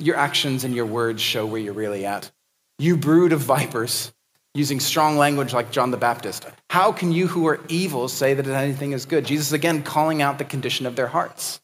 Your 0.00 0.16
actions 0.16 0.64
and 0.64 0.74
your 0.74 0.86
words 0.86 1.22
show 1.22 1.46
where 1.46 1.60
you're 1.60 1.72
really 1.72 2.04
at. 2.04 2.30
You 2.78 2.96
brood 2.96 3.32
of 3.32 3.40
vipers, 3.40 4.12
using 4.54 4.80
strong 4.80 5.16
language 5.16 5.54
like 5.54 5.70
John 5.70 5.90
the 5.92 5.96
Baptist. 5.96 6.46
How 6.68 6.92
can 6.92 7.12
you 7.12 7.26
who 7.28 7.46
are 7.46 7.60
evil 7.68 8.08
say 8.08 8.34
that 8.34 8.46
anything 8.46 8.92
is 8.92 9.06
good? 9.06 9.24
Jesus 9.24 9.52
again 9.52 9.82
calling 9.82 10.20
out 10.20 10.38
the 10.38 10.44
condition 10.44 10.84
of 10.84 10.96
their 10.96 11.06
hearts. 11.06 11.60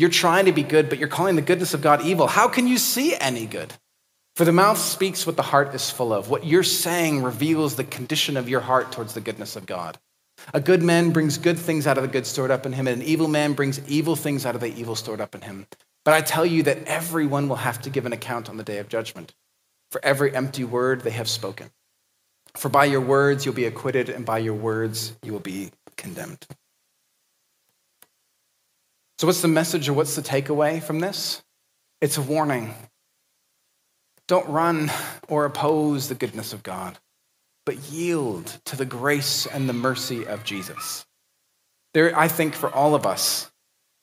You're 0.00 0.08
trying 0.08 0.46
to 0.46 0.52
be 0.52 0.62
good, 0.62 0.88
but 0.88 0.98
you're 0.98 1.08
calling 1.08 1.36
the 1.36 1.42
goodness 1.42 1.74
of 1.74 1.82
God 1.82 2.06
evil. 2.06 2.26
How 2.26 2.48
can 2.48 2.66
you 2.66 2.78
see 2.78 3.14
any 3.16 3.44
good? 3.44 3.70
For 4.34 4.46
the 4.46 4.50
mouth 4.52 4.78
speaks 4.78 5.26
what 5.26 5.36
the 5.36 5.42
heart 5.42 5.74
is 5.74 5.90
full 5.90 6.14
of. 6.14 6.30
What 6.30 6.46
you're 6.46 6.62
saying 6.62 7.22
reveals 7.22 7.76
the 7.76 7.84
condition 7.84 8.38
of 8.38 8.48
your 8.48 8.60
heart 8.60 8.92
towards 8.92 9.12
the 9.12 9.20
goodness 9.20 9.56
of 9.56 9.66
God. 9.66 9.98
A 10.54 10.60
good 10.60 10.82
man 10.82 11.10
brings 11.10 11.36
good 11.36 11.58
things 11.58 11.86
out 11.86 11.98
of 11.98 12.02
the 12.02 12.08
good 12.08 12.24
stored 12.24 12.50
up 12.50 12.64
in 12.64 12.72
him, 12.72 12.88
and 12.88 13.02
an 13.02 13.06
evil 13.06 13.28
man 13.28 13.52
brings 13.52 13.78
evil 13.90 14.16
things 14.16 14.46
out 14.46 14.54
of 14.54 14.62
the 14.62 14.74
evil 14.74 14.96
stored 14.96 15.20
up 15.20 15.34
in 15.34 15.42
him. 15.42 15.66
But 16.06 16.14
I 16.14 16.22
tell 16.22 16.46
you 16.46 16.62
that 16.62 16.86
everyone 16.86 17.50
will 17.50 17.56
have 17.56 17.82
to 17.82 17.90
give 17.90 18.06
an 18.06 18.14
account 18.14 18.48
on 18.48 18.56
the 18.56 18.64
day 18.64 18.78
of 18.78 18.88
judgment 18.88 19.34
for 19.90 20.02
every 20.02 20.34
empty 20.34 20.64
word 20.64 21.02
they 21.02 21.10
have 21.10 21.28
spoken. 21.28 21.72
For 22.56 22.70
by 22.70 22.86
your 22.86 23.02
words 23.02 23.44
you'll 23.44 23.54
be 23.54 23.66
acquitted, 23.66 24.08
and 24.08 24.24
by 24.24 24.38
your 24.38 24.54
words 24.54 25.12
you 25.22 25.34
will 25.34 25.40
be 25.40 25.72
condemned. 25.98 26.46
So, 29.20 29.26
what's 29.26 29.42
the 29.42 29.48
message 29.48 29.86
or 29.86 29.92
what's 29.92 30.16
the 30.16 30.22
takeaway 30.22 30.82
from 30.82 30.98
this? 30.98 31.42
It's 32.00 32.16
a 32.16 32.22
warning. 32.22 32.72
Don't 34.28 34.48
run 34.48 34.90
or 35.28 35.44
oppose 35.44 36.08
the 36.08 36.14
goodness 36.14 36.54
of 36.54 36.62
God, 36.62 36.98
but 37.66 37.76
yield 37.90 38.46
to 38.64 38.76
the 38.76 38.86
grace 38.86 39.44
and 39.44 39.68
the 39.68 39.74
mercy 39.74 40.26
of 40.26 40.42
Jesus. 40.44 41.04
There, 41.92 42.18
I 42.18 42.28
think 42.28 42.54
for 42.54 42.72
all 42.72 42.94
of 42.94 43.04
us, 43.04 43.50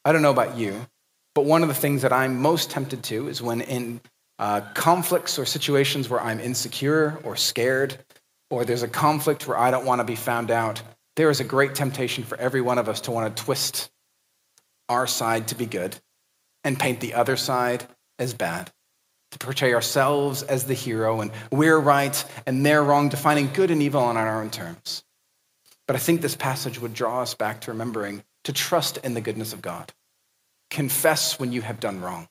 I 0.06 0.12
don't 0.12 0.22
know 0.22 0.30
about 0.30 0.56
you, 0.56 0.86
but 1.34 1.46
one 1.46 1.64
of 1.64 1.68
the 1.68 1.74
things 1.74 2.04
that 2.04 2.14
I'm 2.14 2.40
most 2.40 2.70
tempted 2.70 3.02
to 3.06 3.28
is 3.28 3.42
when 3.42 3.62
in 3.62 4.02
uh, 4.38 4.62
conflicts 4.76 5.40
or 5.40 5.48
situations 5.48 6.08
where 6.08 6.22
I'm 6.22 6.40
insecure 6.40 7.18
or 7.24 7.36
scared, 7.36 7.98
or 8.52 8.66
there's 8.66 8.84
a 8.84 8.88
conflict 8.88 9.48
where 9.48 9.58
I 9.58 9.72
don't 9.72 9.88
want 9.88 9.98
to 9.98 10.06
be 10.06 10.16
found 10.16 10.52
out, 10.52 10.84
there 11.16 11.32
is 11.32 11.40
a 11.40 11.44
great 11.44 11.74
temptation 11.74 12.24
for 12.24 12.38
every 12.38 12.62
one 12.62 12.78
of 12.78 12.88
us 12.88 13.02
to 13.02 13.12
want 13.12 13.36
to 13.36 13.44
twist 13.44 13.90
our 14.90 15.08
side 15.08 15.50
to 15.50 15.56
be 15.56 15.66
good 15.66 15.98
and 16.64 16.80
paint 16.80 17.00
the 17.00 17.14
other 17.14 17.38
side 17.38 17.86
as 18.20 18.34
bad, 18.34 18.72
to 19.32 19.38
portray 19.40 19.74
ourselves 19.74 20.44
as 20.44 20.66
the 20.66 20.74
hero 20.74 21.22
and 21.22 21.32
we're 21.52 21.80
right 21.80 22.24
and 22.46 22.66
they're 22.66 22.84
wrong, 22.84 23.10
defining 23.10 23.52
good 23.54 23.72
and 23.72 23.82
evil 23.82 24.02
on 24.02 24.18
our 24.18 24.42
own 24.42 24.50
terms. 24.50 25.04
But 25.88 25.96
I 25.96 26.00
think 26.00 26.22
this 26.22 26.36
passage 26.36 26.80
would 26.82 26.94
draw 26.94 27.22
us 27.22 27.34
back 27.34 27.62
to 27.62 27.72
remembering 27.72 28.24
to 28.44 28.54
trust 28.54 28.98
in 28.98 29.14
the 29.14 29.22
goodness 29.22 29.54
of 29.54 29.62
God 29.62 29.94
Confess 30.70 31.40
when 31.40 31.54
you 31.54 31.62
have 31.62 31.80
done 31.80 32.02
wrong. 32.02 32.28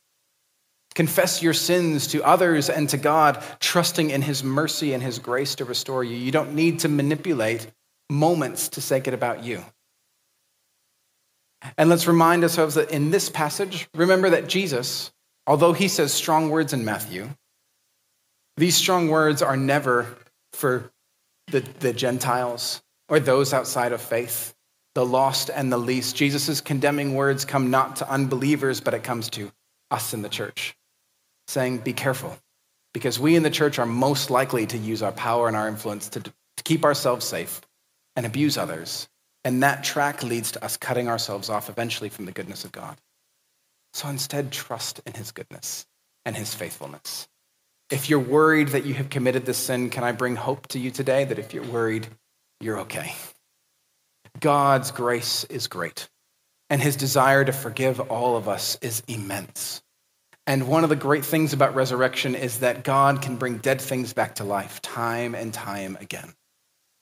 Confess 0.95 1.43
your 1.43 1.55
sins 1.55 2.07
to 2.09 2.23
others 2.23 2.71
and 2.71 2.89
to 2.91 2.97
God, 2.97 3.43
trusting 3.61 4.11
in 4.11 4.23
His 4.23 4.43
mercy 4.43 4.93
and 4.95 5.03
His 5.03 5.19
grace 5.19 5.55
to 5.57 5.65
restore 5.65 6.05
you. 6.05 6.17
You 6.17 6.33
don't 6.33 6.55
need 6.55 6.81
to 6.81 6.89
manipulate 6.89 7.67
moments 8.11 8.69
to 8.71 8.95
make 8.95 9.09
it 9.09 9.15
about 9.15 9.45
you. 9.45 9.65
And 11.77 11.91
let's 11.91 12.07
remind 12.07 12.43
ourselves 12.43 12.75
that 12.75 12.91
in 12.91 13.11
this 13.11 13.29
passage, 13.29 13.89
remember 13.95 14.31
that 14.31 14.49
Jesus, 14.49 15.13
although 15.47 15.73
he 15.73 15.89
says 15.89 16.13
strong 16.13 16.51
words 16.51 16.73
in 16.73 16.85
Matthew, 16.85 17.31
these 18.57 18.77
strong 18.77 19.09
words 19.09 19.43
are 19.43 19.57
never 19.57 20.17
for 20.53 20.91
the, 21.49 21.61
the 21.81 21.93
Gentiles 21.93 22.83
or 23.09 23.21
those 23.21 23.53
outside 23.53 23.93
of 23.93 24.01
faith 24.01 24.55
the 24.97 25.05
lost 25.05 25.51
and 25.55 25.71
the 25.71 25.77
least. 25.77 26.17
Jesus' 26.17 26.63
condemning 26.63 27.15
words 27.15 27.45
come 27.45 27.71
not 27.71 27.97
to 27.97 28.11
unbelievers, 28.11 28.81
but 28.81 28.95
it 28.95 29.05
comes 29.05 29.29
to 29.29 29.53
us 29.91 30.15
in 30.15 30.23
the 30.23 30.29
church, 30.31 30.75
saying, 31.49 31.79
Be 31.79 31.93
careful, 31.93 32.35
because 32.95 33.21
we 33.21 33.37
in 33.37 33.43
the 33.43 33.51
church 33.51 33.79
are 33.79 33.85
most 33.85 34.31
likely 34.31 34.65
to 34.65 34.79
use 34.79 35.03
our 35.03 35.13
power 35.13 35.49
and 35.49 35.57
our 35.57 35.69
influence 35.69 36.09
to, 36.09 36.21
to 36.23 36.33
keep 36.65 36.83
ourselves 36.83 37.27
safe 37.27 37.61
and 38.17 38.25
abuse 38.25 38.57
others. 38.57 39.07
And 39.47 39.63
that 39.63 39.85
track 39.85 40.25
leads 40.25 40.51
to 40.53 40.65
us 40.65 40.77
cutting 40.77 41.07
ourselves 41.07 41.51
off 41.51 41.71
eventually 41.71 42.09
from 42.09 42.25
the 42.25 42.33
goodness 42.33 42.65
of 42.65 42.73
God. 42.73 42.97
So 43.93 44.09
instead, 44.09 44.51
trust 44.51 45.01
in 45.07 45.13
his 45.13 45.31
goodness 45.31 45.87
and 46.25 46.35
his 46.35 46.53
faithfulness. 46.53 47.29
If 47.89 48.11
you're 48.11 48.19
worried 48.19 48.71
that 48.71 48.87
you 48.87 48.95
have 48.95 49.09
committed 49.09 49.47
this 49.47 49.57
sin, 49.57 49.89
can 49.91 50.03
I 50.03 50.11
bring 50.11 50.35
hope 50.35 50.67
to 50.71 50.81
you 50.81 50.91
today 50.91 51.27
that 51.27 51.39
if 51.39 51.55
you're 51.55 51.63
worried, 51.63 52.09
you're 52.61 52.81
okay? 52.81 53.15
God's 54.41 54.91
grace 54.91 55.45
is 55.45 55.69
great, 55.69 56.09
and 56.69 56.83
his 56.83 56.97
desire 56.97 57.45
to 57.45 57.53
forgive 57.53 58.01
all 58.01 58.37
of 58.37 58.49
us 58.49 58.77
is 58.83 59.05
immense. 59.07 59.81
And 60.49 60.67
one 60.67 60.83
of 60.83 60.91
the 60.91 60.97
great 60.97 61.25
things 61.25 61.53
about 61.53 61.77
resurrection 61.77 62.35
is 62.35 62.59
that 62.59 62.83
God 62.83 63.23
can 63.23 63.37
bring 63.37 63.59
dead 63.59 63.81
things 63.81 64.13
back 64.13 64.35
to 64.35 64.45
life 64.45 64.83
time 64.83 65.37
and 65.37 65.55
time 65.55 65.97
again. 66.01 66.35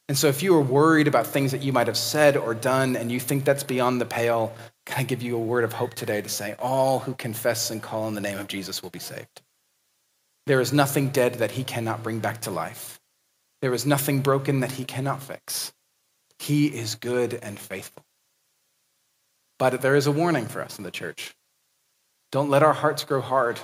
And 0.08 0.18
so, 0.18 0.28
if 0.28 0.42
you 0.42 0.54
are 0.54 0.60
worried 0.60 1.08
about 1.08 1.26
things 1.26 1.52
that 1.52 1.62
you 1.62 1.72
might 1.72 1.86
have 1.86 1.96
said 1.96 2.36
or 2.36 2.52
done 2.54 2.94
and 2.94 3.10
you 3.10 3.18
think 3.18 3.44
that's 3.44 3.64
beyond 3.64 4.00
the 4.00 4.06
pale, 4.06 4.54
can 4.84 5.00
I 5.00 5.02
give 5.02 5.22
you 5.22 5.36
a 5.36 5.40
word 5.40 5.64
of 5.64 5.72
hope 5.72 5.94
today 5.94 6.20
to 6.20 6.28
say, 6.28 6.54
all 6.58 6.98
who 6.98 7.14
confess 7.14 7.70
and 7.70 7.82
call 7.82 8.04
on 8.04 8.14
the 8.14 8.20
name 8.20 8.38
of 8.38 8.48
Jesus 8.48 8.82
will 8.82 8.90
be 8.90 8.98
saved? 8.98 9.40
There 10.46 10.60
is 10.60 10.74
nothing 10.74 11.08
dead 11.08 11.36
that 11.36 11.52
he 11.52 11.64
cannot 11.64 12.02
bring 12.02 12.18
back 12.20 12.42
to 12.42 12.50
life, 12.50 13.00
there 13.62 13.72
is 13.72 13.86
nothing 13.86 14.20
broken 14.20 14.60
that 14.60 14.72
he 14.72 14.84
cannot 14.84 15.22
fix. 15.22 15.72
He 16.38 16.66
is 16.66 16.96
good 16.96 17.38
and 17.42 17.58
faithful. 17.58 18.04
But 19.58 19.80
there 19.80 19.96
is 19.96 20.06
a 20.06 20.12
warning 20.12 20.46
for 20.46 20.60
us 20.60 20.76
in 20.78 20.84
the 20.84 20.90
church. 20.90 21.34
Don't 22.30 22.50
let 22.50 22.62
our 22.62 22.74
hearts 22.74 23.04
grow 23.04 23.22
hard. 23.22 23.58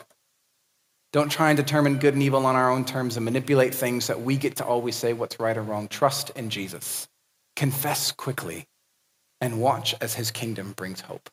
Don't 1.12 1.30
try 1.30 1.50
and 1.50 1.56
determine 1.56 1.98
good 1.98 2.14
and 2.14 2.22
evil 2.22 2.46
on 2.46 2.54
our 2.54 2.70
own 2.70 2.84
terms 2.84 3.16
and 3.16 3.24
manipulate 3.24 3.74
things 3.74 4.06
that 4.06 4.20
we 4.20 4.36
get 4.36 4.56
to 4.56 4.64
always 4.64 4.94
say 4.94 5.12
what's 5.12 5.40
right 5.40 5.56
or 5.56 5.62
wrong. 5.62 5.88
Trust 5.88 6.30
in 6.30 6.50
Jesus. 6.50 7.08
Confess 7.56 8.12
quickly 8.12 8.66
and 9.40 9.60
watch 9.60 9.94
as 10.00 10.14
his 10.14 10.30
kingdom 10.30 10.72
brings 10.72 11.00
hope. 11.00 11.28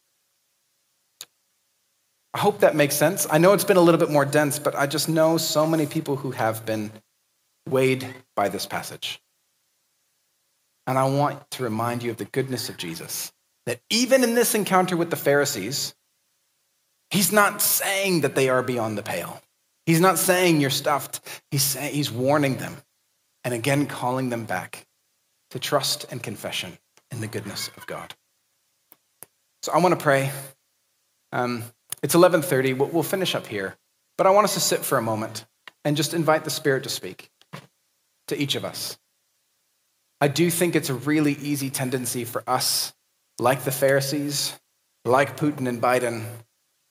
I 2.33 2.39
hope 2.39 2.59
that 2.59 2.75
makes 2.75 2.95
sense. 2.95 3.27
I 3.29 3.37
know 3.37 3.53
it's 3.53 3.63
been 3.63 3.77
a 3.77 3.81
little 3.81 3.99
bit 3.99 4.09
more 4.09 4.25
dense, 4.25 4.59
but 4.59 4.75
I 4.75 4.87
just 4.87 5.09
know 5.09 5.37
so 5.37 5.67
many 5.67 5.85
people 5.85 6.15
who 6.15 6.31
have 6.31 6.65
been 6.65 6.91
weighed 7.67 8.07
by 8.35 8.49
this 8.49 8.65
passage. 8.65 9.21
And 10.87 10.97
I 10.97 11.05
want 11.05 11.49
to 11.51 11.63
remind 11.63 12.01
you 12.01 12.11
of 12.11 12.17
the 12.17 12.25
goodness 12.25 12.69
of 12.69 12.77
Jesus. 12.77 13.31
That 13.65 13.79
even 13.89 14.23
in 14.23 14.35
this 14.35 14.55
encounter 14.55 14.95
with 14.95 15.09
the 15.09 15.15
Pharisees, 15.15 15.93
he's 17.09 17.31
not 17.31 17.61
saying 17.61 18.21
that 18.21 18.35
they 18.35 18.49
are 18.49 18.63
beyond 18.63 18.97
the 18.97 19.03
pale. 19.03 19.41
He's 19.87 20.01
not 20.01 20.19
saying 20.19 20.59
you're 20.59 20.69
stuffed. 20.69 21.21
He's, 21.49 21.63
saying, 21.63 21.95
he's 21.95 22.11
warning 22.11 22.57
them 22.57 22.75
and 23.45 23.53
again 23.53 23.87
calling 23.87 24.29
them 24.29 24.43
back 24.43 24.85
to 25.51 25.59
trust 25.59 26.05
and 26.11 26.21
confession 26.21 26.77
in 27.09 27.21
the 27.21 27.27
goodness 27.27 27.71
of 27.77 27.87
God. 27.87 28.13
So 29.63 29.71
I 29.71 29.77
want 29.79 29.97
to 29.97 30.03
pray. 30.03 30.29
Um, 31.31 31.63
it's 32.03 32.15
11:30. 32.15 32.77
We'll, 32.77 32.89
we'll 32.89 33.03
finish 33.03 33.33
up 33.33 33.47
here, 33.47 33.77
but 34.17 34.27
I 34.27 34.31
want 34.31 34.43
us 34.43 34.55
to 34.55 34.59
sit 34.59 34.83
for 34.83 34.97
a 34.97 35.01
moment 35.01 35.45
and 35.85 35.95
just 35.95 36.13
invite 36.13 36.43
the 36.43 36.49
Spirit 36.49 36.83
to 36.83 36.89
speak 36.89 37.31
to 38.27 38.39
each 38.39 38.55
of 38.55 38.65
us. 38.65 38.97
I 40.19 40.27
do 40.27 40.49
think 40.49 40.75
it's 40.75 40.89
a 40.89 40.93
really 40.93 41.33
easy 41.33 41.69
tendency 41.69 42.25
for 42.25 42.43
us, 42.45 42.93
like 43.39 43.63
the 43.63 43.71
Pharisees, 43.71 44.53
like 45.05 45.37
Putin 45.37 45.67
and 45.67 45.81
Biden, 45.81 46.25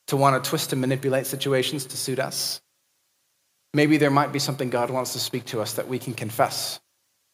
to 0.07 0.17
want 0.17 0.43
to 0.43 0.49
twist 0.49 0.71
and 0.71 0.81
manipulate 0.81 1.27
situations 1.27 1.85
to 1.85 1.97
suit 1.97 2.17
us. 2.17 2.59
Maybe 3.77 3.97
there 3.97 4.09
might 4.09 4.31
be 4.31 4.39
something 4.39 4.71
God 4.71 4.89
wants 4.89 5.13
to 5.13 5.19
speak 5.19 5.45
to 5.45 5.61
us 5.61 5.73
that 5.73 5.87
we 5.87 5.99
can 5.99 6.15
confess 6.15 6.79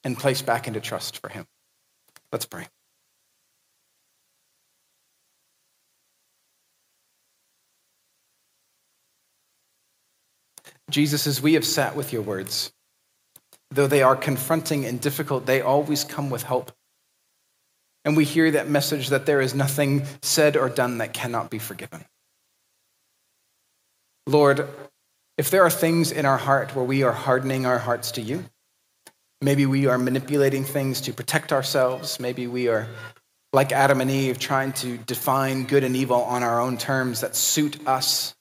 and 0.03 0.17
place 0.17 0.41
back 0.41 0.67
into 0.67 0.81
trust 0.81 1.19
for 1.19 1.29
Him. 1.29 1.47
Let's 2.33 2.45
pray. 2.45 2.67
Jesus, 10.89 11.27
as 11.27 11.41
we 11.41 11.53
have 11.53 11.63
sat 11.63 11.95
with 11.95 12.11
your 12.11 12.21
words, 12.21 12.73
though 13.71 13.87
they 13.87 14.03
are 14.03 14.17
confronting 14.17 14.83
and 14.83 14.99
difficult, 14.99 15.45
they 15.45 15.61
always 15.61 16.03
come 16.03 16.29
with 16.29 16.43
hope. 16.43 16.73
And 18.03 18.17
we 18.17 18.25
hear 18.25 18.51
that 18.51 18.67
message 18.67 19.07
that 19.11 19.25
there 19.25 19.39
is 19.39 19.55
nothing 19.55 20.03
said 20.21 20.57
or 20.57 20.67
done 20.67 20.97
that 20.97 21.13
cannot 21.13 21.49
be 21.49 21.59
forgiven. 21.59 22.03
Lord, 24.27 24.67
if 25.37 25.49
there 25.49 25.63
are 25.63 25.69
things 25.69 26.11
in 26.11 26.25
our 26.25 26.37
heart 26.37 26.75
where 26.75 26.85
we 26.85 27.03
are 27.03 27.11
hardening 27.11 27.65
our 27.65 27.79
hearts 27.79 28.11
to 28.11 28.21
you, 28.21 28.45
maybe 29.41 29.65
we 29.65 29.87
are 29.87 29.97
manipulating 29.97 30.63
things 30.63 31.01
to 31.01 31.13
protect 31.13 31.51
ourselves, 31.51 32.19
maybe 32.19 32.47
we 32.47 32.67
are 32.67 32.87
like 33.51 33.71
Adam 33.71 34.01
and 34.01 34.09
Eve 34.09 34.39
trying 34.39 34.73
to 34.73 34.97
define 34.97 35.65
good 35.65 35.83
and 35.83 35.95
evil 35.95 36.23
on 36.23 36.43
our 36.43 36.59
own 36.59 36.77
terms 36.77 37.21
that 37.21 37.35
suit 37.35 37.87
us. 37.87 38.35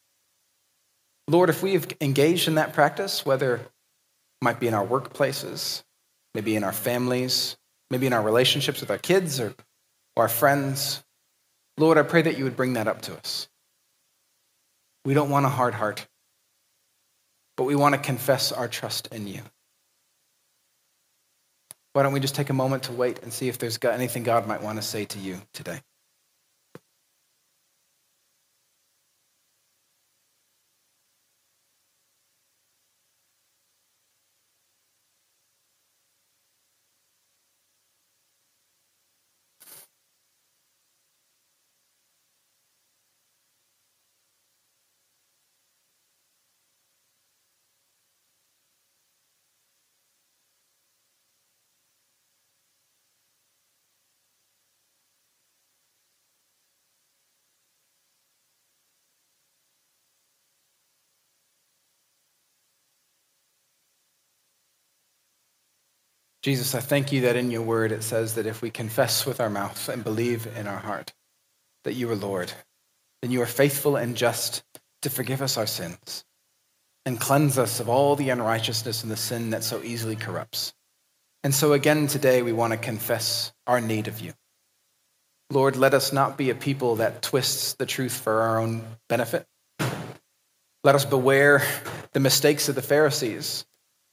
Lord, 1.27 1.49
if 1.49 1.63
we 1.63 1.73
have 1.73 1.87
engaged 2.01 2.47
in 2.47 2.55
that 2.55 2.73
practice, 2.73 3.25
whether 3.25 3.55
it 3.55 3.71
might 4.41 4.59
be 4.59 4.67
in 4.67 4.73
our 4.73 4.85
workplaces, 4.85 5.83
maybe 6.33 6.55
in 6.55 6.63
our 6.63 6.73
families, 6.73 7.57
maybe 7.89 8.07
in 8.07 8.13
our 8.13 8.21
relationships 8.21 8.81
with 8.81 8.91
our 8.91 8.97
kids 8.97 9.39
or, 9.39 9.53
or 10.15 10.23
our 10.23 10.29
friends, 10.29 11.03
Lord, 11.77 11.97
I 11.97 12.03
pray 12.03 12.23
that 12.23 12.37
you 12.37 12.43
would 12.43 12.57
bring 12.57 12.73
that 12.73 12.87
up 12.87 13.01
to 13.03 13.15
us. 13.15 13.47
We 15.05 15.13
don't 15.13 15.29
want 15.29 15.45
a 15.45 15.49
hard 15.49 15.73
heart 15.73 16.07
but 17.55 17.65
we 17.65 17.75
want 17.75 17.95
to 17.95 18.01
confess 18.01 18.51
our 18.51 18.67
trust 18.67 19.07
in 19.11 19.27
you. 19.27 19.41
Why 21.93 22.03
don't 22.03 22.13
we 22.13 22.19
just 22.19 22.35
take 22.35 22.49
a 22.49 22.53
moment 22.53 22.83
to 22.83 22.91
wait 22.91 23.21
and 23.21 23.31
see 23.31 23.49
if 23.49 23.59
there's 23.59 23.77
anything 23.83 24.23
God 24.23 24.47
might 24.47 24.63
want 24.63 24.79
to 24.79 24.81
say 24.81 25.05
to 25.05 25.19
you 25.19 25.39
today? 25.53 25.81
Jesus, 66.43 66.75
I 66.75 66.81
thank 66.81 67.13
you 67.13 67.21
that 67.21 67.37
in 67.37 67.51
your 67.51 67.61
word 67.61 67.93
it 67.93 68.03
says 68.03 68.35
that 68.35 68.45
if 68.45 68.61
we 68.61 68.69
confess 68.69 69.25
with 69.25 69.39
our 69.39 69.49
mouth 69.49 69.87
and 69.87 70.03
believe 70.03 70.45
in 70.57 70.67
our 70.67 70.77
heart 70.77 71.13
that 71.85 71.93
you 71.93 72.11
are 72.11 72.17
Lord, 72.17 72.51
then 73.21 73.31
you 73.31 73.41
are 73.41 73.47
faithful 73.47 73.95
and 73.95 74.17
just 74.17 74.61
to 75.03 75.09
forgive 75.09 75.41
us 75.41 75.57
our 75.57 75.65
sins 75.65 76.25
and 77.05 77.17
cleanse 77.17 77.57
us 77.57 77.79
of 77.79 77.87
all 77.87 78.17
the 78.17 78.29
unrighteousness 78.29 79.03
and 79.03 79.11
the 79.11 79.15
sin 79.15 79.51
that 79.51 79.63
so 79.63 79.81
easily 79.83 80.17
corrupts. 80.17 80.73
And 81.45 81.55
so 81.55 81.71
again 81.71 82.07
today, 82.07 82.41
we 82.41 82.51
want 82.51 82.71
to 82.73 82.77
confess 82.77 83.53
our 83.65 83.79
need 83.79 84.09
of 84.09 84.19
you. 84.19 84.33
Lord, 85.49 85.77
let 85.77 85.93
us 85.93 86.11
not 86.11 86.37
be 86.37 86.49
a 86.49 86.55
people 86.55 86.97
that 86.97 87.21
twists 87.21 87.75
the 87.75 87.85
truth 87.85 88.17
for 88.17 88.41
our 88.41 88.59
own 88.59 88.83
benefit. 89.07 89.45
Let 90.83 90.95
us 90.95 91.05
beware 91.05 91.63
the 92.11 92.19
mistakes 92.19 92.67
of 92.67 92.75
the 92.75 92.81
Pharisees 92.81 93.65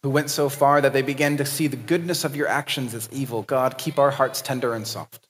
who 0.02 0.10
went 0.10 0.30
so 0.30 0.48
far 0.48 0.80
that 0.80 0.92
they 0.92 1.02
began 1.02 1.36
to 1.36 1.44
see 1.44 1.66
the 1.66 1.76
goodness 1.76 2.24
of 2.24 2.34
your 2.34 2.48
actions 2.48 2.94
as 2.94 3.08
evil. 3.12 3.42
God, 3.42 3.76
keep 3.76 3.98
our 3.98 4.10
hearts 4.10 4.40
tender 4.40 4.74
and 4.74 4.86
soft. 4.86 5.28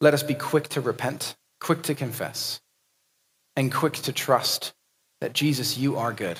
Let 0.00 0.14
us 0.14 0.22
be 0.22 0.34
quick 0.34 0.68
to 0.70 0.80
repent, 0.80 1.36
quick 1.60 1.82
to 1.84 1.94
confess, 1.94 2.60
and 3.56 3.72
quick 3.72 3.94
to 3.94 4.12
trust 4.12 4.72
that 5.20 5.32
Jesus, 5.32 5.76
you 5.76 5.96
are 5.96 6.12
good, 6.12 6.38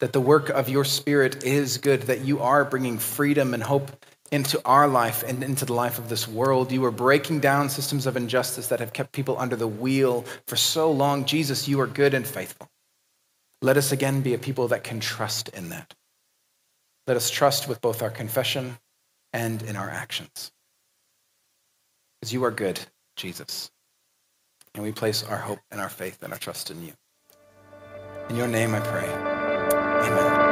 that 0.00 0.12
the 0.12 0.20
work 0.20 0.50
of 0.50 0.68
your 0.68 0.84
Spirit 0.84 1.44
is 1.44 1.78
good, 1.78 2.02
that 2.02 2.24
you 2.24 2.40
are 2.40 2.64
bringing 2.64 2.98
freedom 2.98 3.54
and 3.54 3.62
hope 3.62 3.90
into 4.32 4.60
our 4.64 4.88
life 4.88 5.22
and 5.22 5.42
into 5.42 5.64
the 5.64 5.72
life 5.72 5.98
of 5.98 6.08
this 6.08 6.26
world. 6.26 6.72
You 6.72 6.84
are 6.84 6.90
breaking 6.90 7.40
down 7.40 7.68
systems 7.68 8.06
of 8.06 8.16
injustice 8.16 8.68
that 8.68 8.80
have 8.80 8.92
kept 8.92 9.12
people 9.12 9.38
under 9.38 9.56
the 9.56 9.68
wheel 9.68 10.24
for 10.46 10.56
so 10.56 10.90
long. 10.90 11.24
Jesus, 11.24 11.68
you 11.68 11.80
are 11.80 11.86
good 11.86 12.12
and 12.12 12.26
faithful. 12.26 12.68
Let 13.62 13.76
us 13.76 13.92
again 13.92 14.20
be 14.20 14.34
a 14.34 14.38
people 14.38 14.68
that 14.68 14.84
can 14.84 15.00
trust 15.00 15.48
in 15.50 15.70
that. 15.70 15.94
Let 17.06 17.16
us 17.16 17.30
trust 17.30 17.68
with 17.68 17.80
both 17.80 18.02
our 18.02 18.10
confession 18.10 18.78
and 19.32 19.62
in 19.62 19.76
our 19.76 19.88
actions. 19.88 20.50
Because 22.20 22.32
you 22.32 22.44
are 22.44 22.50
good, 22.50 22.80
Jesus. 23.16 23.70
And 24.74 24.82
we 24.82 24.92
place 24.92 25.22
our 25.22 25.38
hope 25.38 25.60
and 25.70 25.80
our 25.80 25.88
faith 25.88 26.22
and 26.22 26.32
our 26.32 26.38
trust 26.38 26.70
in 26.70 26.82
you. 26.82 26.92
In 28.28 28.36
your 28.36 28.48
name 28.48 28.74
I 28.74 28.80
pray. 28.80 29.08
Amen. 29.08 30.45